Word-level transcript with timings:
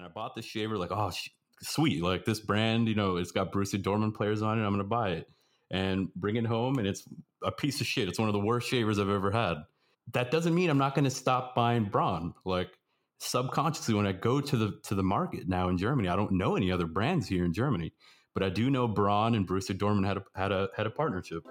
and 0.00 0.08
I 0.08 0.12
bought 0.12 0.34
the 0.34 0.40
shaver 0.40 0.78
like, 0.78 0.92
oh, 0.92 1.10
sh- 1.10 1.28
sweet, 1.60 2.02
like 2.02 2.24
this 2.24 2.40
brand, 2.40 2.88
you 2.88 2.94
know, 2.94 3.16
it's 3.16 3.32
got 3.32 3.52
Borussia 3.52 3.80
Dorman 3.80 4.12
players 4.12 4.40
on 4.40 4.58
it. 4.58 4.64
I'm 4.64 4.72
gonna 4.72 4.84
buy 4.84 5.10
it 5.10 5.30
and 5.70 6.12
bring 6.14 6.36
it 6.36 6.46
home, 6.46 6.78
and 6.78 6.88
it's 6.88 7.06
a 7.44 7.52
piece 7.52 7.82
of 7.82 7.86
shit. 7.86 8.08
It's 8.08 8.18
one 8.18 8.28
of 8.28 8.32
the 8.32 8.40
worst 8.40 8.68
shavers 8.68 8.98
I've 8.98 9.10
ever 9.10 9.30
had. 9.30 9.56
That 10.12 10.30
doesn't 10.30 10.54
mean 10.54 10.70
I'm 10.70 10.78
not 10.78 10.94
gonna 10.94 11.10
stop 11.10 11.54
buying 11.54 11.84
Braun. 11.84 12.32
Like 12.46 12.70
subconsciously, 13.18 13.94
when 13.94 14.06
I 14.06 14.12
go 14.12 14.40
to 14.40 14.56
the 14.56 14.80
to 14.84 14.94
the 14.94 15.02
market 15.02 15.48
now 15.48 15.68
in 15.68 15.76
Germany, 15.76 16.08
I 16.08 16.16
don't 16.16 16.32
know 16.32 16.56
any 16.56 16.72
other 16.72 16.86
brands 16.86 17.28
here 17.28 17.44
in 17.44 17.52
Germany, 17.52 17.92
but 18.32 18.42
I 18.42 18.48
do 18.48 18.70
know 18.70 18.88
Braun 18.88 19.34
and 19.34 19.46
Borussia 19.46 19.76
Dorman 19.76 20.04
had 20.04 20.16
a 20.16 20.22
had 20.34 20.50
a 20.50 20.68
had 20.74 20.86
a 20.86 20.90
partnership. 20.90 21.44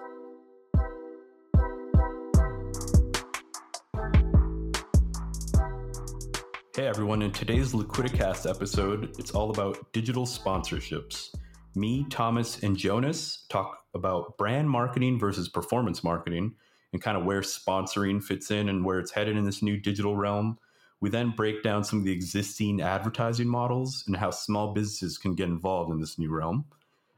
Hey 6.79 6.87
everyone, 6.87 7.21
in 7.21 7.33
today's 7.33 7.73
Liquidicast 7.73 8.49
episode, 8.49 9.13
it's 9.19 9.31
all 9.31 9.49
about 9.49 9.91
digital 9.91 10.25
sponsorships. 10.25 11.35
Me, 11.75 12.05
Thomas, 12.09 12.63
and 12.63 12.77
Jonas 12.77 13.45
talk 13.49 13.83
about 13.93 14.37
brand 14.37 14.69
marketing 14.69 15.19
versus 15.19 15.49
performance 15.49 16.05
marketing 16.05 16.55
and 16.93 17.01
kind 17.01 17.17
of 17.17 17.25
where 17.25 17.41
sponsoring 17.41 18.23
fits 18.23 18.49
in 18.49 18.69
and 18.69 18.85
where 18.85 18.97
it's 18.97 19.11
headed 19.11 19.35
in 19.35 19.43
this 19.43 19.61
new 19.61 19.75
digital 19.75 20.15
realm. 20.15 20.57
We 21.01 21.09
then 21.09 21.31
break 21.31 21.63
down 21.63 21.83
some 21.83 21.99
of 21.99 22.05
the 22.05 22.13
existing 22.13 22.79
advertising 22.79 23.49
models 23.49 24.05
and 24.07 24.15
how 24.15 24.31
small 24.31 24.73
businesses 24.73 25.17
can 25.17 25.35
get 25.35 25.49
involved 25.49 25.91
in 25.91 25.99
this 25.99 26.17
new 26.17 26.33
realm. 26.33 26.63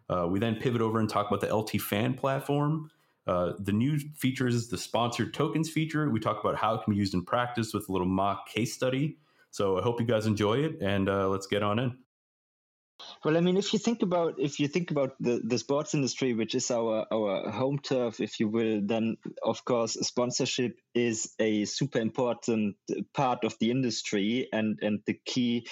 Uh, 0.09 0.27
we 0.27 0.39
then 0.39 0.55
pivot 0.55 0.81
over 0.81 0.99
and 0.99 1.07
talk 1.07 1.27
about 1.27 1.39
the 1.39 1.55
LT 1.55 1.79
fan 1.79 2.15
platform. 2.15 2.89
Uh, 3.27 3.51
the 3.59 3.73
new 3.73 3.99
features 4.17 4.55
is 4.55 4.69
the 4.69 4.77
sponsored 4.79 5.35
tokens 5.35 5.69
feature. 5.69 6.09
We 6.09 6.19
talk 6.19 6.39
about 6.43 6.55
how 6.55 6.73
it 6.73 6.83
can 6.83 6.93
be 6.93 6.97
used 6.97 7.13
in 7.13 7.23
practice 7.23 7.75
with 7.75 7.87
a 7.89 7.91
little 7.91 8.07
mock 8.07 8.49
case 8.49 8.73
study 8.73 9.19
so 9.51 9.77
I 9.77 9.81
hope 9.81 9.99
you 9.99 10.07
guys 10.07 10.25
enjoy 10.25 10.59
it, 10.59 10.81
and 10.81 11.09
uh, 11.09 11.27
let's 11.29 11.47
get 11.47 11.63
on 11.63 11.79
in. 11.79 11.97
Well, 13.23 13.37
I 13.37 13.41
mean, 13.41 13.57
if 13.57 13.73
you 13.73 13.79
think 13.79 14.01
about 14.01 14.35
if 14.39 14.59
you 14.59 14.67
think 14.67 14.91
about 14.91 15.15
the, 15.19 15.41
the 15.43 15.57
sports 15.57 15.93
industry, 15.93 16.33
which 16.33 16.55
is 16.55 16.71
our 16.71 17.05
our 17.11 17.51
home 17.51 17.79
turf, 17.79 18.19
if 18.19 18.39
you 18.39 18.47
will, 18.47 18.81
then 18.83 19.17
of 19.43 19.63
course 19.65 19.93
sponsorship 19.93 20.77
is 20.93 21.33
a 21.39 21.65
super 21.65 21.99
important 21.99 22.75
part 23.13 23.43
of 23.43 23.55
the 23.59 23.71
industry 23.71 24.47
and 24.51 24.79
and 24.81 24.99
the 25.05 25.19
key 25.25 25.67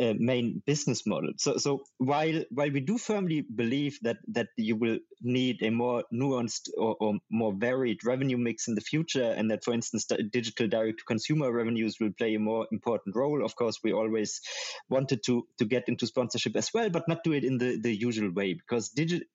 uh, 0.00 0.14
main 0.18 0.62
business 0.66 1.06
model. 1.06 1.32
So 1.36 1.56
so 1.56 1.80
while 1.98 2.44
while 2.50 2.70
we 2.70 2.80
do 2.80 2.98
firmly 2.98 3.42
believe 3.42 3.98
that 4.02 4.18
that 4.28 4.48
you 4.56 4.76
will 4.76 4.98
need 5.22 5.62
a 5.62 5.70
more 5.70 6.04
nuanced 6.12 6.68
or, 6.76 6.96
or 7.00 7.14
more 7.30 7.52
varied 7.52 8.04
revenue 8.04 8.38
mix 8.38 8.68
in 8.68 8.74
the 8.74 8.80
future, 8.80 9.34
and 9.36 9.50
that 9.50 9.64
for 9.64 9.74
instance 9.74 10.06
digital 10.30 10.68
direct 10.68 10.98
to 10.98 11.04
consumer 11.04 11.52
revenues 11.52 11.96
will 12.00 12.12
play 12.16 12.34
a 12.34 12.38
more 12.40 12.66
important 12.72 13.16
role. 13.16 13.44
Of 13.44 13.56
course, 13.56 13.78
we 13.82 13.92
always 13.92 14.40
wanted 14.88 15.22
to 15.26 15.46
to 15.58 15.64
get 15.64 15.88
into 15.88 16.06
sponsorship 16.06 16.56
as 16.56 16.70
well, 16.72 16.90
but 16.90 17.08
not 17.08 17.24
do 17.24 17.32
it 17.32 17.44
in 17.44 17.58
the, 17.58 17.78
the 17.80 17.94
usual 17.94 18.30
way 18.30 18.54
because 18.54 18.90
digital 18.90 19.26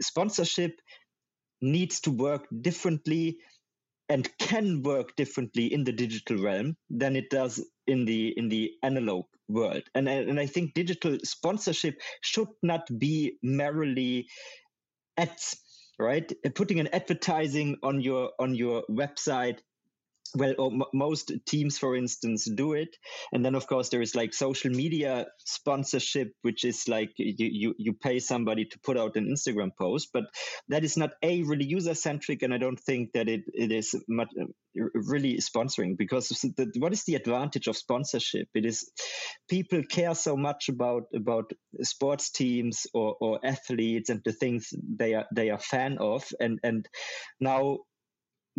sponsorship 0.00 0.80
needs 1.60 2.00
to 2.00 2.10
work 2.10 2.46
differently 2.60 3.38
and 4.08 4.28
can 4.38 4.82
work 4.82 5.14
differently 5.16 5.72
in 5.72 5.84
the 5.84 5.92
digital 5.92 6.38
realm 6.38 6.76
than 6.88 7.16
it 7.16 7.30
does 7.30 7.64
in 7.86 8.04
the 8.04 8.32
in 8.36 8.48
the 8.48 8.70
analog 8.82 9.24
world 9.48 9.82
and 9.94 10.08
and 10.08 10.38
I 10.38 10.46
think 10.46 10.74
digital 10.74 11.18
sponsorship 11.24 12.00
should 12.20 12.48
not 12.62 12.86
be 12.98 13.38
merely 13.42 14.28
ads 15.18 15.56
right? 15.98 16.32
Putting 16.54 16.80
an 16.80 16.88
advertising 16.92 17.76
on 17.82 18.00
your 18.00 18.30
on 18.38 18.54
your 18.54 18.84
website 18.90 19.58
well 20.36 20.54
oh, 20.58 20.70
m- 20.70 20.82
most 20.92 21.32
teams 21.46 21.78
for 21.78 21.96
instance 21.96 22.48
do 22.54 22.72
it. 22.72 22.96
And 23.32 23.44
then 23.44 23.54
of 23.54 23.66
course 23.66 23.88
there 23.88 24.02
is 24.02 24.14
like 24.14 24.34
social 24.34 24.70
media 24.70 25.26
sponsorship 25.38 26.32
which 26.42 26.64
is 26.64 26.88
like 26.88 27.10
you, 27.16 27.34
you, 27.38 27.74
you 27.78 27.92
pay 27.92 28.18
somebody 28.18 28.64
to 28.66 28.78
put 28.80 28.98
out 28.98 29.16
an 29.16 29.26
instagram 29.26 29.70
post. 29.78 30.10
But 30.12 30.24
that 30.68 30.84
is 30.84 30.96
not 30.96 31.10
a 31.22 31.42
really 31.42 31.64
user 31.64 31.94
centric 31.94 32.42
and 32.42 32.54
i 32.54 32.58
don't 32.58 32.80
think 32.80 33.12
that 33.12 33.28
it, 33.28 33.42
it 33.54 33.72
is 33.72 33.94
much 34.08 34.28
uh, 34.40 34.44
really 34.94 35.38
sponsoring 35.38 35.96
because 35.96 36.28
the, 36.28 36.70
what 36.78 36.92
is 36.92 37.04
the 37.04 37.14
advantage 37.14 37.66
of 37.66 37.76
sponsorship? 37.76 38.48
It 38.54 38.64
is 38.64 38.90
people 39.48 39.82
care 39.88 40.14
so 40.14 40.36
much 40.36 40.68
about 40.68 41.04
about 41.14 41.52
sports 41.82 42.30
teams 42.30 42.86
or, 42.94 43.16
or 43.20 43.40
athletes 43.44 44.10
and 44.10 44.20
the 44.24 44.32
things 44.32 44.72
they 44.98 45.14
are 45.14 45.26
they 45.34 45.50
are 45.50 45.58
fan 45.58 45.98
of. 45.98 46.24
And 46.40 46.58
and 46.62 46.86
now 47.40 47.78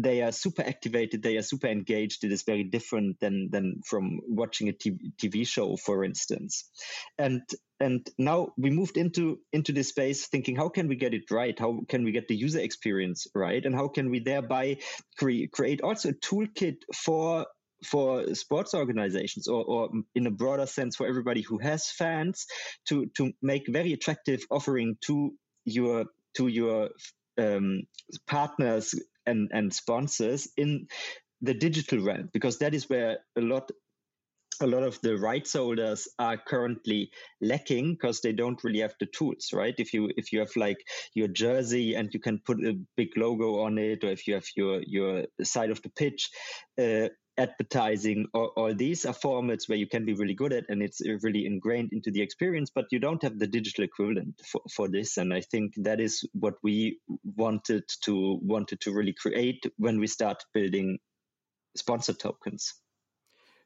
they 0.02 0.22
are 0.22 0.32
super 0.32 0.62
activated 0.62 1.22
they 1.22 1.38
are 1.38 1.42
super 1.42 1.68
engaged 1.68 2.24
it 2.24 2.32
is 2.32 2.44
very 2.44 2.64
different 2.64 3.20
than 3.20 3.50
than 3.52 3.82
from 3.86 4.20
watching 4.28 4.70
a 4.70 4.74
TV, 4.74 5.48
show 5.48 5.76
for 5.76 6.04
instance. 6.04 6.70
And 7.18 7.42
and 7.80 8.08
now 8.18 8.54
we 8.58 8.70
moved 8.70 8.98
into 8.98 9.40
into 9.52 9.72
this 9.72 9.90
space 9.90 10.28
thinking 10.28 10.56
how 10.56 10.70
can 10.70 10.88
we 10.88 10.96
get 10.96 11.14
it 11.14 11.32
right? 11.32 11.58
How 11.58 11.82
can 11.88 12.04
we 12.04 12.12
get 12.12 12.28
the 12.28 12.36
user 12.36 12.60
experience 12.60 13.28
right? 13.36 13.64
And 13.64 13.76
how 13.76 13.88
can 13.88 14.10
we 14.10 14.20
thereby 14.20 14.78
cre- 15.18 15.50
create 15.52 15.82
also 15.82 16.10
a 16.10 16.14
toolkit 16.14 16.78
for 16.96 17.46
for 17.86 18.36
sports 18.36 18.74
organizations 18.74 19.48
or, 19.48 19.64
or 19.64 19.90
in 20.14 20.28
a 20.28 20.32
broader 20.32 20.66
sense 20.66 20.98
for 20.98 21.08
everybody 21.08 21.42
who 21.42 21.60
has 21.60 21.90
fans 21.90 22.46
to 22.90 23.08
to 23.18 23.32
make 23.42 23.64
very 23.70 23.94
attractive 23.94 24.42
offering 24.52 24.98
to 25.02 25.32
your 25.66 26.06
to 26.36 26.48
your 26.48 26.90
um, 27.38 27.84
partners 28.28 28.94
and, 29.30 29.50
and 29.54 29.74
sponsors 29.74 30.48
in 30.58 30.88
the 31.42 31.54
digital 31.54 32.00
realm 32.00 32.30
because 32.34 32.58
that 32.60 32.74
is 32.74 32.90
where 32.90 33.20
a 33.38 33.42
lot 33.42 33.72
a 34.62 34.68
lot 34.68 34.84
of 34.84 35.00
the 35.02 35.18
rights 35.18 35.54
holders 35.54 36.08
are 36.20 36.38
currently 36.38 37.10
lacking 37.42 37.94
because 37.94 38.20
they 38.20 38.34
don't 38.34 38.64
really 38.64 38.80
have 38.80 38.94
the 39.00 39.06
tools 39.06 39.52
right? 39.54 39.76
If 39.78 39.94
you 39.94 40.12
if 40.18 40.34
you 40.34 40.40
have 40.40 40.56
like 40.56 40.78
your 41.14 41.28
jersey 41.28 41.96
and 41.96 42.14
you 42.14 42.20
can 42.20 42.42
put 42.46 42.60
a 42.60 42.78
big 42.98 43.10
logo 43.16 43.62
on 43.62 43.78
it 43.78 44.04
or 44.04 44.10
if 44.10 44.28
you 44.28 44.34
have 44.34 44.48
your 44.56 44.82
your 44.86 45.26
side 45.44 45.70
of 45.70 45.82
the 45.82 45.90
pitch 45.90 46.30
uh, 46.82 47.08
advertising 47.40 48.28
all, 48.34 48.52
all 48.58 48.74
these 48.76 49.06
are 49.06 49.14
formats 49.14 49.70
where 49.70 49.78
you 49.78 49.88
can 49.88 50.06
be 50.06 50.14
really 50.14 50.34
good 50.34 50.52
at 50.52 50.66
and 50.68 50.84
it's 50.84 51.02
uh, 51.02 51.18
really 51.24 51.46
ingrained 51.46 51.90
into 51.94 52.12
the 52.12 52.22
experience 52.22 52.70
but 52.70 52.86
you 52.92 53.00
don't 53.00 53.24
have 53.24 53.40
the 53.40 53.48
digital 53.48 53.86
equivalent 53.86 54.40
for, 54.46 54.62
for 54.76 54.90
this. 54.90 55.18
And 55.18 55.34
i 55.34 55.42
think 55.42 55.74
that 55.78 56.00
is 56.00 56.24
what 56.34 56.56
we 56.64 57.00
wanted 57.24 57.84
to 58.04 58.40
wanted 58.42 58.82
to 58.82 58.92
really 58.92 59.14
create 59.14 59.66
when 59.78 60.00
we 60.00 60.08
start 60.08 60.44
building 60.54 61.00
sponsor 61.78 62.14
tokens. 62.14 62.74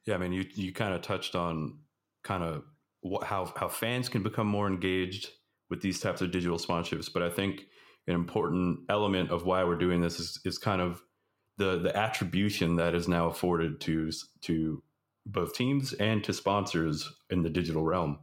Yeah 0.06 0.14
i 0.14 0.18
mean 0.18 0.32
you 0.32 0.44
you 0.54 0.72
kind 0.72 0.94
of 0.94 1.02
touched 1.02 1.34
on 1.34 1.78
kind 2.22 2.44
of 2.44 2.62
what, 3.00 3.24
how 3.24 3.52
how 3.56 3.68
fans 3.68 4.08
can 4.08 4.22
become 4.22 4.46
more 4.46 4.68
engaged 4.68 5.30
with 5.68 5.82
these 5.82 5.98
types 5.98 6.20
of 6.22 6.30
digital 6.30 6.58
sponsorships 6.58 7.10
but 7.12 7.22
i 7.22 7.30
think 7.30 7.64
an 8.06 8.14
important 8.14 8.80
element 8.88 9.30
of 9.30 9.46
why 9.46 9.64
we're 9.64 9.78
doing 9.78 10.00
this 10.00 10.20
is, 10.20 10.38
is 10.44 10.58
kind 10.58 10.80
of 10.80 11.02
the 11.56 11.78
the 11.78 11.96
attribution 11.96 12.76
that 12.76 12.94
is 12.94 13.08
now 13.08 13.28
afforded 13.28 13.80
to 13.80 14.10
to 14.42 14.82
both 15.26 15.54
teams 15.54 15.92
and 15.94 16.22
to 16.24 16.32
sponsors 16.32 17.10
in 17.30 17.42
the 17.42 17.50
digital 17.50 17.82
realm. 17.82 18.18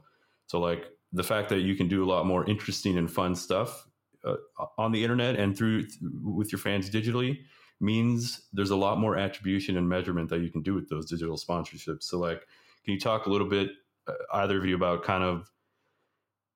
So 0.48 0.60
like 0.60 0.86
the 1.12 1.24
fact 1.24 1.50
that 1.50 1.62
you 1.62 1.76
can 1.76 1.88
do 1.88 2.04
a 2.04 2.10
lot 2.10 2.26
more 2.26 2.48
interesting 2.50 2.98
and 2.98 3.12
fun 3.12 3.36
stuff 3.36 3.88
uh, 4.24 4.36
on 4.78 4.92
the 4.92 5.04
internet 5.04 5.36
and 5.36 5.58
through 5.58 5.88
with 6.24 6.52
your 6.52 6.60
fans 6.60 6.90
digitally 6.90 7.40
means 7.80 8.44
there's 8.54 8.70
a 8.70 8.76
lot 8.76 9.00
more 9.00 9.18
attribution 9.18 9.78
and 9.78 9.90
measurement 9.90 10.30
that 10.30 10.42
you 10.42 10.52
can 10.52 10.62
do 10.62 10.76
with 10.76 10.90
those 10.90 11.10
digital 11.10 11.38
sponsorships. 11.38 12.04
So 12.04 12.20
like 12.20 12.46
can 12.86 12.94
you 12.94 13.00
talk 13.00 13.26
a 13.26 13.30
little 13.30 13.48
bit 13.48 13.72
uh, 14.08 14.14
either 14.34 14.58
of 14.58 14.66
you 14.66 14.76
about 14.76 15.04
kind 15.04 15.24
of 15.24 15.50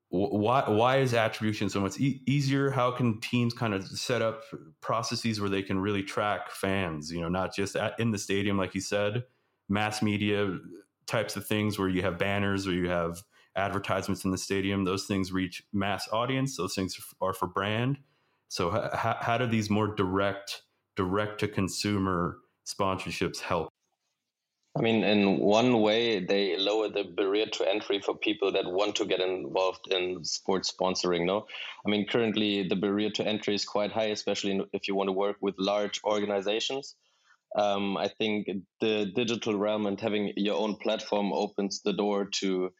why 0.10 0.70
why 0.70 0.98
is 0.98 1.14
attribution 1.14 1.70
so 1.70 1.82
much 1.82 2.00
e- 2.00 2.22
easier? 2.26 2.70
How 2.70 2.92
can 2.92 3.20
teams 3.20 3.54
kind 3.54 3.74
of 3.74 3.86
set 3.88 4.22
up 4.22 4.44
processes 4.82 5.42
where 5.42 5.50
they 5.50 5.64
can 5.64 5.80
really 5.80 6.04
track 6.04 6.52
fans 6.52 7.12
you 7.12 7.22
know 7.22 7.30
not 7.30 7.54
just 7.54 7.76
at, 7.76 8.00
in 8.00 8.12
the 8.12 8.18
stadium 8.18 8.58
like 8.58 8.76
you 8.76 8.82
said 8.82 9.24
mass 9.68 10.02
media 10.02 10.58
types 11.08 11.36
of 11.36 11.46
things 11.46 11.78
where 11.78 11.90
you 11.90 12.02
have 12.02 12.18
banners 12.18 12.68
or 12.68 12.74
you 12.74 12.90
have 12.90 13.24
advertisements 13.56 14.26
in 14.26 14.32
the 14.32 14.38
stadium? 14.38 14.84
Those 14.84 15.06
things 15.06 15.32
reach 15.32 15.64
mass 15.74 16.08
audience. 16.12 16.58
Those 16.58 16.76
things 16.76 16.97
are 17.22 17.34
for 17.34 17.47
brand. 17.47 17.97
So 18.47 18.70
how, 18.70 19.18
how 19.20 19.38
do 19.38 19.47
these 19.47 19.70
more 19.70 19.94
direct 19.96 20.62
direct 20.96 21.40
to 21.41 21.47
consumer 21.47 22.38
sponsorships 22.66 23.40
help 23.40 23.70
I 24.78 24.82
mean, 24.82 25.06
in 25.06 25.40
one 25.40 25.82
way, 25.82 26.20
they 26.20 26.58
lower 26.58 26.90
the 26.90 27.04
barrier 27.04 27.46
to 27.46 27.70
entry 27.70 28.02
for 28.02 28.18
people 28.18 28.52
that 28.52 28.66
want 28.66 28.98
to 28.98 29.06
get 29.06 29.22
involved 29.22 29.88
in 29.90 30.24
sports 30.26 30.74
sponsoring. 30.74 31.26
No, 31.26 31.46
I 31.86 31.90
mean, 31.90 32.06
currently 32.08 32.68
the 32.68 32.76
barrier 32.76 33.10
to 33.12 33.26
entry 33.26 33.56
is 33.56 33.64
quite 33.64 33.94
high, 33.94 34.08
especially 34.08 34.60
if 34.74 34.90
you 34.90 34.96
want 34.96 35.08
to 35.08 35.14
work 35.14 35.38
with 35.40 35.56
large 35.58 36.02
organizations. 36.04 36.96
Um, 37.56 37.96
I 37.96 38.10
think 38.10 38.48
the 38.82 39.12
digital 39.16 39.58
realm 39.58 39.86
and 39.86 40.00
having 40.00 40.34
your 40.36 40.58
own 40.58 40.76
platform 40.76 41.32
opens 41.32 41.82
the 41.82 41.94
door 41.94 42.26
to 42.40 42.74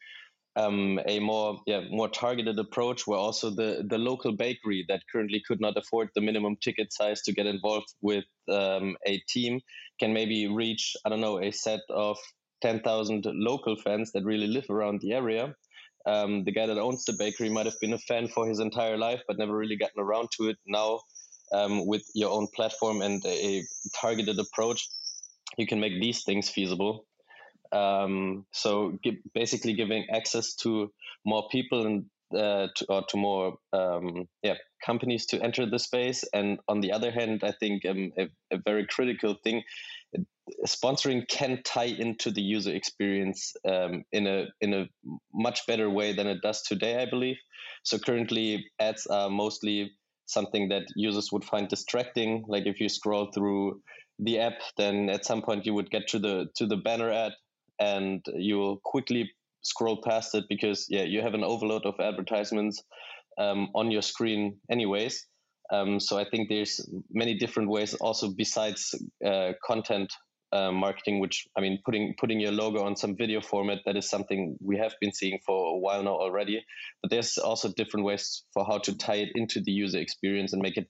um, 0.56 0.98
a 1.06 1.20
more 1.20 1.60
yeah 1.66 1.82
more 1.90 2.08
targeted 2.08 2.58
approach 2.58 3.06
where 3.06 3.18
also 3.18 3.50
the 3.50 3.84
the 3.88 3.98
local 3.98 4.32
bakery 4.32 4.84
that 4.88 5.02
currently 5.12 5.42
could 5.46 5.60
not 5.60 5.76
afford 5.76 6.08
the 6.14 6.20
minimum 6.20 6.56
ticket 6.56 6.92
size 6.92 7.22
to 7.22 7.32
get 7.32 7.46
involved 7.46 7.92
with 8.00 8.24
um, 8.50 8.96
a 9.06 9.18
team 9.28 9.60
can 10.00 10.12
maybe 10.12 10.48
reach 10.48 10.96
I 11.04 11.10
don't 11.10 11.20
know 11.20 11.38
a 11.40 11.52
set 11.52 11.80
of 11.90 12.16
10,000 12.62 13.24
local 13.26 13.76
fans 13.76 14.12
that 14.12 14.24
really 14.24 14.46
live 14.46 14.68
around 14.70 15.00
the 15.00 15.12
area. 15.12 15.54
Um, 16.06 16.44
the 16.44 16.52
guy 16.52 16.66
that 16.66 16.78
owns 16.78 17.04
the 17.04 17.14
bakery 17.18 17.50
might 17.50 17.66
have 17.66 17.78
been 17.80 17.92
a 17.92 17.98
fan 17.98 18.28
for 18.28 18.46
his 18.46 18.60
entire 18.60 18.96
life, 18.96 19.20
but 19.26 19.38
never 19.38 19.56
really 19.56 19.76
gotten 19.76 20.00
around 20.00 20.28
to 20.36 20.48
it. 20.48 20.56
Now, 20.66 21.00
um, 21.52 21.86
with 21.86 22.04
your 22.14 22.30
own 22.30 22.46
platform 22.54 23.02
and 23.02 23.24
a 23.26 23.62
targeted 24.00 24.38
approach, 24.38 24.88
you 25.58 25.66
can 25.66 25.80
make 25.80 26.00
these 26.00 26.22
things 26.24 26.48
feasible. 26.48 27.06
Um, 27.72 28.46
so 28.52 28.98
basically 29.34 29.74
giving 29.74 30.06
access 30.10 30.54
to 30.56 30.92
more 31.24 31.48
people 31.50 31.86
and 31.86 32.04
uh, 32.34 32.68
to, 32.74 32.86
or 32.88 33.04
to 33.08 33.16
more 33.16 33.56
um, 33.72 34.28
yeah 34.42 34.54
companies 34.84 35.26
to 35.26 35.40
enter 35.42 35.66
the 35.66 35.78
space. 35.78 36.24
And 36.32 36.58
on 36.68 36.80
the 36.80 36.92
other 36.92 37.10
hand, 37.10 37.42
I 37.44 37.52
think 37.52 37.84
um, 37.86 38.12
a, 38.18 38.28
a, 38.50 38.58
very 38.64 38.86
critical 38.86 39.36
thing, 39.42 39.62
sponsoring 40.66 41.26
can 41.28 41.62
tie 41.64 41.84
into 41.84 42.30
the 42.30 42.42
user 42.42 42.74
experience 42.74 43.54
um, 43.66 44.04
in 44.12 44.26
a 44.26 44.46
in 44.60 44.74
a 44.74 44.88
much 45.32 45.66
better 45.66 45.88
way 45.88 46.14
than 46.14 46.26
it 46.26 46.42
does 46.42 46.62
today. 46.62 47.00
I 47.00 47.06
believe. 47.08 47.36
So 47.84 47.98
currently, 47.98 48.66
ads 48.80 49.06
are 49.06 49.30
mostly 49.30 49.92
something 50.26 50.68
that 50.70 50.86
users 50.96 51.30
would 51.32 51.44
find 51.44 51.68
distracting. 51.68 52.44
Like 52.48 52.66
if 52.66 52.80
you 52.80 52.88
scroll 52.88 53.30
through 53.32 53.80
the 54.18 54.40
app, 54.40 54.60
then 54.76 55.08
at 55.08 55.24
some 55.24 55.42
point 55.42 55.66
you 55.66 55.74
would 55.74 55.90
get 55.90 56.08
to 56.08 56.18
the 56.18 56.48
to 56.56 56.66
the 56.66 56.76
banner 56.76 57.10
ad, 57.10 57.32
and 57.78 58.24
you 58.34 58.56
will 58.58 58.80
quickly 58.84 59.30
scroll 59.62 60.00
past 60.02 60.34
it 60.34 60.44
because 60.48 60.86
yeah, 60.88 61.02
you 61.02 61.22
have 61.22 61.34
an 61.34 61.44
overload 61.44 61.84
of 61.84 61.94
advertisements 62.00 62.82
um, 63.38 63.68
on 63.74 63.90
your 63.90 64.02
screen 64.02 64.58
anyways. 64.70 65.26
Um, 65.72 65.98
so 65.98 66.16
I 66.16 66.24
think 66.30 66.48
there's 66.48 66.80
many 67.10 67.34
different 67.34 67.68
ways 67.68 67.94
also 67.94 68.28
besides 68.28 68.94
uh, 69.24 69.52
content 69.64 70.12
uh, 70.52 70.70
marketing, 70.70 71.18
which 71.18 71.46
I 71.56 71.60
mean, 71.60 71.80
putting 71.84 72.14
putting 72.18 72.38
your 72.38 72.52
logo 72.52 72.84
on 72.84 72.96
some 72.96 73.16
video 73.16 73.40
format 73.40 73.80
that 73.84 73.96
is 73.96 74.08
something 74.08 74.56
we 74.60 74.78
have 74.78 74.94
been 75.00 75.12
seeing 75.12 75.40
for 75.44 75.74
a 75.74 75.78
while 75.78 76.04
now 76.04 76.14
already. 76.14 76.64
But 77.02 77.10
there's 77.10 77.36
also 77.36 77.72
different 77.76 78.06
ways 78.06 78.44
for 78.54 78.64
how 78.64 78.78
to 78.78 78.96
tie 78.96 79.16
it 79.16 79.30
into 79.34 79.60
the 79.60 79.72
user 79.72 79.98
experience 79.98 80.52
and 80.52 80.62
make 80.62 80.76
it 80.76 80.88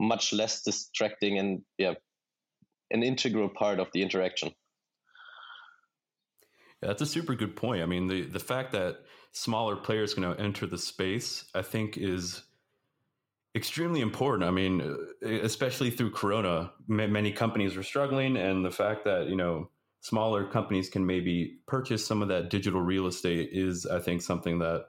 much 0.00 0.32
less 0.32 0.62
distracting 0.62 1.38
and 1.38 1.62
yeah, 1.76 1.94
an 2.90 3.02
integral 3.02 3.50
part 3.50 3.78
of 3.78 3.88
the 3.92 4.02
interaction. 4.02 4.52
Yeah, 6.84 6.88
that's 6.88 7.00
a 7.00 7.06
super 7.06 7.34
good 7.34 7.56
point. 7.56 7.82
I 7.82 7.86
mean, 7.86 8.08
the 8.08 8.26
the 8.26 8.38
fact 8.38 8.72
that 8.72 8.98
smaller 9.32 9.74
players 9.74 10.12
can 10.12 10.22
now 10.22 10.34
enter 10.34 10.66
the 10.66 10.76
space, 10.76 11.46
I 11.54 11.62
think, 11.62 11.96
is 11.96 12.42
extremely 13.54 14.02
important. 14.02 14.44
I 14.44 14.50
mean, 14.50 14.82
especially 15.22 15.90
through 15.90 16.10
Corona, 16.10 16.72
many 16.86 17.32
companies 17.32 17.74
were 17.74 17.82
struggling, 17.82 18.36
and 18.36 18.66
the 18.66 18.70
fact 18.70 19.04
that 19.06 19.28
you 19.28 19.36
know 19.36 19.70
smaller 20.02 20.44
companies 20.44 20.90
can 20.90 21.06
maybe 21.06 21.56
purchase 21.66 22.06
some 22.06 22.20
of 22.20 22.28
that 22.28 22.50
digital 22.50 22.82
real 22.82 23.06
estate 23.06 23.48
is, 23.52 23.86
I 23.86 23.98
think, 23.98 24.20
something 24.20 24.58
that 24.58 24.84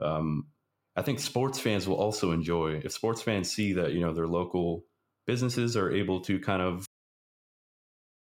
um, 0.00 0.48
I 0.96 1.02
think 1.02 1.20
sports 1.20 1.60
fans 1.60 1.86
will 1.86 1.94
also 1.96 2.32
enjoy. 2.32 2.80
If 2.84 2.90
sports 2.90 3.22
fans 3.22 3.52
see 3.52 3.72
that 3.74 3.92
you 3.92 4.00
know 4.00 4.12
their 4.12 4.26
local 4.26 4.84
businesses 5.28 5.76
are 5.76 5.92
able 5.92 6.22
to 6.22 6.40
kind 6.40 6.60
of 6.60 6.86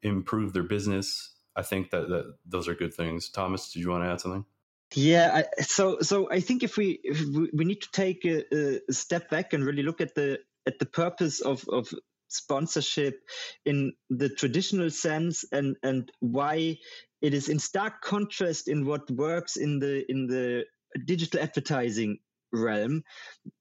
improve 0.03 0.51
their 0.51 0.63
business, 0.63 1.35
I 1.56 1.62
think 1.62 1.92
that, 1.92 2.10
that 2.10 2.36
those 2.46 2.68
are 2.68 2.75
good 2.75 2.94
things. 2.94 3.30
Thomas, 3.30 3.72
did 3.72 3.80
you 3.80 3.90
want 3.90 4.04
to 4.04 4.10
add 4.10 4.22
something? 4.22 4.46
Yeah, 4.94 5.44
I, 5.60 5.62
so 5.63 6.00
so 6.02 6.30
I 6.31 6.40
think 6.40 6.63
if 6.63 6.78
we 6.78 7.00
if 7.04 7.22
we, 7.54 7.66
need 7.66 7.81
to 7.81 7.92
take 7.92 8.24
a, 8.25 8.44
a, 8.88 8.94
step 8.94 9.30
back 9.30 9.54
and 9.54 9.66
really 9.66 9.84
look 9.84 10.00
at 10.00 10.16
the 10.16 10.40
at 10.68 10.80
the 10.80 10.86
purpose 10.86 11.42
of 11.42 11.66
of 11.69 11.90
sponsorship 12.28 13.19
in 13.66 13.94
the 14.10 14.30
traditional 14.30 14.90
sense 14.90 15.44
and 15.52 15.75
and 15.84 16.12
why 16.19 16.78
it 17.22 17.34
is 17.34 17.50
in 17.50 17.60
stark 17.60 18.01
contrast 18.01 18.68
in 18.68 18.86
what 18.86 19.10
works 19.10 19.58
in 19.58 19.80
the 19.80 20.10
in 20.10 20.28
the 20.28 20.66
digital 21.06 21.42
advertising 21.42 22.18
realm 22.54 23.04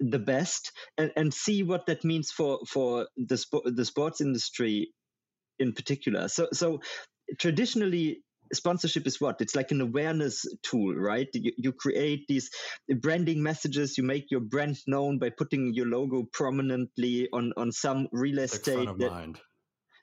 the 0.00 0.18
best 0.18 0.72
and, 0.98 1.10
and 1.16 1.34
see 1.34 1.62
what 1.62 1.86
that 1.86 2.04
means 2.04 2.30
for 2.30 2.60
for 2.68 3.08
the 3.16 3.34
spo- 3.34 3.74
the 3.76 3.84
sports 3.84 4.20
industry 4.20 4.92
in 5.58 5.72
particular 5.72 6.28
so 6.28 6.48
so 6.52 6.80
traditionally 7.38 8.24
sponsorship 8.52 9.06
is 9.06 9.20
what? 9.20 9.40
It's 9.40 9.54
like 9.54 9.70
an 9.70 9.80
awareness 9.80 10.44
tool 10.62 10.94
right? 10.94 11.28
You, 11.32 11.52
you, 11.56 11.72
create 11.72 12.26
these 12.28 12.50
branding 13.00 13.42
messages. 13.42 13.96
You 13.98 14.04
make 14.04 14.30
your 14.30 14.40
brand 14.40 14.78
known 14.86 15.18
by 15.18 15.30
putting 15.30 15.74
your 15.74 15.86
logo 15.86 16.24
prominently 16.32 17.28
on 17.32 17.52
on 17.56 17.72
some 17.72 18.08
real 18.12 18.38
estate 18.38 18.86
like 18.86 18.98
that, 18.98 19.10
mind. 19.10 19.40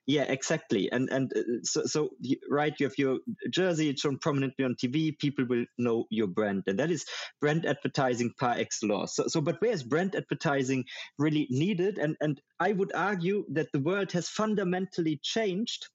yeah 0.08 0.24
exactly. 0.24 0.92
And 0.92 1.10
and 1.10 1.32
uh, 1.36 1.42
so, 1.64 1.86
so 1.86 2.10
right 2.50 2.74
you 2.80 2.88
have 2.88 2.98
your 2.98 3.20
jersey 3.50 3.90
it's 3.90 4.02
shown 4.02 4.18
prominently 4.18 4.66
on 4.66 4.76
tv 4.76 5.18
people 5.18 5.46
will 5.46 5.66
know 5.78 6.06
your 6.10 6.28
brand. 6.28 6.64
And 6.68 6.80
that 6.80 6.92
is 6.92 7.06
brand 7.40 7.66
advertising 7.66 8.34
par 8.40 8.56
excellence. 8.58 9.16
So, 9.16 9.26
so 9.28 9.42
but 9.42 9.62
where's 9.62 9.84
brand 9.84 10.16
advertising 10.16 10.86
really 11.18 11.48
needed? 11.50 11.98
And 11.98 12.16
and 12.22 12.42
i 12.60 12.72
would 12.72 12.94
argue 12.94 13.46
that 13.54 13.72
the 13.72 13.80
world 13.80 14.12
has 14.14 14.30
fundamentally 14.30 15.20
changed 15.22 15.88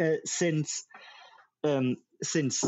uh, 0.00 0.16
since 0.24 0.84
um, 1.64 1.96
since 2.22 2.64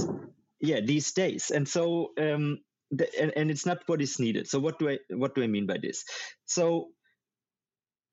yeah 0.60 0.80
these 0.80 1.12
days. 1.12 1.50
And 1.50 1.68
so 1.68 2.12
um, 2.18 2.60
the, 2.90 3.08
and, 3.20 3.32
and 3.36 3.50
it's 3.50 3.66
not 3.66 3.82
what 3.86 4.02
is 4.02 4.18
needed. 4.20 4.48
So 4.48 4.58
what 4.58 4.78
do 4.78 4.88
i 4.90 4.98
what 5.10 5.34
do 5.34 5.42
i 5.42 5.46
mean 5.46 5.66
by 5.66 5.78
this? 5.82 6.04
So 6.46 6.88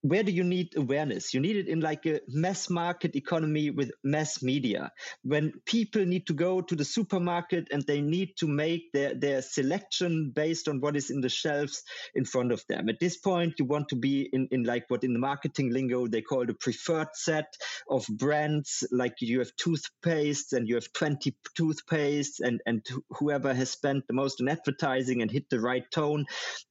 where 0.03 0.21
do 0.21 0.33
you 0.33 0.43
need 0.43 0.75
awareness? 0.75 1.33
You 1.33 1.39
need 1.39 1.55
it 1.55 1.69
in 1.69 1.79
like 1.79 2.05
a 2.05 2.19
mass 2.27 2.69
market 2.69 3.15
economy 3.15 3.69
with 3.69 3.91
mass 4.03 4.43
media. 4.43 4.91
When 5.23 5.53
people 5.65 6.05
need 6.05 6.27
to 6.27 6.33
go 6.33 6.59
to 6.59 6.75
the 6.75 6.83
supermarket 6.83 7.69
and 7.71 7.83
they 7.83 8.01
need 8.01 8.35
to 8.39 8.47
make 8.47 8.91
their, 8.91 9.15
their 9.15 9.41
selection 9.41 10.33
based 10.35 10.67
on 10.67 10.81
what 10.81 10.97
is 10.97 11.09
in 11.09 11.21
the 11.21 11.29
shelves 11.29 11.83
in 12.13 12.25
front 12.25 12.51
of 12.51 12.61
them. 12.67 12.89
At 12.89 12.99
this 12.99 13.15
point, 13.15 13.53
you 13.59 13.65
want 13.65 13.89
to 13.89 13.95
be 13.95 14.29
in, 14.33 14.49
in 14.51 14.63
like 14.63 14.89
what 14.89 15.05
in 15.05 15.13
the 15.13 15.19
marketing 15.19 15.71
lingo 15.71 16.05
they 16.07 16.21
call 16.21 16.45
the 16.45 16.53
preferred 16.53 17.07
set 17.13 17.55
of 17.89 18.05
brands. 18.09 18.83
Like 18.91 19.15
you 19.21 19.39
have 19.39 19.55
toothpaste 19.55 20.51
and 20.51 20.67
you 20.67 20.75
have 20.75 20.91
20 20.91 21.33
toothpastes 21.57 22.41
and, 22.41 22.59
and 22.65 22.85
whoever 23.09 23.53
has 23.53 23.71
spent 23.71 24.05
the 24.07 24.13
most 24.13 24.41
on 24.41 24.49
advertising 24.49 25.21
and 25.21 25.31
hit 25.31 25.49
the 25.49 25.61
right 25.61 25.89
tone 25.91 26.25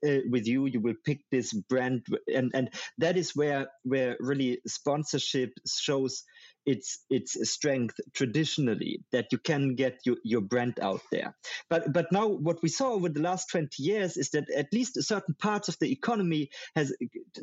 uh, 0.07 0.19
with 0.31 0.47
you, 0.47 0.67
you 0.67 0.81
will 0.81 0.97
pick 1.03 1.21
this 1.31 1.55
brand. 1.55 2.05
And, 2.29 2.51
and 2.53 2.69
that 2.99 3.17
is 3.17 3.22
is 3.23 3.37
where 3.41 3.69
where 3.85 4.17
really 4.21 4.61
sponsorship 4.67 5.51
shows 5.67 6.25
its 6.65 7.05
its 7.11 7.33
strength 7.51 7.97
traditionally 8.15 9.01
that 9.11 9.27
you 9.33 9.39
can 9.39 9.75
get 9.75 9.99
your, 10.05 10.17
your 10.25 10.41
brand 10.41 10.79
out 10.81 11.01
there. 11.11 11.35
But 11.69 11.93
but 11.93 12.13
now 12.13 12.27
what 12.29 12.63
we 12.63 12.69
saw 12.69 12.93
over 12.93 13.09
the 13.09 13.21
last 13.21 13.51
20 13.51 13.83
years 13.83 14.17
is 14.17 14.31
that 14.31 14.51
at 14.51 14.73
least 14.73 15.03
certain 15.03 15.35
parts 15.35 15.69
of 15.69 15.77
the 15.81 15.91
economy 15.91 16.51
has 16.77 16.95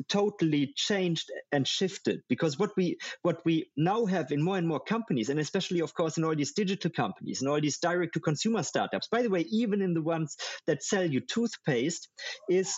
totally 0.08 0.72
changed 0.74 1.30
and 1.52 1.66
shifted 1.68 2.20
because 2.28 2.58
what 2.58 2.70
we 2.76 2.98
what 3.22 3.44
we 3.44 3.70
now 3.76 4.06
have 4.06 4.32
in 4.32 4.42
more 4.42 4.58
and 4.58 4.68
more 4.68 4.80
companies 4.80 5.28
and 5.28 5.40
especially 5.40 5.80
of 5.80 5.94
course 5.94 6.16
in 6.16 6.24
all 6.24 6.36
these 6.36 6.52
digital 6.52 6.90
companies 6.90 7.40
and 7.40 7.50
all 7.50 7.60
these 7.60 7.78
direct 7.78 8.14
to 8.14 8.20
consumer 8.20 8.62
startups 8.62 9.08
by 9.08 9.22
the 9.22 9.30
way 9.30 9.44
even 9.50 9.82
in 9.82 9.94
the 9.94 10.02
ones 10.02 10.36
that 10.66 10.82
sell 10.82 11.04
you 11.04 11.20
toothpaste 11.20 12.08
is 12.48 12.74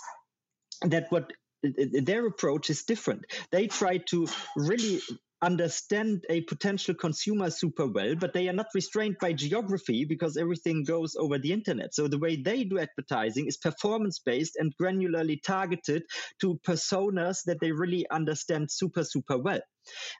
that 0.82 1.06
what 1.10 1.32
their 1.62 2.26
approach 2.26 2.70
is 2.70 2.82
different. 2.84 3.24
They 3.50 3.66
try 3.66 3.98
to 4.08 4.26
really 4.56 5.00
understand 5.42 6.24
a 6.30 6.40
potential 6.42 6.94
consumer 6.94 7.50
super 7.50 7.86
well, 7.86 8.14
but 8.14 8.32
they 8.32 8.48
are 8.48 8.52
not 8.52 8.68
restrained 8.74 9.16
by 9.20 9.32
geography 9.32 10.04
because 10.04 10.36
everything 10.36 10.84
goes 10.84 11.16
over 11.16 11.36
the 11.38 11.52
internet. 11.52 11.94
So 11.94 12.06
the 12.06 12.18
way 12.18 12.36
they 12.36 12.62
do 12.64 12.78
advertising 12.78 13.48
is 13.48 13.56
performance 13.56 14.20
based 14.20 14.56
and 14.56 14.72
granularly 14.80 15.42
targeted 15.42 16.04
to 16.40 16.60
personas 16.66 17.42
that 17.46 17.58
they 17.60 17.72
really 17.72 18.08
understand 18.08 18.70
super, 18.70 19.02
super 19.02 19.36
well. 19.36 19.60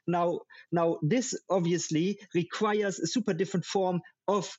Now, 0.07 0.41
now 0.71 0.97
this 1.01 1.33
obviously 1.49 2.19
requires 2.35 2.99
a 2.99 3.07
super 3.07 3.33
different 3.33 3.65
form 3.65 4.01
of 4.27 4.57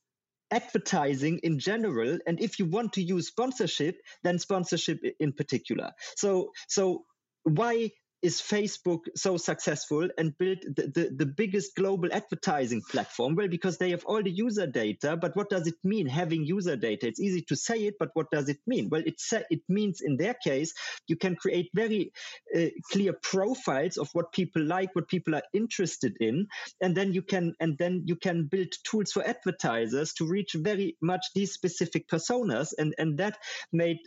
advertising 0.55 1.41
in 1.43 1.59
general 1.59 2.19
and 2.27 2.41
if 2.41 2.59
you 2.59 2.65
want 2.65 2.93
to 2.93 3.03
use 3.03 3.27
sponsorship 3.27 3.97
then 4.23 4.39
sponsorship 4.39 4.99
in 5.19 5.33
particular. 5.33 5.91
So 6.17 6.51
so 6.69 7.05
why 7.43 7.91
is 8.25 8.41
Facebook 8.41 9.01
so 9.15 9.37
successful 9.37 10.09
and 10.17 10.37
built 10.39 10.61
the, 10.63 10.87
the, 10.87 11.15
the, 11.15 11.27
biggest 11.27 11.77
global 11.77 12.09
advertising 12.11 12.81
platform? 12.91 13.35
Well, 13.35 13.49
because 13.49 13.77
they 13.77 13.91
have 13.91 14.07
all 14.07 14.23
the 14.23 14.31
user 14.31 14.67
data. 14.67 15.15
But 15.15 15.37
what 15.37 15.51
does 15.51 15.67
it 15.67 15.75
mean 15.85 16.07
having 16.07 16.43
user 16.43 16.75
data? 16.75 17.07
It's 17.07 17.21
easy 17.21 17.43
to 17.43 17.55
say 17.55 17.81
it, 17.85 17.97
but 17.99 18.09
what 18.15 18.31
does 18.31 18.49
it 18.49 18.61
mean? 18.67 18.89
Well, 18.89 19.03
it, 19.05 19.21
it 19.51 19.61
means 19.69 20.01
in 20.01 20.17
their 20.17 20.33
case, 20.33 20.73
you 21.07 21.17
can 21.17 21.37
create 21.37 21.69
very 21.75 22.13
uh, 22.57 22.69
clear 22.91 23.13
profiles 23.13 23.99
of 23.99 24.09
what 24.15 24.33
people 24.33 24.65
like, 24.65 24.95
what 24.95 25.07
people 25.09 25.35
are 25.35 25.43
interested 25.53 26.17
in, 26.19 26.47
and 26.81 26.97
then 26.97 27.13
you 27.13 27.21
can 27.21 27.55
and 27.61 27.77
then 27.77 28.05
you 28.07 28.17
can 28.17 28.47
build 28.47 28.73
tools 28.85 29.13
for 29.13 29.23
advertisers 29.29 30.15
to 30.15 30.27
reach 30.27 30.55
very 30.55 30.97
much 31.03 31.27
these 31.35 31.53
specific 31.53 32.09
personas, 32.09 32.73
and 32.79 32.95
and 32.97 33.19
that 33.19 33.37
made 33.71 33.99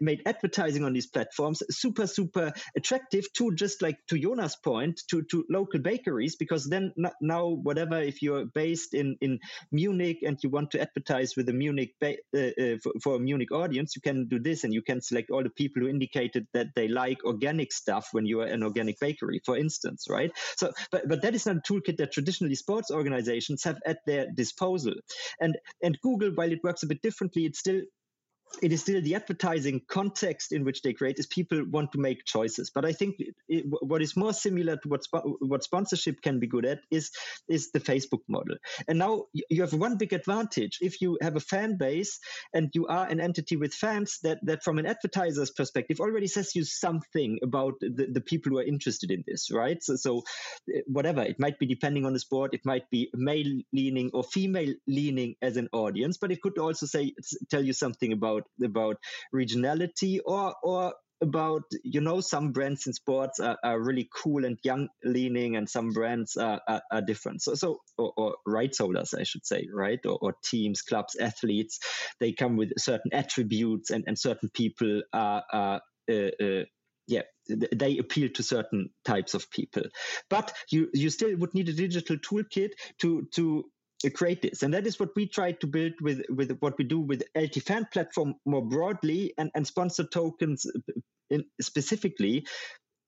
made 0.00 0.22
advertising 0.26 0.84
on 0.84 0.92
these 0.92 1.06
platforms 1.06 1.62
super 1.70 2.06
super 2.06 2.52
attractive 2.76 3.24
to 3.32 3.54
just 3.54 3.82
like 3.82 3.98
to 4.08 4.18
Jonas' 4.18 4.56
point 4.56 5.02
to 5.10 5.22
to 5.30 5.44
local 5.50 5.80
bakeries 5.80 6.36
because 6.36 6.68
then 6.68 6.92
now 7.20 7.48
whatever 7.48 8.00
if 8.00 8.22
you're 8.22 8.46
based 8.46 8.94
in 8.94 9.16
in 9.20 9.40
Munich 9.72 10.18
and 10.22 10.38
you 10.42 10.50
want 10.50 10.70
to 10.72 10.80
advertise 10.80 11.34
with 11.36 11.48
a 11.48 11.52
Munich 11.52 11.94
uh, 12.02 12.08
uh, 12.36 12.76
for, 12.82 12.92
for, 13.02 13.16
a 13.16 13.20
Munich 13.20 13.52
audience 13.52 13.96
you 13.96 14.02
can 14.02 14.28
do 14.28 14.38
this 14.38 14.64
and 14.64 14.72
you 14.72 14.82
can 14.82 15.00
select 15.00 15.30
all 15.30 15.42
the 15.42 15.50
people 15.50 15.82
who 15.82 15.88
indicated 15.88 16.46
that 16.54 16.68
they 16.76 16.88
like 16.88 17.24
organic 17.24 17.72
stuff 17.72 18.08
when 18.12 18.26
you 18.26 18.40
are 18.40 18.46
an 18.46 18.62
organic 18.62 18.98
bakery 19.00 19.40
for 19.44 19.56
instance 19.56 20.06
right? 20.08 20.30
So 20.56 20.72
but 20.90 21.08
but 21.08 21.22
that 21.22 21.34
is 21.34 21.46
not 21.46 21.56
a 21.56 21.60
toolkit 21.60 21.96
that 21.98 22.12
traditionally 22.12 22.54
sports 22.54 22.90
organizations 22.90 23.64
have 23.64 23.78
at 23.84 23.98
their 24.06 24.26
disposal. 24.32 24.94
And 25.40 25.58
and 25.82 25.98
Google 26.00 26.30
while 26.30 26.52
it 26.52 26.62
works 26.62 26.82
a 26.82 26.86
bit 26.86 27.02
differently 27.02 27.46
it's 27.46 27.58
still 27.58 27.80
it 28.62 28.72
is 28.72 28.80
still 28.80 29.00
the 29.00 29.14
advertising 29.14 29.80
context 29.88 30.52
in 30.52 30.64
which 30.64 30.82
they 30.82 30.92
create 30.92 31.18
is 31.18 31.26
people 31.26 31.64
want 31.70 31.92
to 31.92 31.98
make 31.98 32.24
choices. 32.24 32.70
But 32.70 32.84
i 32.84 32.92
think 32.92 33.16
it, 33.48 33.64
what 33.80 34.02
is 34.02 34.16
more 34.16 34.32
similar 34.32 34.76
to 34.76 34.88
what 34.88 35.06
what 35.40 35.64
sponsorship 35.64 36.22
can 36.22 36.38
be 36.38 36.46
good 36.46 36.64
at 36.64 36.80
is 36.90 37.10
is 37.48 37.70
the 37.70 37.80
facebook 37.80 38.22
model. 38.28 38.56
And 38.86 38.98
now 38.98 39.26
you 39.32 39.60
have 39.62 39.72
one 39.72 39.96
big 39.96 40.12
advantage. 40.12 40.78
If 40.80 41.00
you 41.00 41.18
have 41.22 41.36
a 41.36 41.40
fan 41.40 41.76
base 41.76 42.18
and 42.52 42.70
you 42.74 42.86
are 42.86 43.06
an 43.06 43.20
entity 43.20 43.56
with 43.56 43.74
fans 43.74 44.18
that 44.22 44.38
that 44.42 44.62
from 44.64 44.78
an 44.78 44.86
advertiser's 44.86 45.50
perspective 45.50 46.00
already 46.00 46.26
says 46.26 46.54
you 46.54 46.64
something 46.64 47.38
about 47.42 47.74
the, 47.80 48.08
the 48.10 48.20
people 48.20 48.50
who 48.50 48.58
are 48.58 48.64
interested 48.64 49.10
in 49.10 49.24
this 49.26 49.50
right? 49.50 49.82
So, 49.82 49.96
so 49.96 50.22
eh, 50.74 50.80
whatever. 50.86 51.22
It 51.22 51.38
might 51.38 51.58
be 51.58 51.66
depending 51.66 52.04
on 52.06 52.12
the 52.12 52.20
sport. 52.20 52.54
It 52.54 52.64
might 52.64 52.88
be 52.90 53.10
male 53.14 53.62
leaning 53.72 54.10
or 54.14 54.22
female 54.22 54.74
leaning 54.86 55.36
as 55.42 55.56
an 55.56 55.68
audience. 55.72 56.16
But 56.16 56.32
it 56.32 56.42
could 56.42 56.58
also 56.58 56.86
say 56.86 57.14
tell 57.50 57.64
you 57.64 57.72
something 57.72 58.12
about 58.12 58.37
about 58.38 58.64
about 58.64 58.96
regionality 59.34 60.18
or 60.24 60.54
or 60.62 60.94
about 61.20 61.62
you 61.82 62.00
know 62.00 62.20
some 62.20 62.52
brands 62.52 62.86
in 62.86 62.92
sports 62.92 63.40
are, 63.40 63.58
are 63.64 63.80
really 63.80 64.08
cool 64.14 64.44
and 64.44 64.58
young 64.62 64.88
leaning 65.04 65.56
and 65.56 65.68
some 65.68 65.90
brands 65.90 66.36
are, 66.36 66.60
are, 66.68 66.82
are 66.92 67.02
different. 67.02 67.42
So 67.42 67.54
so 67.54 67.78
or, 67.96 68.12
or, 68.16 68.34
rights 68.46 68.78
holders 68.78 69.14
i 69.18 69.24
should 69.24 69.44
say 69.44 69.66
right? 69.72 69.98
Or, 70.04 70.18
or, 70.20 70.34
teams 70.44 70.82
clubs 70.82 71.16
athletes 71.20 71.80
they 72.20 72.32
come 72.32 72.56
with 72.56 72.70
certain 72.78 73.12
attributes 73.12 73.90
and, 73.90 74.04
and 74.06 74.18
certain 74.18 74.50
people 74.54 75.02
are, 75.12 75.42
are 75.52 75.80
uh, 76.10 76.30
uh, 76.40 76.64
yeah 77.06 77.22
they 77.48 77.98
appeal 77.98 78.28
to 78.34 78.42
certain 78.42 78.90
types 79.04 79.34
of 79.34 79.50
people. 79.50 79.82
But 80.28 80.52
you 80.70 80.88
you 80.92 81.10
still 81.10 81.34
would 81.36 81.54
need 81.54 81.68
a 81.68 81.72
digital 81.72 82.16
toolkit 82.16 82.72
to 83.00 83.26
to 83.34 83.64
create 84.14 84.42
this. 84.42 84.62
And 84.62 84.72
that 84.74 84.86
is 84.86 85.00
what 85.00 85.10
we 85.16 85.26
try 85.26 85.52
to 85.52 85.66
build 85.66 85.94
with 86.00 86.22
with 86.28 86.56
what 86.60 86.78
we 86.78 86.84
do 86.84 87.00
with 87.00 87.22
lt 87.36 87.62
fan 87.62 87.86
platform 87.92 88.34
more 88.46 88.64
broadly 88.64 89.34
and 89.38 89.50
and 89.54 89.66
sponsor 89.66 90.04
tokens 90.04 90.66
in 91.30 91.44
specifically 91.60 92.46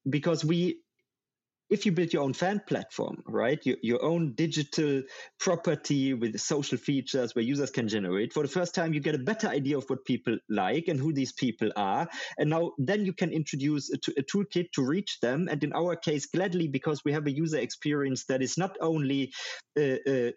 because 0.08 0.44
we 0.44 0.80
if 1.68 1.86
you 1.86 1.92
build 1.92 2.12
your 2.12 2.22
own 2.22 2.32
fan 2.32 2.60
platform 2.66 3.22
right 3.26 3.64
your, 3.64 3.76
your 3.82 4.04
own 4.04 4.32
digital 4.34 5.02
property 5.38 6.14
with 6.14 6.38
social 6.40 6.76
features 6.76 7.34
where 7.34 7.44
users 7.44 7.70
can 7.70 7.86
generate 7.86 8.32
for 8.32 8.42
the 8.42 8.48
first 8.48 8.74
time 8.74 8.92
you 8.92 9.00
get 9.00 9.14
a 9.14 9.18
better 9.18 9.46
idea 9.46 9.78
of 9.78 9.84
what 9.88 10.04
people 10.04 10.36
like 10.48 10.88
and 10.88 10.98
who 10.98 11.12
these 11.12 11.32
people 11.32 11.70
are. 11.76 12.08
And 12.38 12.50
now 12.50 12.72
then 12.78 13.04
you 13.04 13.12
can 13.12 13.30
introduce 13.30 13.92
a, 13.92 13.98
a 14.18 14.22
toolkit 14.22 14.72
to 14.72 14.84
reach 14.84 15.20
them. 15.20 15.48
And 15.48 15.62
in 15.62 15.72
our 15.72 15.94
case 15.94 16.26
gladly 16.26 16.66
because 16.66 17.04
we 17.04 17.12
have 17.12 17.26
a 17.26 17.30
user 17.30 17.58
experience 17.58 18.24
that 18.24 18.42
is 18.42 18.58
not 18.58 18.76
only 18.80 19.32
uh, 19.78 19.96
uh, 20.08 20.30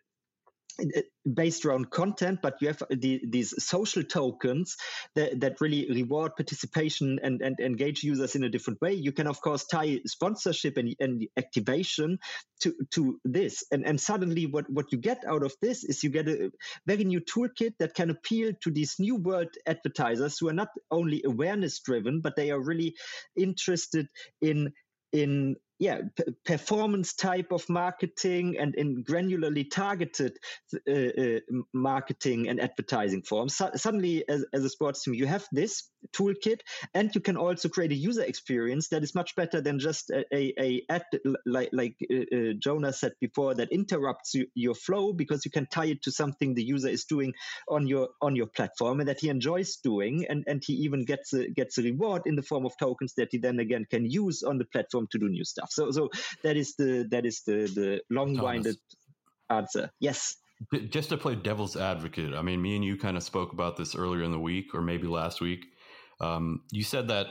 based 1.32 1.66
around 1.66 1.90
content, 1.90 2.40
but 2.42 2.56
you 2.62 2.68
have 2.68 2.84
the, 2.90 3.22
these 3.28 3.54
social 3.64 4.04
tokens 4.04 4.76
that, 5.16 5.40
that 5.42 5.62
really 5.62 5.88
reward 5.90 6.36
participation 6.36 7.20
and, 7.24 7.42
and 7.42 7.60
engage 7.60 8.04
users 8.04 8.36
in 8.36 8.44
a 8.44 8.50
different 8.50 8.82
way. 8.82 8.94
You 8.94 9.12
can, 9.12 9.28
of 9.28 9.42
course, 9.42 9.66
tie 9.66 10.00
sponsorship 10.06 10.78
and, 10.78 10.96
and 11.00 11.28
activation 11.38 12.20
to, 12.62 12.74
to 12.92 13.20
this. 13.24 13.64
And, 13.72 13.86
and 13.86 14.00
suddenly, 14.00 14.46
what, 14.48 14.70
what 14.70 14.92
you 14.92 14.98
get 14.98 15.24
out 15.28 15.44
of 15.44 15.54
this 15.62 15.84
is 15.84 16.04
you 16.04 16.10
get 16.10 16.28
a 16.28 16.52
very 16.86 17.04
new 17.04 17.22
toolkit 17.22 17.74
that 17.80 17.94
can 17.94 18.10
appeal 18.10 18.54
to 18.62 18.72
these 18.72 18.96
new 19.00 19.16
world 19.16 19.50
advertisers 19.66 20.38
who 20.40 20.50
are 20.50 20.54
not 20.54 20.70
only 20.92 21.22
awareness 21.26 21.80
driven, 21.80 22.22
but 22.22 22.36
they 22.36 22.52
are 22.52 22.60
really 22.60 22.96
interested 23.36 24.08
in 24.42 24.74
in 25.12 25.56
yeah 25.80 26.00
performance 26.46 27.14
type 27.14 27.52
of 27.52 27.68
marketing 27.70 28.58
and 28.60 28.76
in 28.76 29.04
granularly 29.04 29.70
targeted 29.70 30.38
uh, 30.88 30.92
uh, 30.92 31.40
marketing 31.74 32.48
and 32.48 32.62
advertising 32.62 33.22
forms 33.24 33.56
so 33.56 33.70
suddenly 33.76 34.24
as, 34.30 34.46
as 34.54 34.64
a 34.64 34.70
sports 34.70 35.04
team 35.04 35.14
you 35.14 35.26
have 35.26 35.46
this 35.52 35.90
toolkit 36.16 36.60
and 36.94 37.14
you 37.16 37.22
can 37.22 37.38
also 37.38 37.70
create 37.70 37.92
a 37.92 37.96
user 37.96 38.24
experience 38.24 38.90
that 38.90 39.04
is 39.04 39.16
much 39.16 39.36
better 39.36 39.62
than 39.62 39.80
just 39.80 40.10
a, 40.10 40.24
a, 40.34 40.54
a 40.60 40.82
ad 40.90 41.04
like, 41.46 41.70
like 41.72 41.96
uh, 42.12 42.36
uh 42.36 42.54
Jonas 42.60 43.00
said 43.00 43.14
before 43.20 43.56
that 43.56 43.72
interrupts 43.72 44.34
you, 44.34 44.48
your 44.54 44.76
flow 44.76 45.14
because 45.14 45.46
you 45.46 45.52
can 45.52 45.68
tie 45.68 45.86
it 45.86 46.04
to 46.04 46.12
something 46.12 46.54
the 46.54 46.64
user 46.64 46.90
is 46.90 47.06
doing 47.06 47.34
on 47.68 47.88
your 47.88 48.10
on 48.22 48.36
your 48.36 48.48
platform 48.48 49.00
and 49.00 49.10
that 49.10 49.20
he 49.20 49.30
enjoys 49.30 49.78
doing 49.78 50.26
and 50.30 50.44
and 50.48 50.64
he 50.66 50.74
even 50.74 51.06
gets 51.06 51.34
a, 51.34 51.50
gets 51.50 51.78
a 51.78 51.84
reward 51.84 52.24
in 52.26 52.36
the 52.36 52.42
form 52.42 52.66
of 52.66 52.78
tokens 52.78 53.14
that 53.16 53.30
he 53.32 53.38
then 53.38 53.60
again 53.60 53.86
can 53.90 54.06
use 54.06 54.44
on 54.44 54.58
the 54.58 54.66
platform 54.66 55.08
to 55.12 55.18
do 55.18 55.30
new 55.30 55.44
stuff 55.44 55.73
so 55.74 55.92
so 55.92 56.10
that 56.44 56.58
is 56.58 56.76
the 56.76 57.08
that 57.12 57.26
is 57.26 57.42
the 57.46 57.72
the 57.74 58.02
long-winded 58.10 58.78
answer. 59.50 59.92
Yes. 60.00 60.36
Just 60.90 61.10
to 61.10 61.18
play 61.18 61.36
devil's 61.36 61.76
advocate, 61.76 62.34
I 62.34 62.42
mean, 62.42 62.62
me 62.62 62.76
and 62.76 62.86
you 62.86 62.96
kind 62.98 63.18
of 63.18 63.24
spoke 63.24 63.52
about 63.52 63.76
this 63.76 63.96
earlier 63.96 64.24
in 64.24 64.32
the 64.32 64.40
week, 64.40 64.74
or 64.74 64.82
maybe 64.82 65.08
last 65.08 65.42
week. 65.42 65.66
Um, 66.22 66.62
you 66.72 66.84
said 66.84 67.10
that 67.10 67.28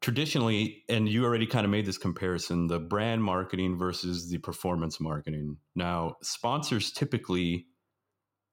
traditionally, 0.00 0.82
and 0.88 1.08
you 1.08 1.24
already 1.24 1.46
kind 1.46 1.64
of 1.64 1.70
made 1.70 1.84
this 1.84 1.98
comparison: 1.98 2.68
the 2.68 2.78
brand 2.78 3.22
marketing 3.22 3.76
versus 3.76 4.30
the 4.30 4.38
performance 4.38 4.98
marketing. 4.98 5.58
Now, 5.74 6.16
sponsors 6.22 6.90
typically 6.90 7.66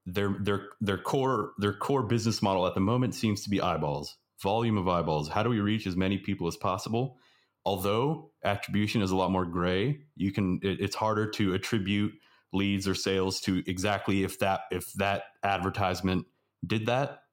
their 0.06 0.36
their 0.42 0.70
their 0.82 0.98
core 0.98 1.52
their 1.60 1.74
core 1.74 2.04
business 2.04 2.42
model 2.42 2.68
at 2.68 2.74
the 2.74 2.82
moment 2.82 3.16
seems 3.16 3.44
to 3.44 3.50
be 3.50 3.62
eyeballs, 3.62 4.18
volume 4.44 4.78
of 4.78 4.90
eyeballs. 4.90 5.30
How 5.30 5.44
do 5.44 5.50
we 5.50 5.62
reach 5.62 5.88
as 5.88 5.96
many 5.96 6.18
people 6.18 6.48
as 6.48 6.58
possible? 6.58 7.18
although 7.66 8.29
attribution 8.44 9.02
is 9.02 9.12
a 9.12 9.16
lot 9.16 9.32
more 9.32 9.46
gray. 9.46 10.00
You 10.16 10.32
can 10.32 10.60
it, 10.62 10.80
it's 10.80 10.96
harder 10.96 11.30
to 11.32 11.54
attribute 11.54 12.14
leads 12.52 12.88
or 12.88 12.96
sales 12.96 13.40
to 13.42 13.64
exactly 13.68 14.24
if 14.24 14.40
that 14.40 14.62
if 14.72 14.92
that 14.94 15.24
advertisement 15.44 16.26
did 16.66 16.88
that. 16.88 17.24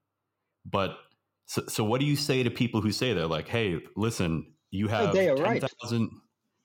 But 0.65 0.97
so, 1.47 1.63
so 1.69 1.85
what 1.85 2.01
do 2.01 2.07
you 2.07 2.17
say 2.17 2.43
to 2.43 2.51
people 2.51 2.81
who 2.81 2.93
say 2.93 3.13
they're 3.13 3.27
like 3.27 3.49
hey 3.49 3.81
listen 3.97 4.53
you 4.71 4.89
have 4.89 5.13
they 5.15 5.29
are 5.29 5.37
10, 5.37 5.45
right. 5.45 5.65
000 5.87 6.09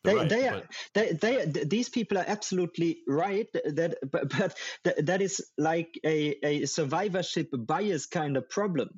they, 0.03 0.15
right, 0.15 0.29
they, 0.29 0.47
are, 0.47 0.63
they, 0.95 1.11
they, 1.11 1.45
these 1.63 1.87
people 1.87 2.17
are 2.17 2.25
absolutely 2.27 3.01
right 3.07 3.47
that 3.53 3.97
but, 4.11 4.29
but 4.29 4.57
that, 4.83 5.05
that 5.05 5.21
is 5.21 5.45
like 5.59 5.99
a, 6.03 6.35
a 6.43 6.65
survivorship 6.65 7.49
bias 7.53 8.07
kind 8.07 8.35
of 8.35 8.49
problem 8.49 8.89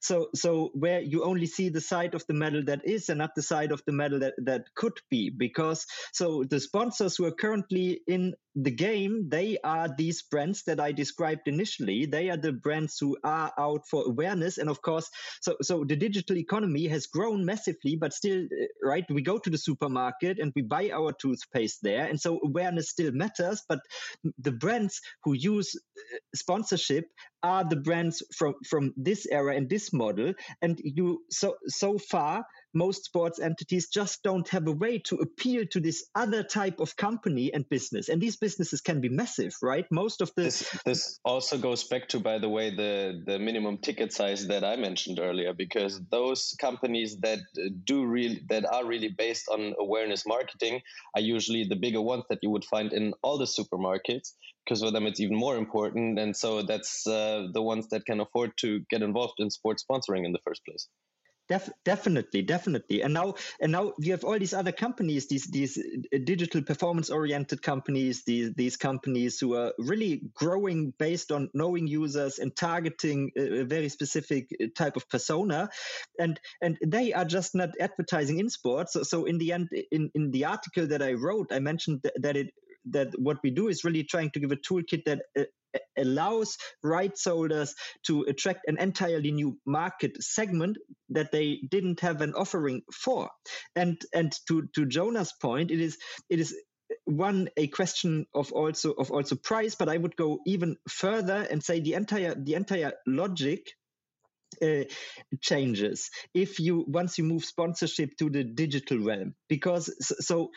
so, 0.00 0.28
so 0.34 0.70
where 0.74 1.00
you 1.00 1.24
only 1.24 1.46
see 1.46 1.68
the 1.68 1.80
side 1.80 2.14
of 2.14 2.24
the 2.26 2.34
medal 2.34 2.62
that 2.64 2.86
is 2.86 3.08
and 3.08 3.18
not 3.18 3.34
the 3.34 3.42
side 3.42 3.72
of 3.72 3.82
the 3.86 3.92
medal 3.92 4.20
that, 4.20 4.34
that 4.38 4.64
could 4.74 4.98
be, 5.10 5.30
because 5.30 5.86
so 6.12 6.44
the 6.44 6.60
sponsors 6.60 7.16
who 7.16 7.24
are 7.26 7.32
currently 7.32 8.00
in 8.06 8.34
the 8.56 8.70
game, 8.70 9.28
they 9.28 9.58
are 9.64 9.88
these 9.96 10.22
brands 10.22 10.62
that 10.64 10.78
I 10.78 10.92
described 10.92 11.48
initially. 11.48 12.06
They 12.06 12.30
are 12.30 12.36
the 12.36 12.52
brands 12.52 12.96
who 13.00 13.16
are 13.24 13.52
out 13.58 13.82
for 13.90 14.04
awareness. 14.06 14.58
And 14.58 14.70
of 14.70 14.80
course, 14.80 15.10
so, 15.40 15.56
so 15.60 15.84
the 15.84 15.96
digital 15.96 16.36
economy 16.36 16.86
has 16.86 17.06
grown 17.06 17.44
massively, 17.44 17.96
but 17.96 18.12
still, 18.12 18.44
uh, 18.44 18.66
right, 18.82 19.04
we 19.10 19.22
go 19.22 19.38
to 19.38 19.50
the 19.50 19.58
supermarket 19.58 20.38
and 20.38 20.52
we 20.54 20.62
buy 20.62 20.90
our 20.90 21.12
toothpaste 21.12 21.80
there. 21.82 22.06
And 22.06 22.20
so 22.20 22.38
awareness 22.44 22.90
still 22.90 23.10
matters, 23.12 23.62
but 23.68 23.80
the 24.38 24.52
brands 24.52 25.00
who 25.24 25.32
use 25.32 25.74
uh, 25.74 26.18
sponsorship 26.34 27.06
are 27.42 27.64
the 27.64 27.76
brands 27.76 28.22
from, 28.36 28.54
from 28.66 28.92
this 28.96 29.26
era 29.30 29.54
and 29.56 29.63
this 29.68 29.92
model. 29.92 30.34
And 30.62 30.80
you, 30.82 31.24
so, 31.30 31.56
so 31.66 31.98
far, 31.98 32.44
most 32.74 33.04
sports 33.04 33.38
entities 33.38 33.88
just 33.88 34.22
don't 34.22 34.48
have 34.48 34.66
a 34.66 34.72
way 34.72 34.98
to 34.98 35.16
appeal 35.16 35.64
to 35.70 35.80
this 35.80 36.04
other 36.14 36.42
type 36.42 36.80
of 36.80 36.96
company 36.96 37.52
and 37.54 37.68
business. 37.68 38.08
And 38.08 38.20
these 38.20 38.36
businesses 38.36 38.80
can 38.80 39.00
be 39.00 39.08
massive, 39.08 39.54
right? 39.62 39.86
Most 39.90 40.20
of 40.20 40.32
the 40.36 40.42
this, 40.42 40.78
this 40.84 41.20
also 41.24 41.56
goes 41.56 41.84
back 41.84 42.08
to, 42.08 42.20
by 42.20 42.38
the 42.38 42.48
way, 42.48 42.74
the 42.74 43.22
the 43.24 43.38
minimum 43.38 43.78
ticket 43.78 44.12
size 44.12 44.48
that 44.48 44.64
I 44.64 44.76
mentioned 44.76 45.20
earlier, 45.20 45.52
because 45.52 46.00
those 46.10 46.56
companies 46.60 47.16
that 47.20 47.38
do 47.84 48.04
really 48.04 48.42
that 48.48 48.64
are 48.66 48.84
really 48.84 49.14
based 49.16 49.48
on 49.48 49.74
awareness 49.78 50.26
marketing 50.26 50.80
are 51.14 51.22
usually 51.22 51.64
the 51.64 51.76
bigger 51.76 52.02
ones 52.02 52.24
that 52.28 52.40
you 52.42 52.50
would 52.50 52.64
find 52.64 52.92
in 52.92 53.14
all 53.22 53.38
the 53.38 53.44
supermarkets. 53.44 54.32
Because 54.64 54.80
for 54.80 54.90
them 54.90 55.06
it's 55.06 55.20
even 55.20 55.36
more 55.36 55.56
important, 55.56 56.18
and 56.18 56.36
so 56.36 56.62
that's 56.62 57.06
uh, 57.06 57.48
the 57.52 57.62
ones 57.62 57.88
that 57.88 58.06
can 58.06 58.20
afford 58.20 58.52
to 58.58 58.80
get 58.90 59.02
involved 59.02 59.34
in 59.38 59.50
sports 59.50 59.84
sponsoring 59.88 60.24
in 60.24 60.32
the 60.32 60.38
first 60.44 60.64
place. 60.64 60.88
Def, 61.46 61.68
definitely, 61.84 62.40
definitely. 62.40 63.02
And 63.02 63.12
now, 63.12 63.34
and 63.60 63.70
now 63.70 63.92
you 63.98 64.12
have 64.12 64.24
all 64.24 64.38
these 64.38 64.54
other 64.54 64.72
companies, 64.72 65.28
these 65.28 65.46
these 65.46 65.76
uh, 65.76 66.18
digital 66.24 66.62
performance 66.62 67.10
oriented 67.10 67.60
companies, 67.60 68.24
these 68.24 68.54
these 68.54 68.78
companies 68.78 69.38
who 69.38 69.54
are 69.54 69.74
really 69.76 70.22
growing 70.34 70.94
based 70.98 71.30
on 71.30 71.50
knowing 71.52 71.86
users 71.86 72.38
and 72.38 72.56
targeting 72.56 73.30
a, 73.36 73.62
very 73.64 73.90
specific 73.90 74.48
uh, 74.58 74.68
type 74.74 74.96
of 74.96 75.06
persona, 75.10 75.68
and 76.18 76.40
and 76.62 76.78
they 76.82 77.12
are 77.12 77.26
just 77.26 77.54
not 77.54 77.70
advertising 77.78 78.38
in 78.38 78.48
sports. 78.48 78.94
So, 78.94 79.02
so 79.02 79.26
in 79.26 79.36
the 79.36 79.52
end, 79.52 79.68
in 79.92 80.10
in 80.14 80.30
the 80.30 80.46
article 80.46 80.86
that 80.86 81.02
I 81.02 81.12
wrote, 81.12 81.52
I 81.52 81.58
mentioned 81.58 82.06
that 82.22 82.38
it 82.38 82.54
that 82.90 83.12
what 83.18 83.38
we 83.42 83.50
do 83.50 83.68
is 83.68 83.84
really 83.84 84.04
trying 84.04 84.30
to 84.30 84.40
give 84.40 84.52
a 84.52 84.56
toolkit 84.56 85.04
that 85.04 85.22
uh, 85.38 85.44
allows 85.96 86.56
rights 86.82 87.24
holders 87.24 87.74
to 88.06 88.22
attract 88.22 88.60
an 88.66 88.78
entirely 88.78 89.32
new 89.32 89.58
market 89.66 90.22
segment 90.22 90.76
that 91.10 91.32
they 91.32 91.60
didn't 91.70 92.00
have 92.00 92.20
an 92.20 92.34
offering 92.34 92.82
for. 92.92 93.30
And 93.74 94.00
and 94.12 94.32
to 94.48 94.68
to 94.74 94.86
Jonas' 94.86 95.32
point, 95.32 95.70
it 95.70 95.80
is 95.80 95.98
it 96.28 96.40
is 96.40 96.54
one 97.04 97.48
a 97.56 97.66
question 97.68 98.26
of 98.34 98.52
also 98.52 98.92
of 98.92 99.10
also 99.10 99.36
price, 99.36 99.74
but 99.74 99.88
I 99.88 99.96
would 99.96 100.16
go 100.16 100.40
even 100.46 100.76
further 100.88 101.46
and 101.50 101.62
say 101.62 101.80
the 101.80 101.94
entire 101.94 102.34
the 102.34 102.54
entire 102.54 102.92
logic 103.06 103.72
uh, 104.62 104.84
changes 105.40 106.10
if 106.32 106.60
you 106.60 106.84
once 106.86 107.18
you 107.18 107.24
move 107.24 107.44
sponsorship 107.44 108.16
to 108.18 108.30
the 108.30 108.44
digital 108.44 108.98
realm 108.98 109.34
because 109.48 109.92
so 110.24 110.50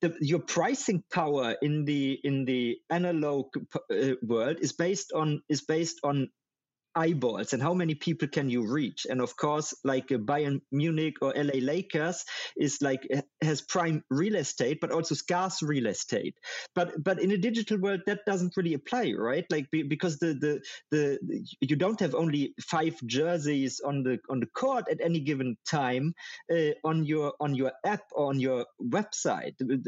the, 0.00 0.16
your 0.20 0.38
pricing 0.38 1.02
power 1.12 1.54
in 1.62 1.84
the 1.84 2.18
in 2.24 2.44
the 2.44 2.78
analog 2.90 3.46
uh, 3.90 4.14
world 4.22 4.58
is 4.60 4.72
based 4.72 5.12
on 5.12 5.42
is 5.48 5.60
based 5.60 6.00
on 6.02 6.30
eyeballs 6.94 7.52
and 7.52 7.62
how 7.62 7.74
many 7.74 7.94
people 7.94 8.28
can 8.28 8.50
you 8.50 8.66
reach? 8.66 9.06
And 9.08 9.20
of 9.20 9.36
course 9.36 9.74
like 9.84 10.08
bayern 10.08 10.60
munich 10.72 11.16
or 11.22 11.32
la 11.36 11.58
lakers 11.60 12.24
is 12.56 12.78
like 12.80 13.06
has 13.42 13.60
prime 13.60 14.02
real 14.10 14.36
estate 14.36 14.78
but 14.80 14.90
also 14.90 15.14
scarce 15.14 15.62
real 15.62 15.86
estate. 15.86 16.34
But 16.74 17.02
but 17.02 17.20
in 17.20 17.30
a 17.30 17.38
digital 17.38 17.78
world 17.78 18.00
that 18.06 18.24
doesn't 18.26 18.56
really 18.56 18.74
apply 18.74 19.12
right? 19.16 19.44
Like 19.50 19.66
because 19.70 20.18
the 20.18 20.34
the 20.34 20.60
the 20.90 21.18
you 21.60 21.76
don't 21.76 22.00
have 22.00 22.14
only 22.14 22.54
five 22.60 22.94
jerseys 23.06 23.80
on 23.80 24.02
the 24.02 24.18
on 24.28 24.40
the 24.40 24.46
court 24.46 24.86
at 24.90 25.00
any 25.00 25.20
given 25.20 25.56
time 25.66 26.14
uh, 26.52 26.72
on 26.84 27.04
your 27.04 27.34
on 27.40 27.54
your 27.54 27.72
app 27.84 28.02
or 28.12 28.28
on 28.28 28.40
your 28.40 28.66
website. 28.82 29.54
The, 29.58 29.84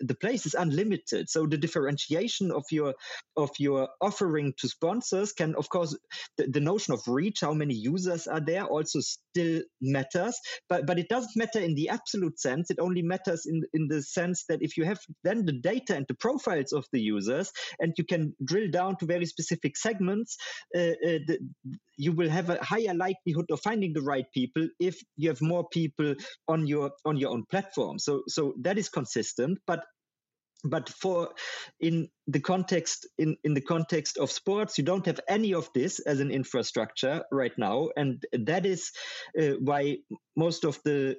the 0.00 0.14
place 0.14 0.46
is 0.46 0.54
unlimited. 0.54 1.28
So 1.28 1.46
the 1.46 1.58
differentiation 1.58 2.50
of 2.50 2.64
your 2.70 2.94
of 3.36 3.50
your 3.58 3.88
offering 4.00 4.54
to 4.58 4.68
sponsors 4.68 5.32
can 5.32 5.54
of 5.56 5.68
course 5.68 5.96
the, 6.36 6.60
notion 6.60 6.94
of 6.94 7.02
reach, 7.06 7.40
how 7.40 7.52
many 7.52 7.74
users 7.74 8.26
are 8.26 8.40
there, 8.40 8.64
also 8.64 9.00
still 9.00 9.62
matters. 9.80 10.38
But 10.68 10.86
but 10.86 10.98
it 10.98 11.08
doesn't 11.08 11.36
matter 11.36 11.60
in 11.60 11.74
the 11.74 11.88
absolute 11.90 12.38
sense. 12.38 12.70
It 12.70 12.78
only 12.78 13.02
matters 13.02 13.46
in 13.46 13.62
in 13.72 13.88
the 13.88 14.02
sense 14.02 14.44
that 14.48 14.62
if 14.62 14.76
you 14.76 14.84
have 14.84 14.98
then 15.24 15.46
the 15.46 15.52
data 15.52 15.94
and 15.96 16.06
the 16.08 16.14
profiles 16.14 16.72
of 16.72 16.86
the 16.92 17.00
users, 17.00 17.50
and 17.78 17.94
you 17.96 18.04
can 18.04 18.34
drill 18.44 18.70
down 18.70 18.96
to 18.98 19.06
very 19.06 19.26
specific 19.26 19.76
segments, 19.76 20.36
uh, 20.74 20.80
uh, 20.80 21.18
the, 21.26 21.38
you 21.96 22.12
will 22.12 22.28
have 22.28 22.50
a 22.50 22.62
higher 22.62 22.94
likelihood 22.94 23.46
of 23.50 23.60
finding 23.60 23.92
the 23.92 24.02
right 24.02 24.26
people 24.32 24.68
if 24.78 25.00
you 25.16 25.28
have 25.28 25.40
more 25.40 25.66
people 25.68 26.14
on 26.48 26.66
your 26.66 26.90
on 27.04 27.16
your 27.16 27.30
own 27.30 27.44
platform. 27.50 27.98
So 27.98 28.22
so 28.28 28.54
that 28.62 28.78
is 28.78 28.88
consistent, 28.88 29.58
but 29.66 29.84
but 30.68 30.88
for 30.88 31.30
in 31.80 32.08
the 32.26 32.40
context 32.40 33.06
in, 33.18 33.36
in 33.44 33.54
the 33.54 33.60
context 33.60 34.18
of 34.18 34.30
sports 34.30 34.78
you 34.78 34.84
don't 34.84 35.06
have 35.06 35.20
any 35.28 35.54
of 35.54 35.68
this 35.74 35.98
as 36.00 36.20
an 36.20 36.30
infrastructure 36.30 37.24
right 37.30 37.56
now. 37.56 37.88
And 37.96 38.24
that 38.32 38.66
is 38.66 38.92
uh, 39.38 39.54
why 39.60 39.98
most 40.36 40.64
of 40.64 40.80
the 40.84 41.16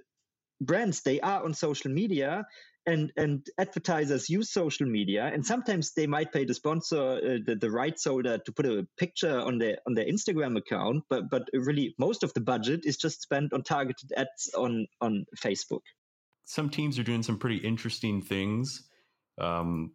brands 0.62 1.02
they 1.02 1.20
are 1.20 1.44
on 1.44 1.54
social 1.54 1.92
media 1.92 2.46
and 2.86 3.12
and 3.18 3.46
advertisers 3.58 4.30
use 4.30 4.50
social 4.52 4.88
media. 4.88 5.30
And 5.32 5.46
sometimes 5.46 5.94
they 5.94 6.08
might 6.08 6.32
pay 6.32 6.46
the 6.46 6.54
sponsor 6.54 7.02
uh, 7.18 7.38
the, 7.46 7.58
the 7.60 7.70
rights 7.70 8.06
holder 8.06 8.38
to 8.40 8.52
put 8.52 8.66
a 8.66 8.88
picture 8.98 9.40
on 9.40 9.60
their 9.60 9.78
on 9.86 9.94
their 9.94 10.06
instagram 10.06 10.58
account 10.58 11.04
but 11.10 11.30
but 11.30 11.44
really 11.54 11.94
most 12.00 12.24
of 12.24 12.34
the 12.34 12.42
budget 12.42 12.82
is 12.86 12.98
just 12.98 13.22
spent 13.22 13.54
on 13.54 13.64
targeted 13.64 14.12
ads 14.16 14.50
on 14.58 14.88
on 15.02 15.26
facebook. 15.38 15.82
Some 16.46 16.70
teams 16.70 16.98
are 16.98 17.04
doing 17.04 17.24
some 17.24 17.38
pretty 17.38 17.58
interesting 17.58 18.22
things 18.22 18.88
um, 19.40 19.92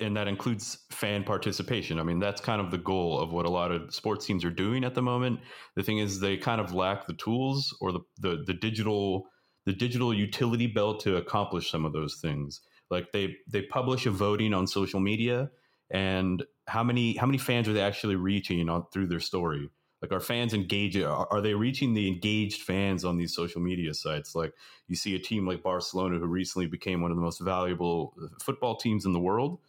and 0.00 0.16
that 0.16 0.28
includes 0.28 0.78
fan 0.90 1.24
participation. 1.24 1.98
I 1.98 2.04
mean, 2.04 2.20
that's 2.20 2.40
kind 2.40 2.60
of 2.60 2.70
the 2.70 2.78
goal 2.78 3.18
of 3.18 3.32
what 3.32 3.46
a 3.46 3.50
lot 3.50 3.72
of 3.72 3.92
sports 3.92 4.26
teams 4.26 4.44
are 4.44 4.50
doing 4.50 4.84
at 4.84 4.94
the 4.94 5.02
moment. 5.02 5.40
The 5.74 5.82
thing 5.82 5.98
is, 5.98 6.20
they 6.20 6.36
kind 6.36 6.60
of 6.60 6.72
lack 6.72 7.06
the 7.06 7.14
tools 7.14 7.76
or 7.80 7.92
the, 7.92 8.00
the, 8.18 8.44
the 8.46 8.54
digital 8.54 9.26
the 9.64 9.72
digital 9.72 10.12
utility 10.12 10.66
belt 10.66 11.00
to 11.00 11.16
accomplish 11.16 11.70
some 11.70 11.84
of 11.84 11.92
those 11.92 12.16
things. 12.16 12.60
Like 12.90 13.12
they 13.12 13.36
they 13.48 13.62
publish 13.62 14.06
a 14.06 14.10
voting 14.10 14.54
on 14.54 14.66
social 14.66 15.00
media, 15.00 15.50
and 15.90 16.44
how 16.66 16.82
many 16.82 17.16
how 17.16 17.26
many 17.26 17.38
fans 17.38 17.68
are 17.68 17.72
they 17.72 17.80
actually 17.80 18.16
reaching 18.16 18.68
on 18.68 18.84
through 18.92 19.06
their 19.06 19.20
story? 19.20 19.70
Like 20.02 20.12
are 20.12 20.20
fans 20.20 20.52
engaged 20.52 21.00
are, 21.00 21.32
are, 21.32 21.40
they 21.40 21.54
reaching 21.54 21.94
the 21.94 22.08
engaged 22.08 22.62
fans 22.62 23.04
on 23.04 23.16
these 23.16 23.34
social 23.34 23.60
media 23.60 23.94
sites? 23.94 24.34
Like 24.34 24.52
you 24.88 24.96
see 24.96 25.14
a 25.14 25.18
team 25.18 25.46
like 25.46 25.62
barcelona 25.62 26.18
who 26.18 26.26
recently 26.26 26.66
became 26.66 27.00
one 27.00 27.10
of 27.10 27.16
the 27.16 27.22
most 27.22 27.40
valuable 27.40 28.14
football 28.42 28.76
teams 28.76 29.06
in 29.06 29.12
the 29.12 29.20
world. 29.20 29.60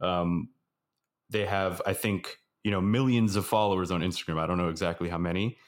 Um, 0.00 0.48
they 1.28 1.44
have 1.44 1.82
i 1.86 1.92
think 1.92 2.38
you 2.64 2.70
know 2.70 2.80
millions 2.80 3.36
of 3.36 3.46
followers 3.46 3.90
on 3.90 4.00
instagram. 4.00 4.38
I 4.38 4.46
don't 4.46 4.58
know 4.58 4.68
exactly 4.68 5.08
how 5.08 5.18
many 5.18 5.58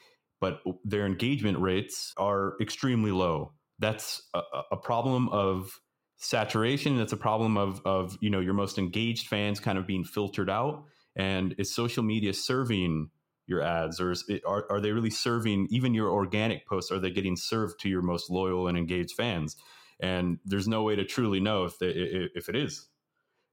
but 0.43 0.61
their 0.83 1.05
engagement 1.05 1.57
rates 1.59 2.13
are 2.17 2.55
extremely 2.59 3.11
low. 3.11 3.53
That's 3.79 4.21
a, 4.33 4.41
a 4.73 4.75
problem 4.75 5.29
of 5.29 5.79
saturation. 6.17 6.97
That's 6.97 7.13
a 7.13 7.17
problem 7.17 7.55
of 7.55 7.79
of 7.85 8.17
you 8.19 8.29
know 8.29 8.41
your 8.41 8.53
most 8.53 8.77
engaged 8.77 9.27
fans 9.27 9.61
kind 9.61 9.77
of 9.77 9.87
being 9.87 10.03
filtered 10.03 10.49
out. 10.49 10.83
And 11.15 11.55
is 11.57 11.73
social 11.73 12.03
media 12.03 12.33
serving 12.33 13.09
your 13.45 13.61
ads 13.61 13.99
or 13.99 14.11
is 14.11 14.23
it, 14.27 14.41
are, 14.45 14.65
are 14.69 14.79
they 14.79 14.91
really 14.91 15.09
serving 15.09 15.67
even 15.69 15.93
your 15.93 16.09
organic 16.09 16.65
posts? 16.67 16.91
Are 16.91 16.99
they 16.99 17.11
getting 17.11 17.35
served 17.35 17.79
to 17.81 17.89
your 17.89 18.01
most 18.01 18.29
loyal 18.29 18.67
and 18.67 18.77
engaged 18.77 19.15
fans? 19.15 19.55
And 19.99 20.39
there's 20.45 20.67
no 20.67 20.83
way 20.83 20.95
to 20.95 21.05
truly 21.05 21.39
know 21.39 21.65
if 21.65 21.77
they, 21.79 21.87
if 21.87 22.49
it 22.49 22.55
is. 22.55 22.87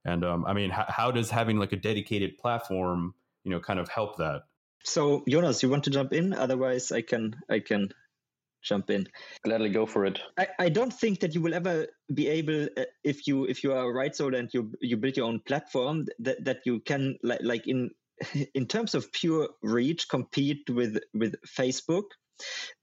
And 0.04 0.24
um, 0.24 0.46
i 0.46 0.54
mean 0.54 0.70
how, 0.70 0.86
how 0.88 1.10
does 1.10 1.30
having 1.30 1.58
like 1.58 1.72
a 1.72 1.76
dedicated 1.76 2.38
platform 2.38 3.14
you 3.44 3.50
know 3.50 3.60
kind 3.60 3.78
of 3.78 3.88
help 3.88 4.16
that? 4.16 4.42
So 4.84 5.24
jonas 5.28 5.62
you 5.62 5.68
want 5.68 5.84
to 5.84 5.90
jump 5.90 6.12
in? 6.12 6.32
Otherwise 6.32 6.90
i 6.92 7.02
can 7.02 7.36
i 7.50 7.58
can 7.58 7.90
jump 8.62 8.90
in. 8.90 9.08
Gladly 9.44 9.70
go 9.70 9.86
for 9.86 10.04
it. 10.04 10.20
I, 10.38 10.48
I 10.58 10.68
don't 10.68 10.92
think 10.92 11.20
that 11.20 11.34
you 11.34 11.40
will 11.40 11.54
ever 11.54 11.86
be 12.12 12.28
able 12.28 12.64
uh, 12.76 12.84
if 13.04 13.26
you 13.26 13.44
if 13.44 13.64
you 13.64 13.72
are 13.72 13.90
a 13.90 13.92
rights 13.92 14.18
holder 14.18 14.38
and 14.38 14.50
you 14.52 14.72
you 14.80 14.96
build 14.96 15.16
your 15.16 15.26
own 15.26 15.40
platform 15.40 16.06
that, 16.20 16.44
that 16.44 16.58
you 16.64 16.80
can 16.80 17.16
like 17.22 17.40
like 17.42 17.66
in 17.66 17.90
in 18.54 18.66
terms 18.66 18.94
of 18.94 19.12
pure 19.12 19.48
reach, 19.62 20.08
compete 20.08 20.68
with 20.68 20.98
with 21.14 21.34
Facebook. 21.46 22.04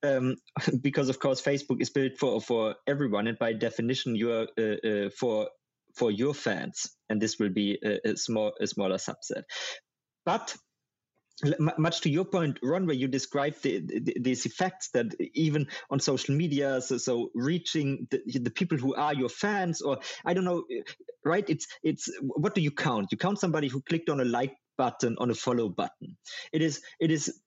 Um, 0.03 0.35
because 0.81 1.09
of 1.09 1.19
course 1.19 1.41
Facebook 1.41 1.81
is 1.81 1.89
built 1.89 2.17
for 2.19 2.41
for 2.41 2.75
everyone, 2.85 3.27
and 3.27 3.39
by 3.39 3.53
definition, 3.53 4.15
you 4.15 4.31
are 4.31 4.47
uh, 4.57 4.87
uh, 4.87 5.09
for 5.09 5.49
for 5.95 6.11
your 6.11 6.33
fans, 6.33 6.95
and 7.09 7.21
this 7.21 7.39
will 7.39 7.49
be 7.49 7.79
a, 7.83 8.09
a 8.09 8.17
small 8.17 8.53
a 8.59 8.67
smaller 8.67 8.97
subset. 8.97 9.43
But 10.25 10.55
much 11.77 12.01
to 12.01 12.09
your 12.09 12.25
point, 12.25 12.57
Ron, 12.63 12.87
where 12.87 12.95
you 12.95 13.07
described 13.07 13.61
the, 13.61 13.79
the, 13.79 14.17
these 14.19 14.45
effects 14.45 14.89
that 14.89 15.13
even 15.35 15.67
on 15.91 15.99
social 15.99 16.35
media, 16.35 16.81
so, 16.81 16.97
so 16.97 17.29
reaching 17.35 18.07
the, 18.09 18.39
the, 18.39 18.49
people 18.49 18.77
who 18.77 18.95
are 18.95 19.13
your 19.13 19.29
fans, 19.29 19.81
or 19.81 19.99
I 20.25 20.33
don't 20.33 20.45
know, 20.45 20.63
right? 21.23 21.47
It's 21.47 21.67
it's 21.83 22.09
what 22.21 22.55
do 22.55 22.61
you 22.61 22.71
count? 22.71 23.09
You 23.11 23.17
count 23.17 23.39
somebody 23.39 23.67
who 23.67 23.81
clicked 23.81 24.09
on 24.09 24.19
a 24.19 24.25
like 24.25 24.55
button 24.77 25.15
on 25.19 25.31
a 25.31 25.35
follow 25.35 25.69
button. 25.69 26.17
It 26.53 26.61
is 26.61 26.81
it 26.99 27.11
is 27.11 27.41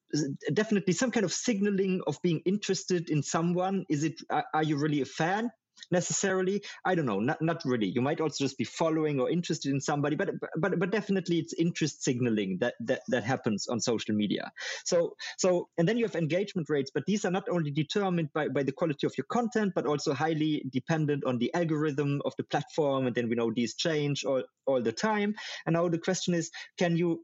definitely 0.52 0.92
some 0.92 1.10
kind 1.10 1.24
of 1.24 1.32
signaling 1.32 2.00
of 2.06 2.20
being 2.22 2.40
interested 2.44 3.10
in 3.10 3.22
someone. 3.22 3.84
Is 3.88 4.04
it 4.04 4.20
are 4.30 4.62
you 4.62 4.76
really 4.76 5.00
a 5.02 5.06
fan? 5.06 5.50
Necessarily. 5.90 6.62
I 6.84 6.94
don't 6.94 7.06
know 7.06 7.20
not, 7.20 7.40
not 7.42 7.62
really. 7.64 7.86
You 7.86 8.00
might 8.00 8.20
also 8.20 8.44
just 8.44 8.58
be 8.58 8.64
following 8.64 9.20
or 9.20 9.30
interested 9.30 9.72
in 9.72 9.80
somebody 9.80 10.16
but 10.16 10.30
but 10.56 10.78
but 10.78 10.90
definitely 10.90 11.38
it's 11.38 11.54
interest 11.54 12.02
signaling 12.02 12.58
that 12.60 12.74
that, 12.80 13.02
that 13.08 13.24
happens 13.24 13.68
on 13.68 13.80
social 13.80 14.14
media. 14.14 14.50
So 14.84 15.14
so 15.38 15.68
and 15.78 15.88
then 15.88 15.96
you 15.96 16.04
have 16.04 16.16
engagement 16.16 16.68
rates 16.68 16.90
but 16.92 17.04
these 17.06 17.24
are 17.24 17.30
not 17.30 17.48
only 17.50 17.70
determined 17.70 18.32
by, 18.32 18.48
by 18.48 18.62
the 18.62 18.72
quality 18.72 19.06
of 19.06 19.16
your 19.16 19.26
content 19.30 19.72
but 19.74 19.86
also 19.86 20.12
highly 20.12 20.64
dependent 20.72 21.24
on 21.24 21.38
the 21.38 21.52
algorithm 21.54 22.20
of 22.24 22.34
the 22.36 22.44
platform 22.44 23.06
and 23.06 23.14
then 23.14 23.28
we 23.28 23.36
know 23.36 23.50
these 23.54 23.74
change 23.74 24.24
all, 24.24 24.42
all 24.66 24.82
the 24.82 24.92
time. 24.92 25.34
And 25.66 25.74
now 25.74 25.88
the 25.88 25.98
question 25.98 26.34
is 26.34 26.50
can 26.78 26.96
you 26.96 27.22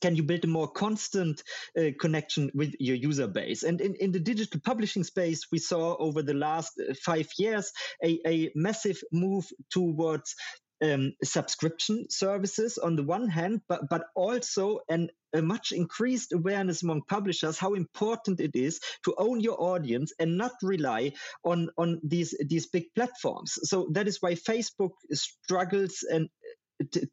can 0.00 0.16
you 0.16 0.22
build 0.22 0.44
a 0.44 0.48
more 0.48 0.68
constant 0.68 1.42
uh, 1.78 1.90
connection 2.00 2.50
with 2.54 2.74
your 2.80 2.96
user 2.96 3.26
base? 3.26 3.62
And 3.62 3.80
in, 3.80 3.94
in 3.96 4.12
the 4.12 4.20
digital 4.20 4.60
publishing 4.64 5.04
space, 5.04 5.46
we 5.52 5.58
saw 5.58 5.96
over 5.96 6.22
the 6.22 6.34
last 6.34 6.72
uh, 6.78 6.94
five 7.04 7.28
years 7.38 7.70
a, 8.02 8.18
a 8.26 8.50
massive 8.54 9.00
move 9.12 9.46
towards 9.70 10.34
um, 10.82 11.12
subscription 11.22 12.06
services 12.10 12.78
on 12.78 12.96
the 12.96 13.04
one 13.04 13.28
hand, 13.28 13.60
but 13.68 13.88
but 13.88 14.04
also 14.14 14.80
an 14.88 15.08
a 15.34 15.42
much 15.42 15.72
increased 15.72 16.32
awareness 16.32 16.82
among 16.82 17.02
publishers 17.08 17.58
how 17.58 17.74
important 17.74 18.40
it 18.40 18.54
is 18.54 18.80
to 19.04 19.14
own 19.18 19.40
your 19.40 19.60
audience 19.60 20.12
and 20.18 20.38
not 20.38 20.52
rely 20.62 21.12
on 21.44 21.70
on 21.76 22.00
these 22.04 22.34
these 22.46 22.66
big 22.66 22.84
platforms. 22.94 23.58
So 23.62 23.88
that 23.92 24.08
is 24.08 24.18
why 24.20 24.34
Facebook 24.34 24.92
struggles 25.12 26.04
and 26.08 26.28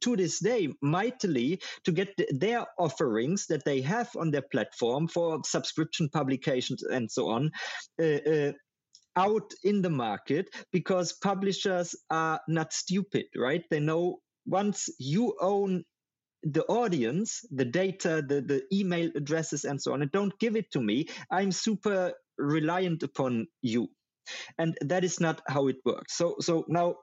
to 0.01 0.15
this 0.15 0.39
day 0.39 0.69
mightily 0.81 1.61
to 1.83 1.91
get 1.91 2.09
their 2.31 2.65
offerings 2.79 3.45
that 3.47 3.63
they 3.65 3.81
have 3.81 4.09
on 4.17 4.31
their 4.31 4.43
platform 4.51 5.07
for 5.07 5.39
subscription 5.45 6.09
publications 6.09 6.83
and 6.83 7.11
so 7.11 7.29
on 7.29 7.51
uh, 8.01 8.05
uh, 8.05 8.51
out 9.15 9.53
in 9.63 9.81
the 9.81 9.89
market 9.89 10.49
because 10.71 11.13
publishers 11.13 11.95
are 12.09 12.39
not 12.47 12.73
stupid, 12.73 13.25
right? 13.35 13.63
They 13.69 13.79
know 13.79 14.19
once 14.45 14.89
you 14.99 15.35
own 15.39 15.83
the 16.43 16.63
audience, 16.65 17.41
the 17.51 17.65
data, 17.65 18.23
the, 18.27 18.41
the 18.41 18.63
email 18.73 19.11
addresses, 19.15 19.63
and 19.63 19.81
so 19.81 19.93
on, 19.93 20.01
and 20.01 20.11
don't 20.11 20.37
give 20.39 20.55
it 20.55 20.71
to 20.71 20.81
me, 20.81 21.07
I'm 21.29 21.51
super 21.51 22.13
reliant 22.37 23.03
upon 23.03 23.47
you. 23.61 23.89
And 24.57 24.77
that 24.81 25.03
is 25.03 25.19
not 25.19 25.41
how 25.47 25.67
it 25.67 25.77
works. 25.85 26.17
So, 26.17 26.35
so 26.39 26.65
now 26.67 26.95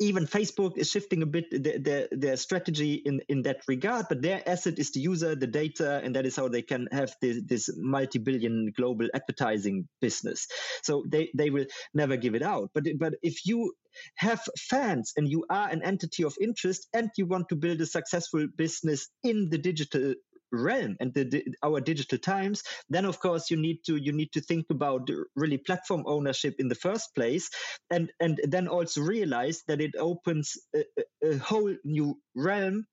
even 0.00 0.26
Facebook 0.26 0.76
is 0.76 0.90
shifting 0.90 1.22
a 1.22 1.26
bit 1.26 1.46
their, 1.50 1.78
their, 1.78 2.08
their, 2.10 2.36
strategy 2.36 2.94
in, 2.94 3.20
in 3.28 3.42
that 3.42 3.62
regard, 3.68 4.06
but 4.08 4.22
their 4.22 4.46
asset 4.48 4.78
is 4.78 4.90
the 4.92 5.00
user, 5.00 5.34
the 5.34 5.46
data, 5.46 6.00
and 6.02 6.14
that 6.16 6.26
is 6.26 6.36
how 6.36 6.48
they 6.48 6.62
can 6.62 6.88
have 6.92 7.14
this, 7.20 7.40
this 7.44 7.70
multi 7.76 8.18
billion 8.18 8.72
global 8.76 9.08
advertising 9.14 9.88
business. 10.00 10.46
So 10.82 11.04
they, 11.08 11.30
they 11.36 11.50
will 11.50 11.66
never 11.94 12.16
give 12.16 12.34
it 12.34 12.42
out. 12.42 12.70
But, 12.74 12.84
but 12.98 13.14
if 13.22 13.46
you 13.46 13.72
have 14.16 14.42
fans 14.58 15.12
and 15.16 15.28
you 15.28 15.44
are 15.50 15.68
an 15.68 15.82
entity 15.82 16.24
of 16.24 16.36
interest 16.40 16.88
and 16.92 17.10
you 17.16 17.26
want 17.26 17.48
to 17.50 17.56
build 17.56 17.80
a 17.80 17.86
successful 17.86 18.46
business 18.56 19.08
in 19.22 19.48
the 19.50 19.58
digital 19.58 20.14
realm 20.52 20.96
and 21.00 21.14
the, 21.14 21.42
our 21.62 21.80
digital 21.80 22.18
times 22.18 22.62
then 22.88 23.04
of 23.04 23.18
course 23.20 23.50
you 23.50 23.56
need 23.56 23.78
to 23.84 23.96
you 23.96 24.12
need 24.12 24.32
to 24.32 24.40
think 24.40 24.66
about 24.70 25.08
really 25.34 25.58
platform 25.58 26.04
ownership 26.06 26.54
in 26.58 26.68
the 26.68 26.74
first 26.74 27.14
place. 27.14 27.50
And 27.90 28.12
and 28.20 28.40
then 28.44 28.68
also 28.68 29.00
realize 29.00 29.62
that 29.68 29.80
it 29.80 29.94
opens 29.98 30.56
a, 30.74 30.84
a 31.24 31.38
whole 31.38 31.74
new 31.84 32.18
realm 32.34 32.86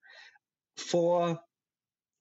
for 0.78 1.40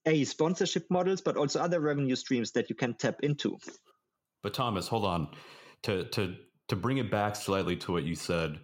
a 0.05 0.23
sponsorship 0.23 0.85
models 0.89 1.21
but 1.21 1.37
also 1.37 1.59
other 1.59 1.79
revenue 1.79 2.15
streams 2.15 2.51
that 2.51 2.69
you 2.69 2.75
can 2.75 2.95
tap 2.95 3.15
into. 3.23 3.57
But 4.43 4.53
thomas 4.53 4.87
hold 4.87 5.05
on. 5.05 5.29
To 5.83 6.03
to 6.09 6.35
to 6.67 6.75
bring 6.75 6.97
it 6.97 7.09
back 7.09 7.35
slightly 7.35 7.77
to 7.77 7.93
what 7.93 8.03
you 8.03 8.15
said 8.15 8.59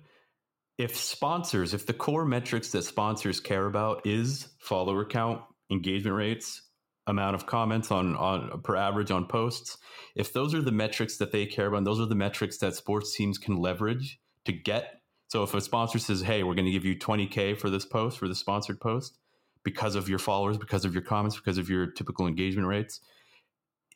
if 0.78 0.98
sponsors 0.98 1.74
if 1.74 1.86
the 1.86 1.94
core 1.94 2.26
metrics 2.26 2.72
that 2.72 2.84
sponsors 2.84 3.40
care 3.40 3.66
about 3.66 4.06
is 4.06 4.50
follower 4.60 5.06
count 5.06 5.42
engagement 5.72 6.16
rates 6.16 6.62
amount 7.08 7.36
of 7.36 7.46
comments 7.46 7.92
on 7.92 8.16
on 8.16 8.62
per 8.62 8.76
average 8.76 9.12
on 9.12 9.28
posts. 9.28 9.78
If 10.16 10.34
those 10.34 10.54
are 10.54 10.62
the 10.62 10.72
metrics 10.72 11.18
that 11.18 11.32
they 11.32 11.46
care 11.46 11.68
about 11.68 11.78
and 11.78 11.88
those 11.88 12.00
are 12.00 12.06
the 12.06 12.16
metrics 12.16 12.58
that 12.58 12.76
sports 12.76 13.16
teams 13.16 13.38
can 13.38 13.58
leverage 13.58 14.20
to 14.46 14.52
get. 14.52 15.02
So 15.28 15.44
if 15.44 15.54
a 15.54 15.62
sponsor 15.62 16.00
says 16.00 16.22
hey 16.22 16.44
we're 16.44 16.56
going 16.56 16.66
to 16.66 16.72
give 16.72 16.86
you 16.86 16.96
20k 16.96 17.58
for 17.58 17.70
this 17.70 17.86
post 17.86 18.18
for 18.18 18.28
the 18.28 18.36
sponsored 18.36 18.80
post 18.80 19.18
because 19.64 19.96
of 19.96 20.08
your 20.08 20.20
followers 20.20 20.58
because 20.58 20.86
of 20.86 20.94
your 20.94 21.04
comments 21.04 21.36
because 21.36 21.58
of 21.58 21.70
your 21.70 21.88
typical 21.88 22.28
engagement 22.28 22.68
rates 22.68 23.02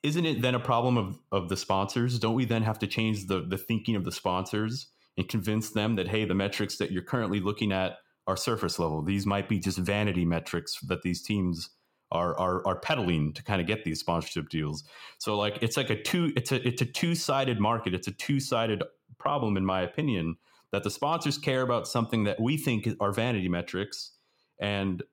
isn't 0.04 0.26
it 0.26 0.42
then 0.42 0.56
a 0.56 0.60
problem 0.60 0.98
of, 0.98 1.20
of 1.32 1.50
the 1.50 1.58
sponsors? 1.58 2.20
Don't 2.20 2.36
we 2.36 2.46
then 2.46 2.64
have 2.64 2.80
to 2.80 2.88
change 2.88 3.28
the, 3.28 3.42
the 3.42 3.58
thinking 3.58 3.96
of 3.96 4.06
the 4.06 4.12
sponsors 4.12 4.88
and 5.18 5.28
convince 5.28 5.72
them 5.72 5.96
that 5.96 6.08
hey 6.08 6.26
the 6.26 6.36
metrics 6.36 6.78
that 6.78 6.92
you're 6.92 7.04
currently 7.04 7.40
looking 7.40 7.72
at 7.72 7.98
are 8.26 8.38
surface 8.38 8.80
level. 8.80 9.02
These 9.02 9.26
might 9.26 9.50
be 9.50 9.60
just 9.60 9.78
vanity 9.78 10.24
metrics 10.24 10.80
that 10.88 11.02
these 11.02 11.22
teams 11.22 11.72
are 12.12 12.38
are 12.40 12.66
are 12.66 12.80
peddling 12.80 13.34
to 13.34 13.44
kind 13.44 13.62
of 13.62 13.68
get 13.68 13.84
these 13.84 14.00
sponsorship 14.00 14.50
deals. 14.50 14.84
So 15.18 15.38
like 15.38 15.60
it's 15.62 15.78
like 15.78 15.90
a 15.90 16.02
two 16.02 16.34
it's 16.36 16.52
a 16.52 16.68
it's 16.68 16.82
a 16.82 16.86
two 16.86 17.16
sided 17.16 17.60
market. 17.60 17.94
It's 17.94 18.08
a 18.08 18.12
two 18.12 18.40
sided 18.40 18.84
problem 19.18 19.58
in 19.58 19.66
my 19.66 19.82
opinion 19.82 20.38
that 20.72 20.84
the 20.84 20.90
sponsors 20.90 21.38
care 21.38 21.62
about 21.62 21.88
something 21.88 22.24
that 22.26 22.40
we 22.40 22.58
think 22.58 22.88
are 23.00 23.12
vanity 23.12 23.50
metrics 23.50 24.12
and 24.60 25.04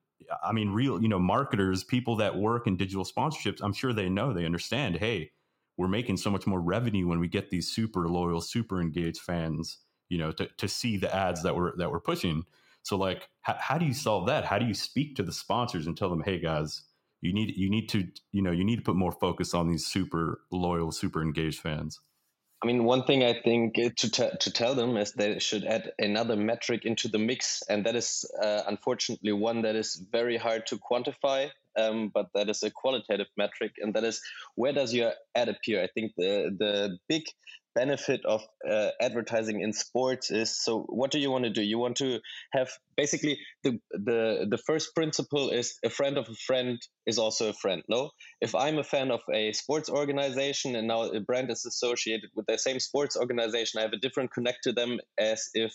I 0.43 0.51
mean 0.51 0.69
real 0.69 1.01
you 1.01 1.07
know 1.07 1.19
marketers 1.19 1.83
people 1.83 2.15
that 2.17 2.35
work 2.35 2.67
in 2.67 2.77
digital 2.77 3.05
sponsorships 3.05 3.61
I'm 3.61 3.73
sure 3.73 3.93
they 3.93 4.09
know 4.09 4.33
they 4.33 4.45
understand 4.45 4.97
hey 4.97 5.31
we're 5.77 5.87
making 5.87 6.17
so 6.17 6.31
much 6.31 6.47
more 6.47 6.61
revenue 6.61 7.07
when 7.07 7.19
we 7.19 7.27
get 7.27 7.49
these 7.49 7.69
super 7.69 8.07
loyal 8.07 8.41
super 8.41 8.81
engaged 8.81 9.21
fans 9.21 9.77
you 10.09 10.17
know 10.17 10.31
to, 10.31 10.47
to 10.57 10.67
see 10.67 10.97
the 10.97 11.13
ads 11.13 11.43
that 11.43 11.55
we're 11.55 11.75
that 11.77 11.91
we're 11.91 11.99
pushing 11.99 12.43
so 12.87 12.97
like 12.97 13.27
how, 13.41 13.55
how 13.59 13.77
do 13.77 13.85
you 13.85 13.93
solve 13.93 14.27
that? 14.27 14.45
How 14.45 14.57
do 14.57 14.65
you 14.65 14.73
speak 14.73 15.15
to 15.15 15.23
the 15.23 15.33
sponsors 15.33 15.87
and 15.87 15.97
tell 15.97 16.09
them 16.09 16.23
hey 16.23 16.39
guys 16.39 16.83
you 17.21 17.33
need 17.33 17.53
you 17.55 17.69
need 17.69 17.89
to 17.89 18.07
you 18.31 18.41
know 18.41 18.51
you 18.51 18.63
need 18.63 18.77
to 18.77 18.81
put 18.81 18.95
more 18.95 19.11
focus 19.11 19.53
on 19.53 19.67
these 19.67 19.85
super 19.85 20.41
loyal 20.51 20.91
super 20.91 21.21
engaged 21.21 21.59
fans 21.59 21.99
i 22.63 22.67
mean 22.67 22.83
one 22.83 23.03
thing 23.03 23.23
i 23.23 23.33
think 23.41 23.75
to, 23.75 24.09
t- 24.09 24.29
to 24.39 24.51
tell 24.51 24.75
them 24.75 24.97
is 24.97 25.13
they 25.13 25.39
should 25.39 25.65
add 25.65 25.91
another 25.99 26.35
metric 26.35 26.85
into 26.85 27.07
the 27.07 27.17
mix 27.17 27.63
and 27.69 27.85
that 27.85 27.95
is 27.95 28.25
uh, 28.41 28.61
unfortunately 28.67 29.31
one 29.31 29.61
that 29.63 29.75
is 29.75 30.01
very 30.11 30.37
hard 30.37 30.65
to 30.67 30.77
quantify 30.77 31.49
um, 31.77 32.11
but 32.13 32.27
that 32.33 32.49
is 32.49 32.63
a 32.63 32.71
qualitative 32.71 33.27
metric 33.37 33.73
and 33.79 33.93
that 33.93 34.03
is 34.03 34.21
where 34.55 34.73
does 34.73 34.93
your 34.93 35.13
ad 35.35 35.49
appear? 35.49 35.83
I 35.83 35.87
think 35.93 36.13
the 36.17 36.55
the 36.57 36.97
big 37.07 37.23
benefit 37.77 38.21
of 38.25 38.41
uh, 38.67 38.89
advertising 38.99 39.61
in 39.61 39.71
sports 39.71 40.31
is 40.31 40.49
so 40.65 40.79
what 40.89 41.11
do 41.11 41.19
you 41.19 41.29
want 41.29 41.43
to 41.43 41.51
do? 41.51 41.61
You 41.61 41.77
want 41.77 41.97
to 41.97 42.19
have 42.51 42.69
basically 42.95 43.37
the 43.63 43.79
the 43.91 44.47
the 44.49 44.57
first 44.57 44.95
principle 44.95 45.51
is 45.51 45.77
a 45.85 45.91
friend 45.97 46.17
of 46.17 46.27
a 46.27 46.39
friend 46.47 46.79
is 47.05 47.19
also 47.19 47.49
a 47.49 47.53
friend 47.53 47.83
no? 47.87 48.09
If 48.41 48.55
i'm 48.63 48.79
a 48.79 48.87
fan 48.93 49.11
of 49.11 49.21
a 49.41 49.43
sports 49.53 49.89
organization 50.01 50.75
and 50.75 50.87
now 50.87 51.01
a 51.19 51.21
brand 51.29 51.51
is 51.51 51.65
associated 51.71 52.29
with 52.35 52.45
the 52.47 52.57
same 52.57 52.79
sports 52.79 53.15
organization 53.25 53.79
i 53.79 53.83
have 53.87 53.97
a 53.99 54.03
different 54.05 54.33
connect 54.37 54.59
to 54.63 54.73
them 54.79 54.91
as 55.31 55.39
if 55.53 55.71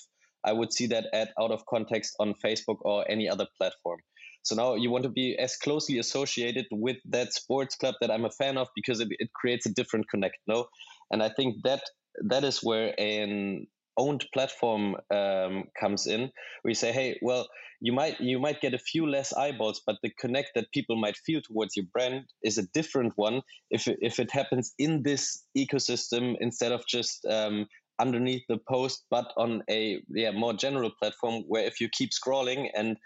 i 0.51 0.53
would 0.59 0.73
see 0.73 0.89
that 0.95 1.07
ad 1.21 1.31
out 1.41 1.53
of 1.57 1.61
context 1.75 2.11
on 2.23 2.35
facebook 2.45 2.81
or 2.91 2.99
any 3.15 3.29
other 3.29 3.47
platform. 3.59 4.01
So 4.45 4.57
now 4.57 4.75
you 4.75 4.91
want 4.91 5.05
to 5.05 5.11
be 5.23 5.37
as 5.39 5.57
closely 5.57 5.99
associated 5.99 6.67
with 6.73 6.97
that 7.11 7.33
sports 7.33 7.77
club 7.77 7.95
that 8.01 8.11
I'm 8.11 8.25
a 8.25 8.31
fan 8.31 8.59
of 8.59 8.69
because 8.75 8.99
it, 9.01 9.09
it 9.11 9.31
creates 9.33 9.67
a 9.67 9.73
different 9.73 10.09
connect. 10.11 10.37
No, 10.49 10.67
and 11.13 11.23
I 11.23 11.29
think 11.29 11.63
that 11.65 11.83
that 12.25 12.45
is 12.45 12.63
where 12.63 12.99
an 12.99 13.67
owned 13.99 14.25
platform 14.33 14.97
um, 15.15 15.65
comes 15.79 16.07
in. 16.07 16.31
We 16.65 16.75
say, 16.75 16.93
hey, 16.93 17.19
well, 17.23 17.47
you 17.81 17.93
might 17.93 18.21
you 18.21 18.39
might 18.39 18.61
get 18.61 18.75
a 18.75 18.79
few 18.79 19.07
less 19.07 19.33
eyeballs, 19.33 19.83
but 19.87 19.97
the 20.03 20.11
connect 20.19 20.51
that 20.55 20.73
people 20.73 20.97
might 20.97 21.17
feel 21.17 21.41
towards 21.43 21.77
your 21.77 21.87
brand 21.93 22.25
is 22.43 22.59
a 22.59 22.69
different 22.75 23.13
one 23.17 23.43
if 23.71 23.87
if 24.01 24.19
it 24.19 24.31
happens 24.31 24.73
in 24.79 25.03
this 25.03 25.45
ecosystem 25.59 26.37
instead 26.41 26.73
of 26.73 26.87
just 26.87 27.25
um, 27.27 27.67
underneath 28.01 28.43
the 28.49 28.59
post, 28.69 29.05
but 29.11 29.33
on 29.37 29.63
a 29.69 30.01
yeah 30.09 30.31
more 30.31 30.55
general 30.55 30.91
platform 30.99 31.43
where 31.49 31.65
if 31.65 31.81
you 31.81 31.89
keep 31.89 32.11
scrolling 32.11 32.69
and 32.75 32.97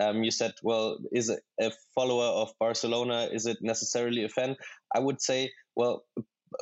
um, 0.00 0.24
you 0.24 0.32
said, 0.32 0.52
well, 0.64 0.98
is 1.12 1.30
a 1.60 1.70
follower 1.94 2.42
of 2.42 2.52
Barcelona 2.58 3.28
is 3.32 3.46
it 3.46 3.58
necessarily 3.60 4.24
a 4.24 4.28
fan? 4.28 4.56
I 4.94 4.98
would 4.98 5.22
say, 5.22 5.52
well, 5.76 6.04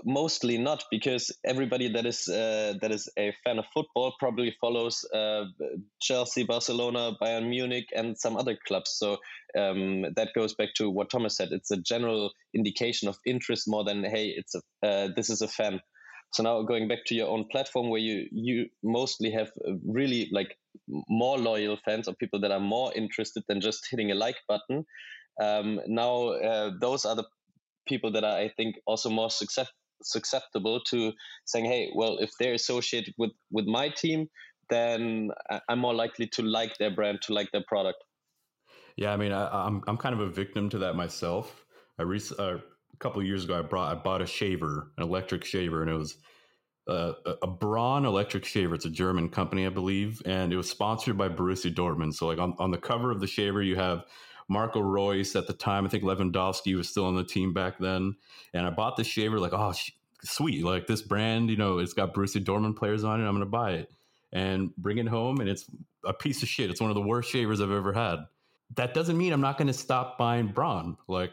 mostly 0.05 0.59
not 0.59 0.85
because 0.91 1.31
everybody 1.45 1.89
that 1.89 2.07
is 2.07 2.29
uh, 2.29 2.75
that 2.81 2.91
is 2.91 3.09
a 3.19 3.35
fan 3.45 3.59
of 3.59 3.65
football 3.73 4.15
probably 4.19 4.55
follows 4.61 5.05
uh, 5.15 5.45
Chelsea, 6.01 6.45
Barcelona, 6.45 7.13
Bayern 7.21 7.49
Munich, 7.49 7.87
and 7.95 8.19
some 8.19 8.37
other 8.37 8.57
clubs. 8.67 8.91
So 8.91 9.19
um, 9.59 10.03
that 10.17 10.31
goes 10.35 10.55
back 10.55 10.75
to 10.77 10.91
what 10.91 11.11
Thomas 11.11 11.37
said. 11.37 11.49
It's 11.53 11.71
a 11.71 11.77
general 11.77 12.33
indication 12.55 13.09
of 13.09 13.17
interest 13.27 13.69
more 13.69 13.85
than 13.85 14.05
hey, 14.05 14.35
it's 14.37 14.55
a 14.55 14.87
uh, 14.87 15.09
this 15.15 15.31
is 15.31 15.43
a 15.43 15.49
fan. 15.49 15.81
So 16.33 16.43
now 16.43 16.63
going 16.63 16.89
back 16.89 17.05
to 17.07 17.15
your 17.15 17.29
own 17.29 17.47
platform 17.51 17.91
where 17.91 18.01
you 18.01 18.29
you 18.33 18.67
mostly 18.83 19.31
have 19.33 19.51
really 19.87 20.29
like 20.33 20.57
more 21.09 21.39
loyal 21.39 21.79
fans 21.85 22.09
or 22.09 22.15
people 22.15 22.41
that 22.41 22.51
are 22.51 22.61
more 22.61 22.93
interested 22.95 23.45
than 23.49 23.61
just 23.61 23.87
hitting 23.91 24.11
a 24.11 24.15
like 24.15 24.37
button. 24.49 24.85
Um, 25.41 25.81
now 25.87 26.29
uh, 26.29 26.71
those 26.81 27.05
are 27.05 27.17
the 27.17 27.25
people 27.87 28.13
that 28.13 28.25
are 28.25 28.39
I 28.39 28.49
think 28.57 28.77
also 28.87 29.11
more 29.11 29.31
success 29.31 29.69
susceptible 30.03 30.81
to 30.89 31.13
saying, 31.45 31.65
hey, 31.65 31.91
well, 31.95 32.19
if 32.19 32.31
they're 32.39 32.55
associated 32.55 33.15
with 33.19 33.33
with 33.51 33.67
my 33.67 33.89
team, 33.89 34.29
then 34.71 35.31
I'm 35.69 35.79
more 35.79 35.95
likely 35.95 36.27
to 36.29 36.43
like 36.43 36.77
their 36.79 36.91
brand, 36.91 37.21
to 37.23 37.35
like 37.35 37.51
their 37.53 37.65
product. 37.69 37.99
Yeah, 38.97 39.13
I 39.13 39.17
mean, 39.17 39.33
I, 39.33 39.45
am 39.45 39.77
I'm, 39.77 39.83
I'm 39.89 39.97
kind 39.97 40.15
of 40.15 40.21
a 40.21 40.29
victim 40.29 40.69
to 40.71 40.79
that 40.79 40.95
myself. 40.95 41.65
I 41.99 42.03
rec- 42.03 42.39
uh, 42.39 42.57
a 42.57 42.97
couple 42.99 43.21
of 43.21 43.27
years 43.27 43.45
ago, 43.45 43.59
I 43.59 43.63
brought 43.63 43.91
I 43.91 43.99
bought 43.99 44.23
a 44.23 44.27
shaver, 44.27 44.93
an 44.97 45.05
electric 45.05 45.45
shaver, 45.45 45.83
and 45.83 45.91
it 45.91 45.95
was 45.95 46.17
uh, 46.89 47.13
a 47.43 47.47
Braun 47.47 48.05
electric 48.05 48.45
shaver. 48.45 48.75
It's 48.75 48.85
a 48.85 48.91
German 48.91 49.29
company, 49.29 49.67
I 49.67 49.71
believe, 49.71 50.21
and 50.27 50.53
it 50.53 50.57
was 50.57 50.69
sponsored 50.69 51.17
by 51.17 51.29
Borussia 51.29 51.73
Dortmund. 51.73 52.15
So, 52.15 52.27
like 52.27 52.39
on, 52.39 52.55
on 52.59 52.71
the 52.71 52.79
cover 52.79 53.11
of 53.11 53.21
the 53.21 53.27
shaver, 53.27 53.63
you 53.63 53.77
have 53.77 54.05
Marco 54.49 54.81
Reus 54.81 55.37
at 55.37 55.47
the 55.47 55.53
time. 55.53 55.85
I 55.85 55.89
think 55.89 56.05
Lewandowski 56.05 56.77
was 56.77 56.89
still 56.89 57.07
on 57.07 57.17
the 57.17 57.25
team 57.25 57.53
back 57.53 57.79
then. 57.79 58.17
And 58.53 58.67
I 58.67 58.71
bought 58.71 58.97
the 58.97 59.05
shaver 59.05 59.39
like, 59.39 59.53
oh, 59.53 59.73
sweet. 60.25 60.65
Like 60.65 60.87
this 60.87 61.03
brand, 61.03 61.51
you 61.51 61.57
know, 61.57 61.79
it's 61.79 61.95
got 61.95 62.15
Borussia 62.15 62.43
Dorman 62.43 62.75
players 62.75 63.05
on 63.05 63.21
it. 63.21 63.25
I'm 63.25 63.33
going 63.33 63.41
to 63.41 63.47
buy 63.47 63.73
it 63.73 63.91
and 64.33 64.75
bring 64.77 64.99
it 64.99 65.09
home. 65.09 65.41
And 65.41 65.49
it's 65.49 65.67
a 66.05 66.13
piece 66.13 66.43
of 66.43 66.49
shit. 66.49 66.71
It's 66.71 66.81
one 66.81 66.91
of 66.91 66.97
the 66.97 67.03
worst 67.03 67.31
shavers 67.31 67.61
I've 67.61 67.71
ever 67.71 67.93
had. 67.93 68.17
That 68.75 68.95
doesn't 68.95 69.19
mean 69.19 69.33
I'm 69.33 69.41
not 69.41 69.59
going 69.59 69.69
to 69.69 69.75
stop 69.75 70.19
buying 70.19 70.49
Braun. 70.49 70.97
Like 71.07 71.33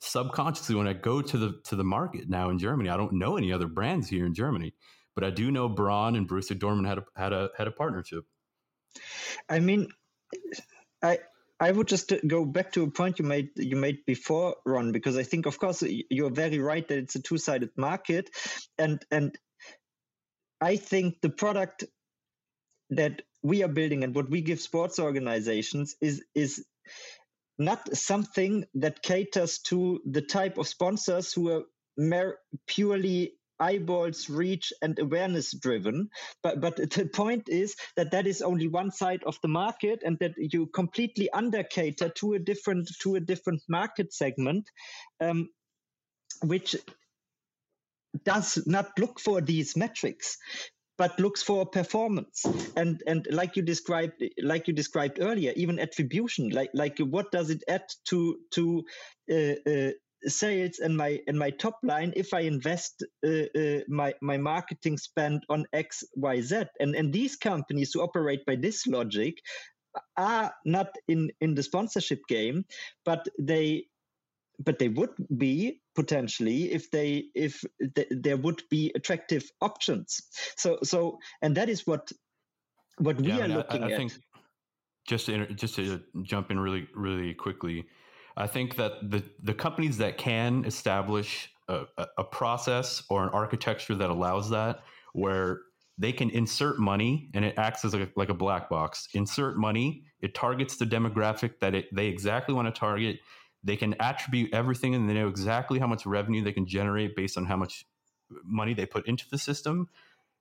subconsciously, 0.00 0.74
when 0.74 0.88
I 0.88 0.92
go 0.92 1.22
to 1.22 1.38
the 1.38 1.60
to 1.64 1.76
the 1.76 1.84
market 1.84 2.28
now 2.28 2.50
in 2.50 2.58
Germany, 2.58 2.88
I 2.90 2.96
don't 2.96 3.12
know 3.12 3.36
any 3.36 3.52
other 3.52 3.68
brands 3.68 4.08
here 4.08 4.26
in 4.26 4.34
Germany, 4.34 4.74
but 5.14 5.22
I 5.22 5.30
do 5.30 5.50
know 5.50 5.68
Braun 5.68 6.16
and 6.16 6.28
Borussia 6.28 6.58
Dorman 6.58 6.84
had 6.84 6.98
a 6.98 7.04
had 7.14 7.32
a 7.32 7.50
had 7.56 7.68
a 7.68 7.70
partnership. 7.70 8.24
I 9.48 9.60
mean, 9.60 9.88
I 11.02 11.18
I 11.60 11.70
would 11.72 11.88
just 11.88 12.12
go 12.26 12.44
back 12.46 12.72
to 12.72 12.84
a 12.84 12.90
point 12.90 13.18
you 13.18 13.24
made 13.26 13.50
you 13.56 13.76
made 13.76 14.06
before, 14.06 14.56
Ron, 14.64 14.92
because 14.92 15.16
I 15.18 15.22
think, 15.24 15.46
of 15.46 15.58
course, 15.58 15.82
you're 16.10 16.30
very 16.30 16.58
right 16.58 16.86
that 16.88 16.98
it's 16.98 17.16
a 17.16 17.22
two 17.22 17.38
sided 17.38 17.70
market, 17.76 18.30
and 18.78 19.04
and 19.10 19.36
I 20.60 20.76
think 20.76 21.20
the 21.20 21.30
product 21.30 21.84
that 22.90 23.22
we 23.42 23.62
are 23.62 23.68
building 23.68 24.04
and 24.04 24.14
what 24.14 24.30
we 24.30 24.40
give 24.40 24.60
sports 24.60 24.98
organizations 24.98 25.96
is 26.00 26.24
is 26.34 26.64
not 27.58 27.96
something 27.96 28.64
that 28.74 29.02
caters 29.02 29.58
to 29.58 30.00
the 30.06 30.22
type 30.22 30.58
of 30.58 30.66
sponsors 30.66 31.32
who 31.32 31.50
are 31.50 31.62
mer- 31.96 32.38
purely 32.66 33.34
eyeballs 33.60 34.28
reach 34.28 34.72
and 34.82 34.98
awareness 34.98 35.52
driven. 35.52 36.08
But 36.42 36.60
but 36.60 36.76
the 36.90 37.06
point 37.12 37.48
is 37.48 37.76
that 37.96 38.10
that 38.12 38.26
is 38.26 38.42
only 38.42 38.68
one 38.68 38.90
side 38.90 39.22
of 39.24 39.38
the 39.42 39.48
market 39.48 40.02
and 40.04 40.18
that 40.18 40.32
you 40.36 40.66
completely 40.66 41.30
under 41.30 41.62
cater 41.62 42.08
to 42.08 42.34
a 42.34 42.38
different 42.38 42.90
to 43.02 43.16
a 43.16 43.20
different 43.20 43.62
market 43.68 44.12
segment 44.12 44.68
um, 45.20 45.48
which 46.42 46.76
does 48.24 48.58
not 48.66 48.90
look 48.98 49.20
for 49.20 49.40
these 49.40 49.76
metrics 49.76 50.38
but 51.00 51.18
looks 51.18 51.42
for 51.42 51.64
performance. 51.64 52.44
And 52.76 53.02
and 53.06 53.26
like 53.30 53.56
you 53.56 53.62
described 53.62 54.22
like 54.42 54.68
you 54.68 54.74
described 54.74 55.18
earlier 55.18 55.52
even 55.56 55.78
attribution 55.78 56.50
like 56.50 56.70
like 56.74 56.98
what 56.98 57.32
does 57.32 57.48
it 57.48 57.64
add 57.66 57.84
to 58.10 58.36
to 58.50 58.84
uh, 59.32 59.70
uh, 59.70 59.90
sales 60.26 60.78
and 60.78 60.96
my 60.96 61.20
and 61.26 61.38
my 61.38 61.50
top 61.50 61.78
line 61.82 62.12
if 62.16 62.34
I 62.34 62.40
invest 62.40 63.04
uh, 63.26 63.46
uh, 63.58 63.80
my 63.88 64.14
my 64.20 64.36
marketing 64.36 64.98
spend 64.98 65.44
on 65.48 65.66
X 65.72 66.04
Y 66.16 66.40
Z 66.40 66.64
and 66.78 66.94
and 66.94 67.12
these 67.12 67.36
companies 67.36 67.92
who 67.92 68.02
operate 68.02 68.44
by 68.46 68.56
this 68.56 68.86
logic 68.86 69.38
are 70.16 70.52
not 70.64 70.94
in 71.08 71.30
in 71.40 71.54
the 71.54 71.62
sponsorship 71.62 72.20
game, 72.28 72.64
but 73.04 73.26
they 73.38 73.86
but 74.62 74.78
they 74.78 74.88
would 74.88 75.10
be 75.38 75.80
potentially 75.94 76.72
if 76.72 76.90
they 76.90 77.24
if 77.34 77.64
th- 77.94 78.08
there 78.10 78.36
would 78.36 78.62
be 78.70 78.92
attractive 78.94 79.50
options. 79.60 80.20
So 80.56 80.78
so 80.82 81.18
and 81.42 81.56
that 81.56 81.68
is 81.68 81.86
what 81.86 82.12
what 82.98 83.20
we 83.20 83.28
yeah, 83.28 83.38
are 83.38 83.42
I 83.42 83.48
mean, 83.48 83.56
looking 83.56 83.82
I, 83.82 83.86
I 83.86 83.90
at. 83.92 83.96
Think 83.96 84.12
just 85.06 85.26
to 85.26 85.46
just 85.54 85.74
to 85.76 86.00
jump 86.22 86.50
in 86.50 86.60
really 86.60 86.86
really 86.94 87.34
quickly 87.34 87.86
I 88.36 88.46
think 88.46 88.76
that 88.76 89.10
the 89.10 89.22
the 89.42 89.54
companies 89.54 89.98
that 89.98 90.18
can 90.18 90.64
establish 90.64 91.50
a, 91.68 91.86
a 92.18 92.24
process 92.24 93.02
or 93.08 93.22
an 93.22 93.30
architecture 93.30 93.94
that 93.94 94.10
allows 94.10 94.50
that, 94.50 94.80
where 95.12 95.60
they 95.98 96.12
can 96.12 96.30
insert 96.30 96.78
money 96.78 97.28
and 97.34 97.44
it 97.44 97.58
acts 97.58 97.84
as 97.84 97.92
like 97.92 98.08
a, 98.08 98.10
like 98.16 98.30
a 98.30 98.34
black 98.34 98.70
box. 98.70 99.08
Insert 99.12 99.58
money, 99.58 100.04
it 100.20 100.34
targets 100.34 100.76
the 100.76 100.86
demographic 100.86 101.60
that 101.60 101.74
it, 101.74 101.94
they 101.94 102.06
exactly 102.06 102.54
want 102.54 102.74
to 102.74 102.78
target. 102.78 103.20
They 103.62 103.76
can 103.76 103.94
attribute 104.00 104.54
everything 104.54 104.94
and 104.94 105.08
they 105.08 105.14
know 105.14 105.28
exactly 105.28 105.78
how 105.78 105.86
much 105.86 106.06
revenue 106.06 106.42
they 106.42 106.52
can 106.52 106.66
generate 106.66 107.14
based 107.14 107.36
on 107.36 107.44
how 107.44 107.56
much 107.56 107.84
money 108.44 108.72
they 108.72 108.86
put 108.86 109.06
into 109.06 109.28
the 109.30 109.36
system. 109.36 109.88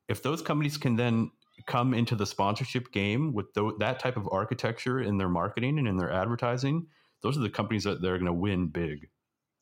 If 0.08 0.24
those 0.24 0.42
companies 0.42 0.78
can 0.78 0.96
then 0.96 1.32
come 1.66 1.94
into 1.94 2.16
the 2.16 2.26
sponsorship 2.26 2.94
game 2.94 3.34
with 3.34 3.54
th- 3.54 3.74
that 3.80 4.00
type 4.00 4.16
of 4.16 4.30
architecture 4.32 5.02
in 5.02 5.18
their 5.18 5.28
marketing 5.28 5.78
and 5.78 5.90
in 5.90 5.98
their 5.98 6.12
advertising, 6.12 6.88
those 7.22 7.38
are 7.38 7.42
the 7.42 7.50
companies 7.50 7.84
that 7.84 8.02
they're 8.02 8.18
going 8.18 8.26
to 8.26 8.34
win 8.34 8.68
big 8.68 9.10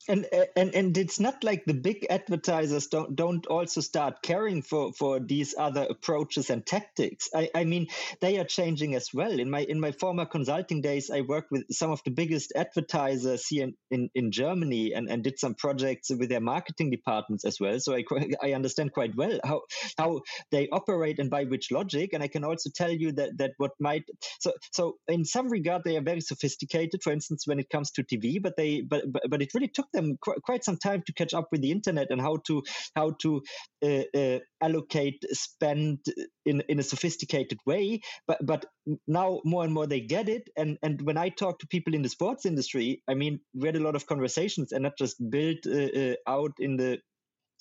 and 0.08 0.26
and 0.56 0.74
and 0.74 0.98
it's 0.98 1.20
not 1.20 1.44
like 1.44 1.66
the 1.66 1.74
big 1.74 2.06
advertisers 2.10 2.88
don't 2.88 3.16
don't 3.16 3.46
also 3.48 3.82
start 3.82 4.22
caring 4.22 4.62
for 4.62 4.94
for 4.94 5.20
these 5.20 5.56
other 5.58 5.86
approaches 5.90 6.50
and 6.50 6.66
tactics. 6.66 7.30
I 7.36 7.50
i 7.54 7.64
mean 7.64 7.88
they 8.22 8.40
are 8.40 8.46
changing 8.46 8.96
as 8.96 9.10
well. 9.14 9.40
In 9.40 9.50
my 9.50 9.62
in 9.62 9.80
my 9.80 9.92
former 9.92 10.26
consulting 10.26 10.82
days 10.82 11.10
i 11.10 11.22
worked 11.22 11.52
with 11.52 11.66
some 11.72 11.92
of 11.92 12.02
the 12.06 12.12
biggest 12.12 12.54
advertisers 12.56 13.48
here 13.48 13.66
in 13.66 13.74
in, 13.92 14.10
in 14.16 14.32
germany 14.32 14.94
and 14.94 15.10
and 15.10 15.24
did 15.24 15.40
some 15.40 15.56
projects 15.56 16.10
with 16.10 16.30
their 16.30 16.42
marketing 16.42 16.90
departments 16.90 17.46
as 17.46 17.60
well. 17.60 17.80
So 17.80 17.96
i 17.96 18.04
i 18.42 18.54
understand 18.54 18.94
quite 18.94 19.16
well 19.16 19.40
how 19.44 19.62
how 19.98 20.22
they 20.52 20.68
operate 20.70 21.20
and 21.20 21.30
by 21.30 21.44
which 21.44 21.72
logic. 21.72 22.14
And 22.14 22.24
i 22.24 22.28
can 22.28 22.44
also 22.44 22.70
tell 22.74 22.92
you 22.92 23.12
that 23.14 23.38
that 23.38 23.52
what 23.58 23.72
might 23.80 24.04
so 24.40 24.54
so 24.72 24.96
in 25.08 25.26
some 25.26 25.50
regard 25.50 25.84
they 25.84 25.98
are 25.98 26.02
very 26.02 26.22
sophisticated 26.22 27.02
for 27.04 27.12
instance 27.12 27.46
when 27.46 27.60
it 27.60 27.70
comes 27.70 27.92
to 27.92 28.04
tv 28.04 28.42
but 28.42 28.56
they 28.58 28.82
but 28.82 29.04
but, 29.12 29.24
but 29.30 29.42
it 29.42 29.54
really 29.54 29.68
took 29.68 29.88
them 29.98 30.18
qu- 30.24 30.40
quite 30.44 30.64
some 30.64 30.78
time 30.78 31.04
to 31.06 31.14
catch 31.14 31.34
up 31.34 31.48
with 31.52 31.62
the 31.62 31.72
internet 31.72 32.08
and 32.10 32.22
how 32.22 32.38
to 32.48 32.64
how 32.96 33.12
to 33.24 33.42
uh, 33.84 34.04
uh, 34.22 34.40
allocate 34.62 35.24
spend 35.32 36.00
in 36.46 36.62
in 36.70 36.80
a 36.80 36.84
sophisticated 36.84 37.60
way. 37.66 38.02
But 38.28 38.46
but 38.46 38.66
now 39.08 39.42
more 39.44 39.64
and 39.66 39.74
more 39.74 39.88
they 39.88 40.02
get 40.02 40.30
it. 40.30 40.50
And 40.56 40.78
and 40.82 41.02
when 41.02 41.18
I 41.18 41.30
talk 41.30 41.60
to 41.60 41.68
people 41.68 41.96
in 41.96 42.02
the 42.02 42.10
sports 42.18 42.46
industry, 42.46 43.04
I 43.08 43.14
mean, 43.14 43.40
we 43.54 43.68
had 43.68 43.76
a 43.76 43.84
lot 43.88 43.96
of 43.96 44.08
conversations 44.08 44.72
and 44.72 44.84
not 44.84 44.98
just 44.98 45.18
built 45.30 45.68
uh, 45.68 45.90
uh 46.04 46.16
out 46.28 46.54
in 46.60 46.78
the 46.78 47.00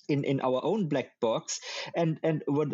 in, 0.09 0.23
in 0.23 0.39
our 0.41 0.61
own 0.63 0.87
black 0.87 1.07
box 1.19 1.59
and 1.95 2.19
and 2.23 2.43
what 2.47 2.69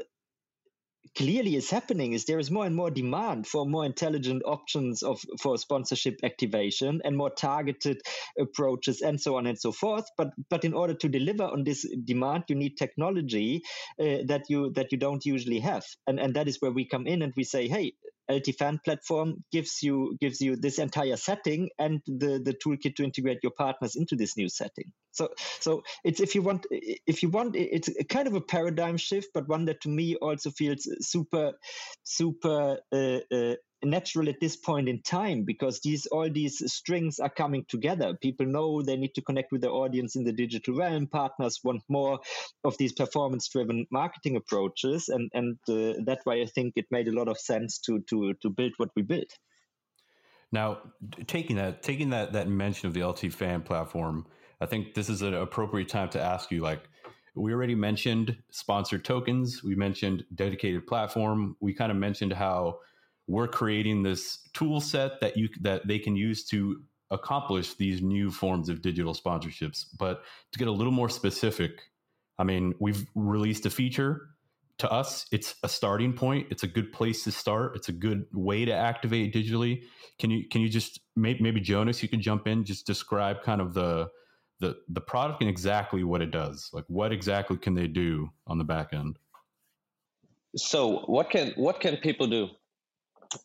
clearly 1.15 1.55
is 1.55 1.69
happening 1.69 2.13
is 2.13 2.25
there 2.25 2.39
is 2.39 2.49
more 2.49 2.65
and 2.65 2.75
more 2.75 2.89
demand 2.89 3.45
for 3.47 3.65
more 3.65 3.85
intelligent 3.85 4.41
options 4.45 5.03
of 5.03 5.21
for 5.39 5.57
sponsorship 5.57 6.19
activation 6.23 7.01
and 7.03 7.15
more 7.15 7.29
targeted 7.29 8.01
approaches 8.39 9.01
and 9.01 9.19
so 9.19 9.37
on 9.37 9.45
and 9.45 9.59
so 9.59 9.71
forth 9.71 10.05
but 10.17 10.29
but 10.49 10.63
in 10.63 10.73
order 10.73 10.93
to 10.93 11.09
deliver 11.09 11.43
on 11.43 11.63
this 11.63 11.87
demand 12.05 12.43
you 12.47 12.55
need 12.55 12.77
technology 12.77 13.61
uh, 13.99 14.17
that 14.25 14.43
you 14.49 14.71
that 14.73 14.91
you 14.91 14.97
don't 14.97 15.25
usually 15.25 15.59
have 15.59 15.83
and 16.07 16.19
and 16.19 16.35
that 16.35 16.47
is 16.47 16.57
where 16.59 16.71
we 16.71 16.85
come 16.85 17.05
in 17.07 17.21
and 17.21 17.33
we 17.35 17.43
say 17.43 17.67
hey 17.67 17.93
LT 18.31 18.55
fan 18.57 18.79
platform 18.83 19.43
gives 19.51 19.83
you 19.83 20.15
gives 20.19 20.39
you 20.39 20.55
this 20.55 20.79
entire 20.79 21.17
setting 21.17 21.69
and 21.77 22.01
the 22.07 22.41
the 22.43 22.53
toolkit 22.53 22.95
to 22.95 23.03
integrate 23.03 23.39
your 23.43 23.51
partners 23.51 23.95
into 23.95 24.15
this 24.15 24.37
new 24.37 24.47
setting. 24.47 24.91
So 25.13 25.29
so 25.59 25.83
it's 26.03 26.19
if 26.19 26.35
you 26.35 26.41
want 26.41 26.65
if 26.71 27.23
you 27.23 27.29
want 27.29 27.55
it's 27.55 27.87
a 27.87 28.03
kind 28.03 28.27
of 28.27 28.33
a 28.33 28.41
paradigm 28.41 28.97
shift, 28.97 29.29
but 29.33 29.47
one 29.47 29.65
that 29.65 29.81
to 29.81 29.89
me 29.89 30.15
also 30.15 30.49
feels 30.49 30.87
super 31.01 31.53
super 32.03 32.79
uh, 32.91 33.19
uh, 33.31 33.55
natural 33.83 34.29
at 34.29 34.39
this 34.39 34.55
point 34.55 34.89
in 34.89 35.01
time 35.01 35.43
because 35.43 35.81
these 35.81 36.07
all 36.07 36.29
these 36.29 36.61
strings 36.73 37.19
are 37.19 37.29
coming 37.29 37.63
together. 37.67 38.17
People 38.21 38.47
know 38.47 38.81
they 38.81 38.97
need 38.97 39.13
to 39.15 39.21
connect 39.21 39.51
with 39.51 39.61
their 39.61 39.71
audience 39.71 40.15
in 40.15 40.23
the 40.23 40.33
digital 40.33 40.75
realm. 40.75 41.07
Partners 41.07 41.59
want 41.63 41.83
more 41.87 42.19
of 42.63 42.77
these 42.77 42.93
performance 42.93 43.47
driven 43.49 43.85
marketing 43.91 44.35
approaches 44.35 45.09
and 45.09 45.29
and 45.33 45.57
uh, 45.69 45.99
that's 46.05 46.25
why 46.25 46.41
i 46.41 46.45
think 46.45 46.73
it 46.75 46.85
made 46.91 47.07
a 47.07 47.13
lot 47.13 47.27
of 47.27 47.37
sense 47.37 47.79
to 47.79 47.99
to 48.09 48.33
to 48.41 48.49
build 48.49 48.73
what 48.77 48.89
we 48.95 49.03
built. 49.03 49.31
Now 50.51 50.79
taking 51.27 51.57
that 51.57 51.83
taking 51.83 52.09
that 52.09 52.33
that 52.33 52.47
mention 52.47 52.87
of 52.87 52.93
the 52.93 53.03
lt 53.03 53.31
fan 53.31 53.61
platform 53.61 54.25
i 54.61 54.65
think 54.65 54.93
this 54.93 55.09
is 55.09 55.21
an 55.21 55.33
appropriate 55.33 55.89
time 55.89 56.09
to 56.09 56.21
ask 56.21 56.51
you 56.51 56.61
like 56.61 56.89
we 57.35 57.51
already 57.51 57.75
mentioned 57.75 58.37
sponsored 58.51 59.03
tokens 59.03 59.63
we 59.63 59.75
mentioned 59.75 60.23
dedicated 60.35 60.85
platform 60.85 61.55
we 61.59 61.73
kind 61.73 61.91
of 61.91 61.97
mentioned 61.97 62.33
how 62.33 62.77
we're 63.27 63.47
creating 63.47 64.03
this 64.03 64.39
tool 64.53 64.81
set 64.81 65.21
that 65.21 65.37
you 65.37 65.47
that 65.61 65.87
they 65.87 65.99
can 65.99 66.15
use 66.15 66.43
to 66.45 66.81
accomplish 67.11 67.75
these 67.75 68.01
new 68.01 68.31
forms 68.31 68.69
of 68.69 68.81
digital 68.81 69.13
sponsorships. 69.13 69.85
But 69.97 70.23
to 70.51 70.59
get 70.59 70.67
a 70.67 70.71
little 70.71 70.91
more 70.91 71.09
specific, 71.09 71.81
I 72.37 72.43
mean, 72.43 72.73
we've 72.79 73.05
released 73.15 73.65
a 73.65 73.69
feature. 73.69 74.29
To 74.79 74.91
us, 74.91 75.27
it's 75.31 75.55
a 75.63 75.69
starting 75.69 76.13
point. 76.13 76.47
It's 76.49 76.63
a 76.63 76.67
good 76.67 76.91
place 76.91 77.23
to 77.25 77.31
start. 77.31 77.75
It's 77.75 77.89
a 77.89 77.93
good 77.93 78.25
way 78.33 78.65
to 78.65 78.73
activate 78.73 79.33
digitally. 79.33 79.83
Can 80.19 80.31
you 80.31 80.49
can 80.49 80.61
you 80.61 80.69
just 80.69 80.99
maybe, 81.15 81.61
Jonas, 81.61 82.01
you 82.01 82.09
can 82.09 82.21
jump 82.21 82.47
in, 82.47 82.65
just 82.65 82.87
describe 82.87 83.43
kind 83.43 83.61
of 83.61 83.73
the 83.73 84.09
the 84.63 84.77
the 84.87 85.01
product 85.01 85.41
and 85.41 85.49
exactly 85.49 86.03
what 86.03 86.21
it 86.21 86.31
does. 86.31 86.69
Like 86.73 86.85
what 86.87 87.11
exactly 87.11 87.57
can 87.57 87.73
they 87.75 87.87
do 87.87 88.29
on 88.47 88.57
the 88.57 88.63
back 88.63 88.93
end? 88.93 89.19
So 90.55 91.03
what 91.15 91.29
can 91.29 91.53
what 91.55 91.79
can 91.79 91.97
people 91.97 92.27
do? 92.27 92.47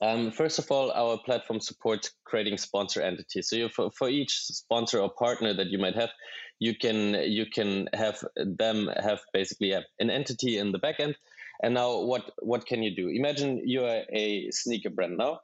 Um, 0.03 0.31
first 0.33 0.59
of 0.59 0.71
all, 0.71 0.91
our 0.93 1.17
platform 1.17 1.61
supports 1.61 2.13
creating 2.25 2.59
sponsor 2.59 3.01
entities. 3.01 3.49
So 3.49 3.57
you, 3.57 3.69
for, 3.71 3.91
for 3.99 4.11
each 4.11 4.35
sponsor 4.63 4.99
or 5.01 5.11
partner 5.11 5.55
that 5.55 5.69
you 5.69 5.79
might 5.79 5.97
have, 5.97 6.11
you 6.59 6.75
can 6.77 7.15
you 7.39 7.47
can 7.47 7.89
have 7.95 8.23
them 8.37 8.91
have 9.09 9.21
basically 9.33 9.73
an 9.73 10.11
entity 10.11 10.59
in 10.59 10.73
the 10.73 10.79
backend. 10.79 11.15
And 11.63 11.75
now, 11.75 11.91
what 12.11 12.33
what 12.41 12.67
can 12.67 12.83
you 12.83 12.95
do? 12.95 13.09
Imagine 13.09 13.63
you're 13.65 14.03
a 14.13 14.51
sneaker 14.51 14.91
brand 14.91 15.17
now, 15.17 15.41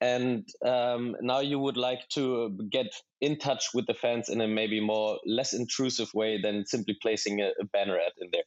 and 0.00 0.48
um, 0.64 1.16
now 1.20 1.40
you 1.40 1.58
would 1.58 1.76
like 1.76 2.08
to 2.10 2.56
get 2.70 2.86
in 3.20 3.38
touch 3.38 3.66
with 3.74 3.86
the 3.86 3.94
fans 3.94 4.28
in 4.28 4.40
a 4.40 4.48
maybe 4.48 4.80
more 4.80 5.18
less 5.26 5.52
intrusive 5.52 6.12
way 6.14 6.40
than 6.40 6.64
simply 6.66 6.96
placing 7.02 7.40
a, 7.40 7.50
a 7.60 7.64
banner 7.72 7.96
ad 7.96 8.12
in 8.20 8.28
there. 8.32 8.42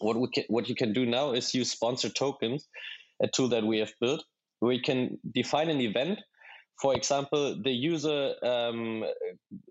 What 0.00 0.16
we 0.16 0.28
can, 0.28 0.44
what 0.48 0.68
you 0.68 0.74
can 0.74 0.92
do 0.92 1.06
now 1.06 1.32
is 1.32 1.54
use 1.54 1.70
sponsor 1.70 2.08
tokens, 2.08 2.66
a 3.22 3.28
tool 3.28 3.48
that 3.48 3.64
we 3.64 3.78
have 3.78 3.92
built 4.00 4.24
we 4.64 4.80
can 4.80 5.18
define 5.32 5.68
an 5.68 5.80
event. 5.80 6.20
For 6.80 6.94
example, 6.94 7.56
the 7.62 7.70
user 7.70 8.34
um, 8.42 9.04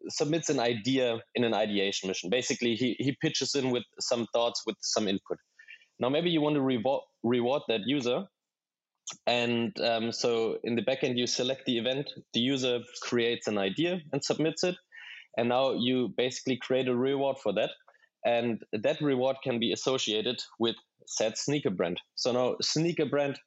submits 0.10 0.50
an 0.50 0.60
idea 0.60 1.20
in 1.36 1.44
an 1.44 1.54
ideation 1.54 2.08
mission. 2.08 2.30
Basically, 2.30 2.76
he, 2.76 2.96
he 3.00 3.18
pitches 3.22 3.56
in 3.56 3.72
with 3.72 3.84
some 4.00 4.26
thoughts, 4.34 4.64
with 4.66 4.78
some 4.82 5.08
input. 5.08 5.38
Now, 6.00 6.10
maybe 6.10 6.30
you 6.30 6.42
want 6.42 6.56
to 6.56 6.62
reward, 6.62 7.04
reward 7.24 7.64
that 7.68 7.82
user. 7.86 8.24
And 9.28 9.78
um, 9.82 10.12
so 10.12 10.58
in 10.64 10.76
the 10.76 10.82
backend, 10.82 11.18
you 11.18 11.28
select 11.28 11.66
the 11.66 11.78
event, 11.78 12.10
the 12.34 12.40
user 12.40 12.80
creates 13.02 13.48
an 13.48 13.58
idea 13.58 14.00
and 14.12 14.24
submits 14.24 14.64
it. 14.64 14.76
And 15.38 15.50
now 15.50 15.74
you 15.74 16.14
basically 16.16 16.58
create 16.58 16.88
a 16.88 16.96
reward 16.96 17.38
for 17.42 17.54
that. 17.54 17.72
And 18.26 18.62
that 18.72 19.02
reward 19.02 19.38
can 19.44 19.60
be 19.60 19.74
associated 19.74 20.42
with 20.60 20.76
said 21.06 21.38
sneaker 21.38 21.70
brand. 21.70 22.00
So 22.16 22.32
now 22.32 22.56
sneaker 22.62 23.06
brand 23.06 23.38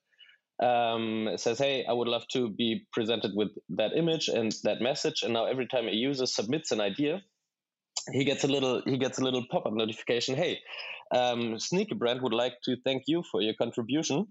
um, 0.63 1.31
says, 1.37 1.59
"Hey, 1.59 1.85
I 1.87 1.93
would 1.93 2.09
love 2.09 2.27
to 2.33 2.51
be 2.51 2.87
presented 2.93 3.33
with 3.35 3.49
that 3.71 3.93
image 3.97 4.29
and 4.29 4.53
that 4.65 4.81
message." 4.81 5.23
And 5.23 5.33
now 5.33 5.47
every 5.47 5.67
time 5.67 5.89
a 5.89 5.93
user 5.93 6.27
submits 6.27 6.73
an 6.73 6.81
idea, 6.81 7.23
he 8.13 8.25
gets 8.25 8.45
a 8.45 8.49
little 8.49 8.83
he 8.85 8.99
gets 8.99 9.19
a 9.19 9.25
little 9.25 9.47
pop 9.51 9.67
up 9.67 9.73
notification. 9.73 10.35
Hey, 10.35 10.59
um, 11.15 11.59
Sneaker 11.59 11.95
Brand 11.95 12.21
would 12.23 12.35
like 12.35 12.55
to 12.65 12.77
thank 12.85 13.05
you 13.07 13.23
for 13.31 13.41
your 13.41 13.55
contribution 13.55 14.27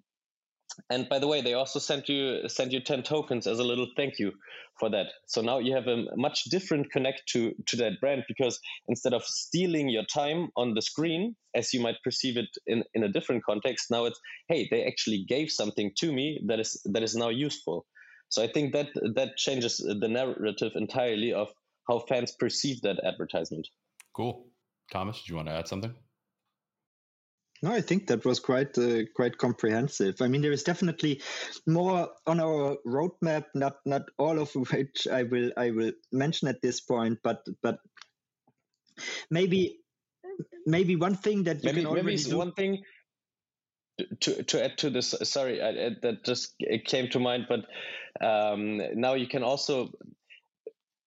and 0.89 1.07
by 1.09 1.19
the 1.19 1.27
way, 1.27 1.41
they 1.41 1.53
also 1.53 1.79
sent 1.79 2.09
you 2.09 2.47
sent 2.47 2.71
you 2.71 2.79
ten 2.79 3.03
tokens 3.03 3.47
as 3.47 3.59
a 3.59 3.63
little 3.63 3.87
thank 3.95 4.19
you 4.19 4.31
for 4.79 4.89
that. 4.89 5.07
So 5.27 5.41
now 5.41 5.59
you 5.59 5.73
have 5.73 5.87
a 5.87 6.05
much 6.15 6.45
different 6.45 6.91
connect 6.91 7.23
to 7.29 7.53
to 7.67 7.75
that 7.77 7.93
brand 8.01 8.23
because 8.27 8.59
instead 8.87 9.13
of 9.13 9.23
stealing 9.23 9.89
your 9.89 10.03
time 10.05 10.49
on 10.55 10.73
the 10.73 10.81
screen 10.81 11.35
as 11.53 11.73
you 11.73 11.81
might 11.81 11.95
perceive 12.03 12.37
it 12.37 12.49
in 12.67 12.83
in 12.93 13.03
a 13.03 13.11
different 13.11 13.43
context, 13.43 13.89
now 13.89 14.05
it's 14.05 14.19
hey 14.47 14.67
they 14.69 14.85
actually 14.85 15.25
gave 15.27 15.49
something 15.49 15.91
to 15.97 16.11
me 16.11 16.41
that 16.47 16.59
is 16.59 16.81
that 16.85 17.03
is 17.03 17.15
now 17.15 17.29
useful. 17.29 17.85
So 18.29 18.43
I 18.43 18.47
think 18.47 18.73
that 18.73 18.87
that 19.15 19.37
changes 19.37 19.77
the 19.77 20.07
narrative 20.07 20.73
entirely 20.75 21.31
of 21.33 21.49
how 21.87 21.99
fans 21.99 22.33
perceive 22.37 22.81
that 22.81 22.99
advertisement. 23.03 23.67
Cool, 24.13 24.47
Thomas. 24.91 25.17
Do 25.17 25.31
you 25.31 25.35
want 25.35 25.47
to 25.47 25.53
add 25.53 25.67
something? 25.67 25.93
No, 27.65 27.71
I 27.71 27.81
think 27.81 28.05
that 28.07 28.23
was 28.23 28.39
quite 28.39 28.77
uh, 28.77 29.05
quite 29.15 29.39
comprehensive. 29.39 30.21
I 30.21 30.27
mean, 30.27 30.43
there 30.43 30.51
is 30.51 30.61
definitely 30.61 31.23
more 31.65 32.09
on 32.27 32.39
our 32.39 32.77
roadmap. 32.85 33.45
Not 33.55 33.77
not 33.85 34.03
all 34.19 34.37
of 34.37 34.53
which 34.53 35.07
I 35.07 35.23
will 35.23 35.51
I 35.57 35.71
will 35.71 35.93
mention 36.11 36.47
at 36.47 36.61
this 36.61 36.79
point, 36.79 37.17
but 37.23 37.43
but 37.63 37.79
maybe 39.31 39.79
maybe 40.67 40.95
one 40.95 41.15
thing 41.15 41.45
that 41.45 41.63
you 41.63 41.69
maybe, 41.69 41.81
can 41.81 41.87
already 41.87 42.17
maybe 42.17 42.35
one 42.35 42.51
thing 42.51 42.83
to 44.19 44.43
to 44.43 44.63
add 44.63 44.77
to 44.77 44.91
this. 44.91 45.15
Sorry, 45.23 45.59
I, 45.59 45.69
I, 45.69 45.89
that 46.03 46.23
just 46.23 46.53
came 46.85 47.09
to 47.09 47.19
mind. 47.19 47.47
But 47.49 47.65
um, 48.23 48.79
now 48.93 49.15
you 49.15 49.27
can 49.27 49.41
also 49.41 49.89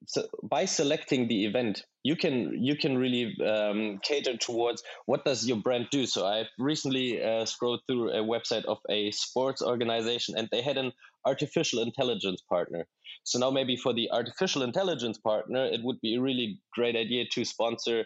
so 0.09 0.27
by 0.43 0.65
selecting 0.65 1.29
the 1.29 1.45
event 1.45 1.85
you 2.09 2.17
can 2.17 2.37
you 2.69 2.75
can 2.83 2.97
really 2.97 3.25
um, 3.55 3.99
cater 4.03 4.37
towards 4.37 4.83
what 5.07 5.25
does 5.25 5.47
your 5.47 5.59
brand 5.67 5.87
do. 5.91 6.07
So 6.07 6.27
i've 6.27 6.53
recently 6.59 7.23
uh, 7.23 7.45
scrolled 7.45 7.83
through 7.87 8.07
a 8.21 8.23
website 8.35 8.65
of 8.65 8.79
a 8.89 9.11
sports 9.11 9.61
organization 9.73 10.35
and 10.39 10.49
they 10.51 10.63
had 10.63 10.79
an 10.79 10.93
artificial 11.27 11.83
intelligence 11.89 12.41
partner. 12.55 12.87
So 13.25 13.39
now 13.39 13.51
maybe 13.51 13.77
for 13.77 13.93
the 13.93 14.09
artificial 14.19 14.63
intelligence 14.63 15.19
partner 15.19 15.67
it 15.67 15.81
would 15.85 16.01
be 16.01 16.15
a 16.15 16.21
really 16.29 16.49
great 16.73 16.97
idea 17.05 17.25
to 17.35 17.45
sponsor 17.45 17.99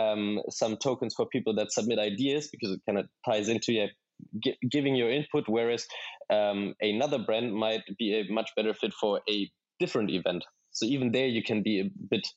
um, 0.00 0.40
some 0.50 0.76
tokens 0.76 1.14
for 1.14 1.26
people 1.26 1.54
that 1.56 1.72
submit 1.72 1.98
ideas 1.98 2.48
because 2.52 2.72
it 2.72 2.82
kind 2.86 2.98
of 2.98 3.06
ties 3.24 3.48
into 3.48 3.72
yeah, 3.72 3.86
giving 4.70 4.94
your 4.96 5.10
input 5.10 5.44
whereas 5.46 5.86
um, 6.38 6.74
another 6.80 7.18
brand 7.28 7.54
might 7.54 7.84
be 7.98 8.08
a 8.20 8.22
much 8.38 8.50
better 8.56 8.74
fit 8.74 8.92
for 9.00 9.20
a 9.36 9.50
different 9.80 10.10
event 10.10 10.44
so 10.76 10.84
even 10.84 11.10
there, 11.10 11.26
you 11.26 11.42
can 11.42 11.62
be 11.62 11.80
a 11.80 11.90
bit 12.10 12.28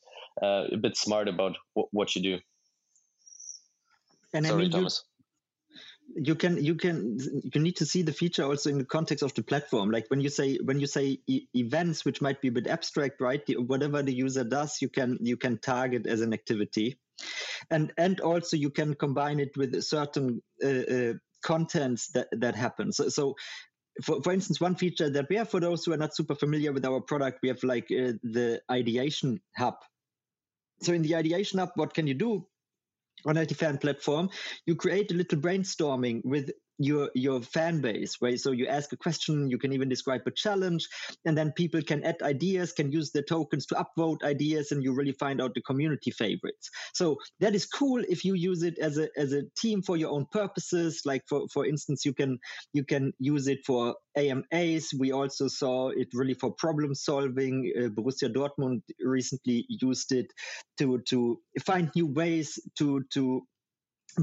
uh, 0.42 0.64
a 0.72 0.78
bit 0.78 0.96
smart 0.96 1.28
about 1.28 1.58
w- 1.76 1.90
what 1.92 2.16
you 2.16 2.24
do. 2.24 2.38
And 4.34 4.46
Sorry, 4.46 4.60
I 4.60 4.64
mean, 4.64 4.72
Thomas. 4.72 5.04
You, 6.16 6.24
you 6.30 6.36
can 6.36 6.64
you 6.64 6.76
can 6.76 7.18
you 7.54 7.62
need 7.62 7.76
to 7.76 7.86
see 7.86 8.02
the 8.02 8.14
feature 8.14 8.44
also 8.44 8.70
in 8.70 8.78
the 8.78 8.86
context 8.86 9.24
of 9.24 9.34
the 9.36 9.44
platform 9.44 9.92
like 9.92 10.06
when 10.08 10.22
you 10.22 10.30
say 10.30 10.58
when 10.64 10.80
you 10.80 10.88
say 10.88 11.20
e- 11.28 11.48
events 11.54 12.04
which 12.04 12.20
might 12.20 12.42
be 12.42 12.48
a 12.48 12.52
bit 12.52 12.66
abstract 12.66 13.22
right 13.22 13.46
the, 13.46 13.58
whatever 13.58 14.02
the 14.02 14.14
user 14.14 14.44
does 14.44 14.82
you 14.82 14.90
can 14.90 15.20
you 15.22 15.38
can 15.38 15.60
target 15.60 16.08
as 16.08 16.22
an 16.22 16.34
activity 16.34 16.98
and 17.70 17.94
and 17.98 18.22
also 18.22 18.58
you 18.58 18.72
can 18.72 18.96
combine 18.96 19.40
it 19.40 19.56
with 19.56 19.80
certain 19.84 20.42
uh, 20.64 20.68
uh, 20.68 21.14
contents 21.44 22.10
that 22.14 22.28
that 22.32 22.56
happen 22.56 22.92
so, 22.92 23.08
so 23.08 23.36
for, 24.02 24.22
for 24.22 24.32
instance, 24.32 24.62
one 24.62 24.76
feature 24.76 25.10
that 25.10 25.28
we 25.30 25.36
have 25.36 25.50
for 25.50 25.60
those 25.60 25.86
who 25.86 25.94
are 25.94 25.98
not 25.98 26.16
super 26.16 26.36
familiar 26.36 26.72
with 26.72 26.86
our 26.86 27.02
product, 27.02 27.40
we 27.42 27.50
have 27.50 27.64
like 27.64 27.86
uh, 27.92 28.14
the 28.24 28.62
ideation 28.72 29.40
hub. 29.58 29.76
So 30.82 30.94
in 30.94 31.02
the 31.02 31.16
ideation 31.16 31.60
hub, 31.60 31.72
what 31.76 31.94
can 31.94 32.08
you 32.08 32.14
do? 32.14 32.46
on 33.26 33.36
LTFan 33.36 33.82
platform, 33.82 34.30
you 34.66 34.76
create 34.76 35.12
a 35.12 35.16
little 35.16 35.40
brainstorming 35.40 36.24
with 36.24 36.52
your 36.80 37.12
your 37.14 37.42
fan 37.42 37.82
base 37.82 38.16
where 38.20 38.38
so 38.38 38.52
you 38.52 38.66
ask 38.66 38.94
a 38.94 38.98
question 38.98 39.50
you 39.50 39.58
can 39.58 39.74
even 39.74 39.90
describe 39.90 40.22
a 40.26 40.32
challenge 40.32 40.88
and 41.26 41.38
then 41.38 41.52
people 41.52 41.82
can 41.82 42.04
add 42.04 42.22
ideas 42.22 42.72
can 42.72 42.92
use 42.92 43.12
the 43.12 43.22
tokens 43.22 43.66
to 43.66 43.76
upvote 43.76 44.24
ideas 44.24 44.72
and 44.72 44.84
you 44.84 44.94
really 44.94 45.12
find 45.12 45.42
out 45.42 45.54
the 45.54 45.62
community 45.62 46.12
favorites. 46.12 46.70
So 46.94 47.18
that 47.40 47.56
is 47.56 47.66
cool 47.66 48.04
if 48.08 48.24
you 48.26 48.34
use 48.34 48.64
it 48.64 48.78
as 48.80 48.98
a 48.98 49.10
as 49.18 49.34
a 49.34 49.44
team 49.58 49.82
for 49.82 49.98
your 49.98 50.12
own 50.12 50.26
purposes. 50.32 51.02
Like 51.06 51.24
for 51.28 51.48
for 51.54 51.66
instance 51.66 52.06
you 52.06 52.14
can 52.14 52.40
you 52.74 52.84
can 52.84 53.14
use 53.20 53.48
it 53.48 53.60
for 53.66 53.96
AMAs 54.18 54.94
we 54.98 55.12
also 55.12 55.48
saw 55.48 55.90
it 55.90 56.10
really 56.14 56.34
for 56.34 56.52
problem 56.52 56.96
solving. 56.96 57.72
Uh, 57.78 57.90
Borussia 57.90 58.30
Dortmund 58.34 58.82
recently 59.00 59.66
used 59.70 60.12
it 60.12 60.28
to 60.80 61.00
to 61.10 61.40
find 61.66 61.92
new 61.96 62.08
ways 62.08 62.60
to 62.78 63.04
to 63.14 63.44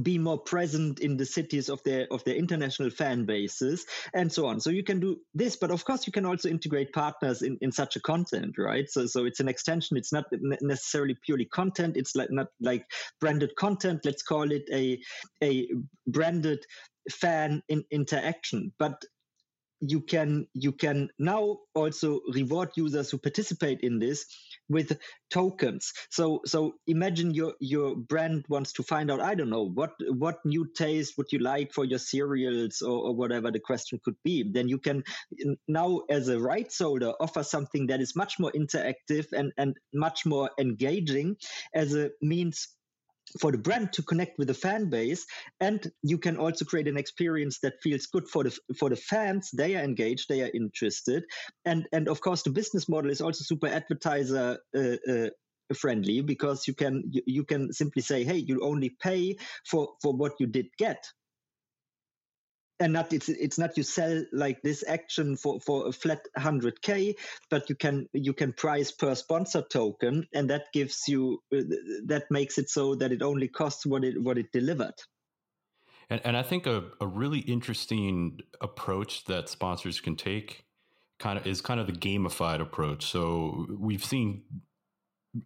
be 0.03 0.19
more 0.19 0.39
present 0.39 1.01
in 1.01 1.17
the 1.17 1.25
cities 1.25 1.69
of 1.69 1.83
their 1.85 2.07
of 2.11 2.23
their 2.25 2.35
international 2.35 2.91
fan 2.91 3.25
bases 3.25 3.87
and 4.15 4.33
so 4.33 4.47
on. 4.47 4.61
So 4.61 4.71
you 4.71 4.83
can 4.83 5.01
do 5.01 5.19
this 5.35 5.57
but 5.57 5.71
of 5.71 5.85
course 5.85 6.07
you 6.07 6.13
can 6.13 6.27
also 6.27 6.49
integrate 6.49 6.93
partners 6.93 7.43
in, 7.43 7.59
in 7.61 7.73
such 7.73 7.97
a 7.97 8.01
content 8.01 8.57
right? 8.59 8.89
So 8.91 9.07
so 9.07 9.25
it's 9.25 9.41
an 9.41 9.49
extension. 9.49 9.97
It's 9.97 10.13
not 10.13 10.27
necessarily 10.61 11.17
purely 11.25 11.47
content. 11.47 11.97
It's 11.97 12.15
like 12.15 12.31
not 12.31 12.49
like 12.61 12.85
branded 13.21 13.55
content. 13.57 14.01
Let's 14.05 14.23
call 14.23 14.51
it 14.51 14.65
a 14.73 14.99
a 15.43 15.69
branded 16.07 16.65
fan 17.11 17.63
in 17.69 17.85
interaction. 17.91 18.73
But 18.79 19.05
you 19.81 20.01
can 20.01 20.47
you 20.55 20.73
can 20.73 21.09
now 21.19 21.59
also 21.75 22.21
reward 22.33 22.71
users 22.77 23.11
who 23.11 23.19
participate 23.19 23.81
in 23.81 23.99
this 23.99 24.27
with 24.69 24.99
tokens. 25.31 25.93
So 26.11 26.41
so 26.45 26.75
imagine 26.87 27.35
your 27.35 27.55
your 27.61 27.97
brand 27.97 28.45
wants 28.49 28.73
to 28.75 28.83
find 28.83 29.11
out 29.11 29.21
i 29.21 29.35
don't 29.35 29.51
know 29.51 29.69
what 29.69 29.93
what 30.09 30.39
new 30.45 30.67
taste 30.77 31.15
would 31.19 31.27
you 31.33 31.39
like 31.39 31.73
for 31.73 31.85
your 31.85 31.99
cereals 31.99 32.83
or, 32.83 33.09
or 33.09 33.15
whatever 33.15 33.51
the 33.51 33.61
question 33.61 34.01
could 34.05 34.17
be. 34.25 34.51
Then 34.53 34.69
you 34.69 34.79
can 34.79 35.03
now 35.69 36.03
as 36.11 36.29
a 36.29 36.39
rights 36.39 36.79
holder 36.79 37.13
offer 37.21 37.43
something 37.43 37.87
that 37.89 38.01
is 38.01 38.17
much 38.17 38.39
more 38.39 38.53
interactive 38.53 39.27
and 39.33 39.53
and 39.57 39.77
much 39.93 40.27
more 40.27 40.51
engaging 40.59 41.37
as 41.75 41.95
a 41.95 42.11
means 42.23 42.69
for 43.41 43.53
the 43.53 43.59
brand 43.59 43.93
to 43.93 44.03
connect 44.03 44.39
with 44.39 44.49
the 44.49 44.55
fan 44.55 44.89
base 44.89 45.27
and 45.61 45.91
you 46.03 46.19
can 46.19 46.37
also 46.37 46.65
create 46.65 46.89
an 46.89 46.97
experience 46.97 47.59
that 47.61 47.75
feels 47.83 48.07
good 48.07 48.29
for 48.29 48.45
the 48.45 48.57
for 48.79 48.89
the 48.89 48.97
fans. 48.97 49.51
They 49.53 49.77
are 49.77 49.83
engaged 49.83 50.29
they 50.29 50.43
are 50.43 50.51
interested. 50.55 51.25
And 51.65 51.87
and 51.93 52.09
of 52.09 52.21
course 52.21 52.43
the 52.43 52.51
business 52.51 52.89
model 52.89 53.11
is 53.11 53.21
also 53.21 53.45
super 53.45 53.69
advertiser 53.69 54.59
uh, 54.77 54.97
uh, 55.11 55.31
friendly 55.75 56.21
because 56.21 56.69
you 56.69 56.75
can 56.75 57.03
you, 57.11 57.23
you 57.27 57.45
can 57.45 57.73
simply 57.73 58.03
say 58.03 58.25
hey 58.25 58.37
you 58.37 58.61
only 58.63 58.91
pay 59.03 59.37
for 59.69 59.89
for 60.03 60.15
what 60.15 60.33
you 60.39 60.47
did 60.47 60.67
get 60.79 61.03
and 62.81 62.93
not 62.93 63.13
it's 63.13 63.29
it's 63.29 63.59
not 63.59 63.77
you 63.77 63.83
sell 63.83 64.25
like 64.33 64.61
this 64.63 64.85
action 64.87 65.37
for 65.37 65.61
for 65.61 65.89
a 65.89 65.93
flat 65.93 66.21
100k 66.39 67.15
but 67.51 67.69
you 67.69 67.77
can 67.77 68.09
you 68.13 68.33
can 68.33 68.53
price 68.53 68.91
per 68.91 69.15
sponsor 69.15 69.63
token 69.63 70.27
and 70.35 70.51
that 70.51 70.65
gives 70.73 71.09
you 71.09 71.43
uh, 71.55 71.63
that 72.05 72.25
makes 72.31 72.59
it 72.59 72.69
so 72.69 72.95
that 72.95 73.13
it 73.13 73.23
only 73.23 73.49
costs 73.49 73.87
what 73.87 74.05
it 74.05 74.21
what 74.23 74.39
it 74.39 74.53
delivered. 74.53 74.95
And, 76.09 76.21
and 76.25 76.37
i 76.37 76.43
think 76.43 76.67
a, 76.67 76.85
a 77.01 77.07
really 77.07 77.41
interesting 77.41 78.41
approach 78.61 79.25
that 79.25 79.49
sponsors 79.49 80.01
can 80.01 80.17
take 80.17 80.67
kind 81.19 81.39
of 81.39 81.47
is 81.47 81.61
kind 81.61 81.81
of 81.81 81.87
the 81.87 81.93
gamified 81.93 82.61
approach. 82.61 83.07
So 83.07 83.67
we've 83.79 84.05
seen 84.05 84.43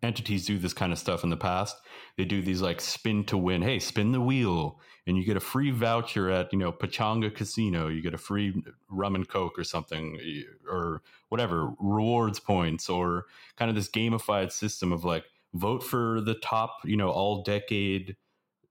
entities 0.03 0.47
do 0.47 0.59
this 0.59 0.73
kind 0.73 0.93
of 0.93 0.99
stuff 0.99 1.25
in 1.25 1.31
the 1.31 1.37
past. 1.37 1.77
They 2.17 2.25
do 2.25 2.43
these 2.43 2.63
like 2.63 2.81
spin 2.81 3.25
to 3.25 3.37
win. 3.37 3.63
Hey, 3.63 3.79
spin 3.79 4.13
the 4.13 4.21
wheel, 4.21 4.81
and 5.07 5.17
you 5.17 5.25
get 5.25 5.37
a 5.37 5.41
free 5.41 5.71
voucher 5.71 6.31
at 6.31 6.53
you 6.53 6.59
know 6.59 6.73
Pachanga 6.73 7.35
Casino. 7.35 7.89
You 7.89 8.03
get 8.03 8.15
a 8.15 8.19
free 8.19 8.63
rum 8.89 9.15
and 9.15 9.29
coke 9.29 9.59
or 9.59 9.65
something, 9.65 10.19
eh, 10.23 10.43
or 10.71 11.03
whatever 11.29 11.73
rewards 11.79 12.41
points, 12.41 12.89
or 12.89 13.27
kind 13.57 13.69
of 13.69 13.75
this 13.75 13.89
gamified 13.89 14.53
system 14.53 14.93
of 14.93 15.05
like 15.05 15.25
vote 15.55 15.83
for 15.83 16.21
the 16.21 16.35
top 16.35 16.79
you 16.85 16.97
know 16.97 17.11
all 17.11 17.43
decade 17.43 18.17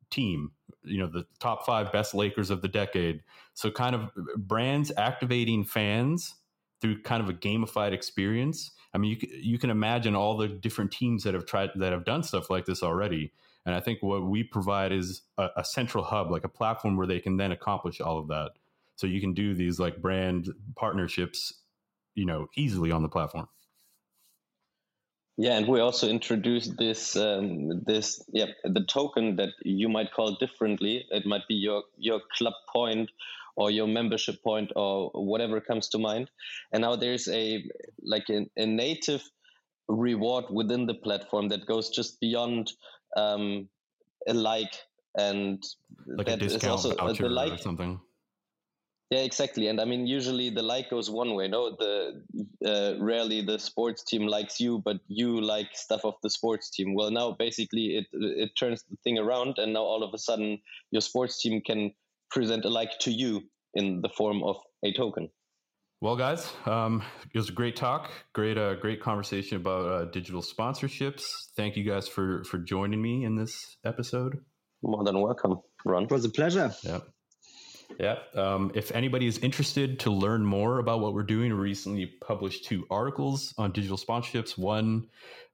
team. 0.09 0.51
You 0.84 0.99
know 0.99 1.07
the 1.07 1.26
top 1.39 1.65
five 1.65 1.91
best 1.91 2.13
Lakers 2.13 2.49
of 2.49 2.61
the 2.61 2.67
decade. 2.67 3.22
So 3.53 3.72
kind 3.72 3.95
of 3.95 4.03
eh, 4.03 4.38
brands 4.38 4.91
activating 4.97 5.65
fans 5.65 6.36
through 6.82 7.01
kind 7.01 7.22
of 7.22 7.30
a 7.30 7.34
gamified 7.34 7.91
experience. 7.91 8.72
I 8.93 8.97
mean, 8.97 9.17
you 9.19 9.29
you 9.41 9.59
can 9.59 9.69
imagine 9.69 10.15
all 10.15 10.37
the 10.37 10.47
different 10.47 10.91
teams 10.91 11.23
that 11.23 11.33
have 11.33 11.45
tried 11.45 11.71
that 11.75 11.91
have 11.91 12.05
done 12.05 12.23
stuff 12.23 12.49
like 12.49 12.65
this 12.65 12.83
already. 12.83 13.31
And 13.65 13.75
I 13.75 13.79
think 13.81 14.01
what 14.01 14.23
we 14.23 14.43
provide 14.43 14.91
is 14.91 15.21
a, 15.37 15.49
a 15.57 15.63
central 15.63 16.03
hub, 16.03 16.31
like 16.31 16.43
a 16.43 16.49
platform 16.49 16.97
where 16.97 17.07
they 17.07 17.19
can 17.19 17.37
then 17.37 17.51
accomplish 17.51 18.01
all 18.01 18.17
of 18.17 18.27
that. 18.29 18.51
So 18.95 19.05
you 19.05 19.21
can 19.21 19.33
do 19.33 19.53
these 19.53 19.79
like 19.79 20.01
brand 20.01 20.49
partnerships, 20.75 21.53
you 22.15 22.25
know, 22.25 22.47
easily 22.57 22.91
on 22.91 23.03
the 23.03 23.09
platform. 23.09 23.47
Yeah, 25.37 25.57
and 25.57 25.67
we 25.69 25.79
also 25.79 26.09
introduced 26.09 26.77
this 26.77 27.15
um, 27.15 27.81
this 27.85 28.21
yeah 28.33 28.47
the 28.65 28.83
token 28.83 29.37
that 29.37 29.53
you 29.63 29.87
might 29.87 30.11
call 30.11 30.35
differently. 30.35 31.05
It 31.11 31.25
might 31.25 31.47
be 31.47 31.53
your 31.53 31.83
your 31.97 32.19
club 32.37 32.55
point 32.73 33.09
or 33.60 33.70
your 33.70 33.88
membership 33.88 34.41
point 34.41 34.72
or 34.76 35.12
whatever 35.14 35.60
comes 35.60 35.89
to 35.89 35.99
mind. 35.99 36.32
And 36.72 36.82
now 36.82 36.95
there's 36.95 37.28
a 37.28 37.64
like 38.01 38.30
a, 38.30 38.49
a 38.55 38.66
native 38.66 39.22
reward 39.89 40.45
within 40.49 40.86
the 40.86 40.93
platform 40.93 41.49
that 41.49 41.66
goes 41.66 41.89
just 41.89 42.20
beyond 42.22 42.72
um, 43.18 43.68
a 44.28 44.34
like 44.34 44.74
and 45.18 45.62
like 46.07 46.28
that 46.28 46.41
a 46.41 46.47
discount 46.47 46.72
also 46.72 46.95
voucher 46.95 47.24
the 47.24 47.30
like, 47.30 47.53
or 47.53 47.57
something. 47.57 47.99
Yeah, 49.10 49.22
exactly. 49.22 49.68
And 49.68 49.82
I 49.82 49.86
mean, 49.86 50.05
usually 50.07 50.51
the 50.51 50.62
like 50.62 50.91
goes 50.91 51.10
one 51.10 51.34
way. 51.34 51.47
No, 51.49 51.76
the 51.76 52.22
uh, 52.66 53.03
rarely 53.03 53.41
the 53.41 53.57
sports 53.57 54.03
team 54.03 54.28
likes 54.28 54.60
you, 54.62 54.82
but 54.86 54.97
you 55.07 55.41
like 55.41 55.70
stuff 55.74 56.05
of 56.05 56.14
the 56.24 56.30
sports 56.30 56.70
team. 56.70 56.93
Well, 56.93 57.12
now 57.12 57.32
basically 57.32 57.97
it 57.97 58.05
it 58.14 58.51
turns 58.57 58.84
the 58.89 58.95
thing 59.03 59.18
around, 59.18 59.57
and 59.57 59.74
now 59.74 59.82
all 59.82 60.03
of 60.03 60.14
a 60.14 60.18
sudden 60.18 60.60
your 60.91 61.01
sports 61.01 61.41
team 61.41 61.60
can 61.60 61.91
present 62.32 62.65
a 62.65 62.69
like 62.69 62.97
to 62.99 63.11
you 63.11 63.41
in 63.73 64.01
the 64.01 64.09
form 64.09 64.43
of 64.43 64.57
a 64.84 64.93
token. 64.93 65.30
Well, 66.01 66.15
guys, 66.15 66.49
um, 66.65 67.03
it 67.34 67.38
was 67.38 67.49
a 67.49 67.51
great 67.51 67.75
talk, 67.75 68.09
great, 68.34 68.57
uh, 68.57 68.75
great 68.75 69.01
conversation 69.01 69.57
about 69.57 69.86
uh, 69.86 70.05
digital 70.05 70.41
sponsorships. 70.41 71.25
Thank 71.57 71.75
you 71.75 71.84
guys 71.84 72.07
for 72.07 72.43
for 72.45 72.57
joining 72.57 73.01
me 73.01 73.25
in 73.25 73.36
this 73.36 73.77
episode. 73.86 74.38
More 74.82 75.03
than 75.03 75.19
welcome, 75.19 75.59
Ron. 75.84 76.03
It 76.03 76.11
was 76.11 76.23
a 76.23 76.30
pleasure. 76.30 76.73
Yeah. 76.84 76.99
Yeah. 77.99 78.19
Um, 78.34 78.71
if 78.75 78.91
anybody 78.91 79.25
is 79.25 79.39
interested 79.39 79.99
to 80.01 80.11
learn 80.11 80.45
more 80.45 80.80
about 80.80 81.01
what 81.01 81.13
we're 81.13 81.23
doing, 81.23 81.51
we 81.51 81.59
recently 81.59 82.05
published 82.21 82.63
two 82.65 82.86
articles 82.89 83.53
on 83.57 83.73
digital 83.73 83.97
sponsorships. 83.97 84.57
One 84.57 85.07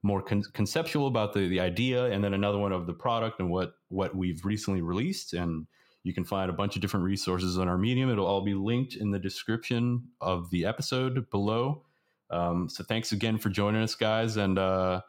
more 0.03 0.21
con- 0.21 0.43
conceptual 0.53 1.07
about 1.07 1.33
the, 1.33 1.47
the 1.47 1.59
idea, 1.59 2.05
and 2.05 2.23
then 2.23 2.35
another 2.35 2.59
one 2.59 2.71
of 2.71 2.85
the 2.85 2.93
product 2.93 3.39
and 3.39 3.49
what 3.49 3.73
what 3.89 4.15
we've 4.15 4.45
recently 4.45 4.81
released. 4.81 5.33
And 5.33 5.65
you 6.05 6.13
can 6.13 6.23
find 6.23 6.51
a 6.51 6.53
bunch 6.53 6.75
of 6.75 6.83
different 6.83 7.03
resources 7.03 7.57
on 7.57 7.67
our 7.67 7.79
Medium. 7.79 8.11
It'll 8.11 8.27
all 8.27 8.41
be 8.45 8.53
linked 8.53 8.95
in 8.95 9.09
the 9.09 9.17
description 9.17 10.03
of 10.21 10.51
the 10.51 10.63
episode 10.63 11.31
below. 11.31 11.81
Um, 12.29 12.69
so 12.69 12.83
thanks 12.83 13.11
again 13.11 13.39
for 13.39 13.49
joining 13.49 13.81
us, 13.81 13.95
guys, 13.95 14.37
and 14.37 14.59
uh, 14.59 15.01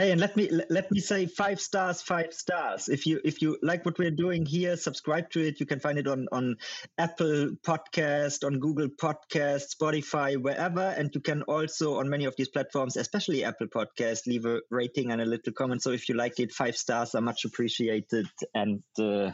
Hey, 0.00 0.12
and 0.12 0.20
let 0.20 0.36
me 0.36 0.48
let 0.70 0.92
me 0.92 1.00
say 1.00 1.26
five 1.26 1.60
stars, 1.60 2.00
five 2.00 2.32
stars. 2.32 2.88
If 2.88 3.04
you 3.04 3.20
if 3.24 3.42
you 3.42 3.58
like 3.62 3.84
what 3.84 3.98
we're 3.98 4.12
doing 4.12 4.46
here, 4.46 4.76
subscribe 4.76 5.28
to 5.30 5.40
it. 5.40 5.58
You 5.58 5.66
can 5.66 5.80
find 5.80 5.98
it 5.98 6.06
on 6.06 6.28
on 6.30 6.56
Apple 6.98 7.56
Podcast, 7.66 8.46
on 8.46 8.60
Google 8.60 8.86
Podcast, 8.86 9.74
Spotify, 9.74 10.40
wherever, 10.40 10.94
and 10.96 11.12
you 11.12 11.20
can 11.20 11.42
also 11.42 11.98
on 11.98 12.08
many 12.08 12.26
of 12.26 12.36
these 12.36 12.46
platforms, 12.46 12.96
especially 12.96 13.42
Apple 13.42 13.66
Podcast, 13.66 14.28
leave 14.28 14.46
a 14.46 14.60
rating 14.70 15.10
and 15.10 15.20
a 15.20 15.24
little 15.24 15.52
comment. 15.52 15.82
So 15.82 15.90
if 15.90 16.08
you 16.08 16.14
like 16.14 16.38
it, 16.38 16.52
five 16.52 16.76
stars 16.76 17.16
are 17.16 17.20
much 17.20 17.44
appreciated, 17.44 18.28
and 18.54 18.84
uh, 19.00 19.32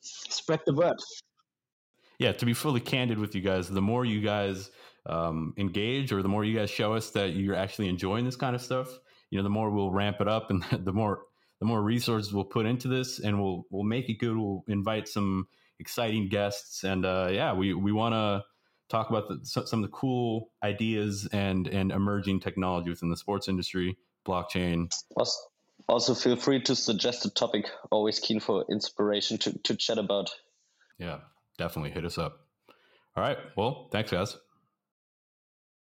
spread 0.00 0.62
the 0.66 0.74
word. 0.74 0.96
Yeah, 2.18 2.32
to 2.32 2.44
be 2.44 2.54
fully 2.54 2.80
candid 2.80 3.20
with 3.20 3.36
you 3.36 3.40
guys, 3.40 3.68
the 3.68 3.80
more 3.80 4.04
you 4.04 4.20
guys 4.20 4.72
um, 5.06 5.54
engage, 5.56 6.10
or 6.10 6.22
the 6.22 6.28
more 6.28 6.42
you 6.42 6.58
guys 6.58 6.70
show 6.70 6.94
us 6.94 7.10
that 7.10 7.34
you're 7.34 7.54
actually 7.54 7.88
enjoying 7.88 8.24
this 8.24 8.34
kind 8.34 8.56
of 8.56 8.60
stuff 8.60 8.88
you 9.34 9.40
know, 9.40 9.42
the 9.42 9.50
more 9.50 9.68
we'll 9.68 9.90
ramp 9.90 10.18
it 10.20 10.28
up 10.28 10.50
and 10.50 10.62
the 10.84 10.92
more 10.92 11.22
the 11.58 11.66
more 11.66 11.82
resources 11.82 12.32
we'll 12.32 12.44
put 12.44 12.66
into 12.66 12.86
this 12.86 13.18
and 13.18 13.42
we'll 13.42 13.66
we'll 13.68 13.82
make 13.82 14.08
it 14.08 14.20
good. 14.20 14.36
We'll 14.36 14.64
invite 14.68 15.08
some 15.08 15.48
exciting 15.80 16.28
guests 16.28 16.84
and 16.84 17.04
uh, 17.04 17.30
yeah, 17.32 17.52
we 17.52 17.74
we 17.74 17.90
want 17.90 18.14
to 18.14 18.44
talk 18.88 19.10
about 19.10 19.28
the, 19.28 19.44
some 19.44 19.82
of 19.82 19.90
the 19.90 19.96
cool 19.96 20.50
ideas 20.62 21.28
and 21.32 21.66
and 21.66 21.90
emerging 21.90 22.40
technology 22.40 22.90
within 22.90 23.10
the 23.10 23.16
sports 23.16 23.48
industry, 23.48 23.98
blockchain. 24.24 24.94
Also, 25.16 25.40
also 25.88 26.14
feel 26.14 26.36
free 26.36 26.62
to 26.62 26.76
suggest 26.76 27.26
a 27.26 27.30
topic. 27.30 27.66
Always 27.90 28.20
keen 28.20 28.38
for 28.38 28.64
inspiration 28.70 29.38
to 29.38 29.58
to 29.64 29.74
chat 29.74 29.98
about. 29.98 30.30
Yeah, 30.96 31.18
definitely 31.58 31.90
hit 31.90 32.04
us 32.04 32.18
up. 32.18 32.38
All 33.16 33.22
right. 33.24 33.38
Well, 33.56 33.88
thanks, 33.90 34.12
guys. 34.12 34.36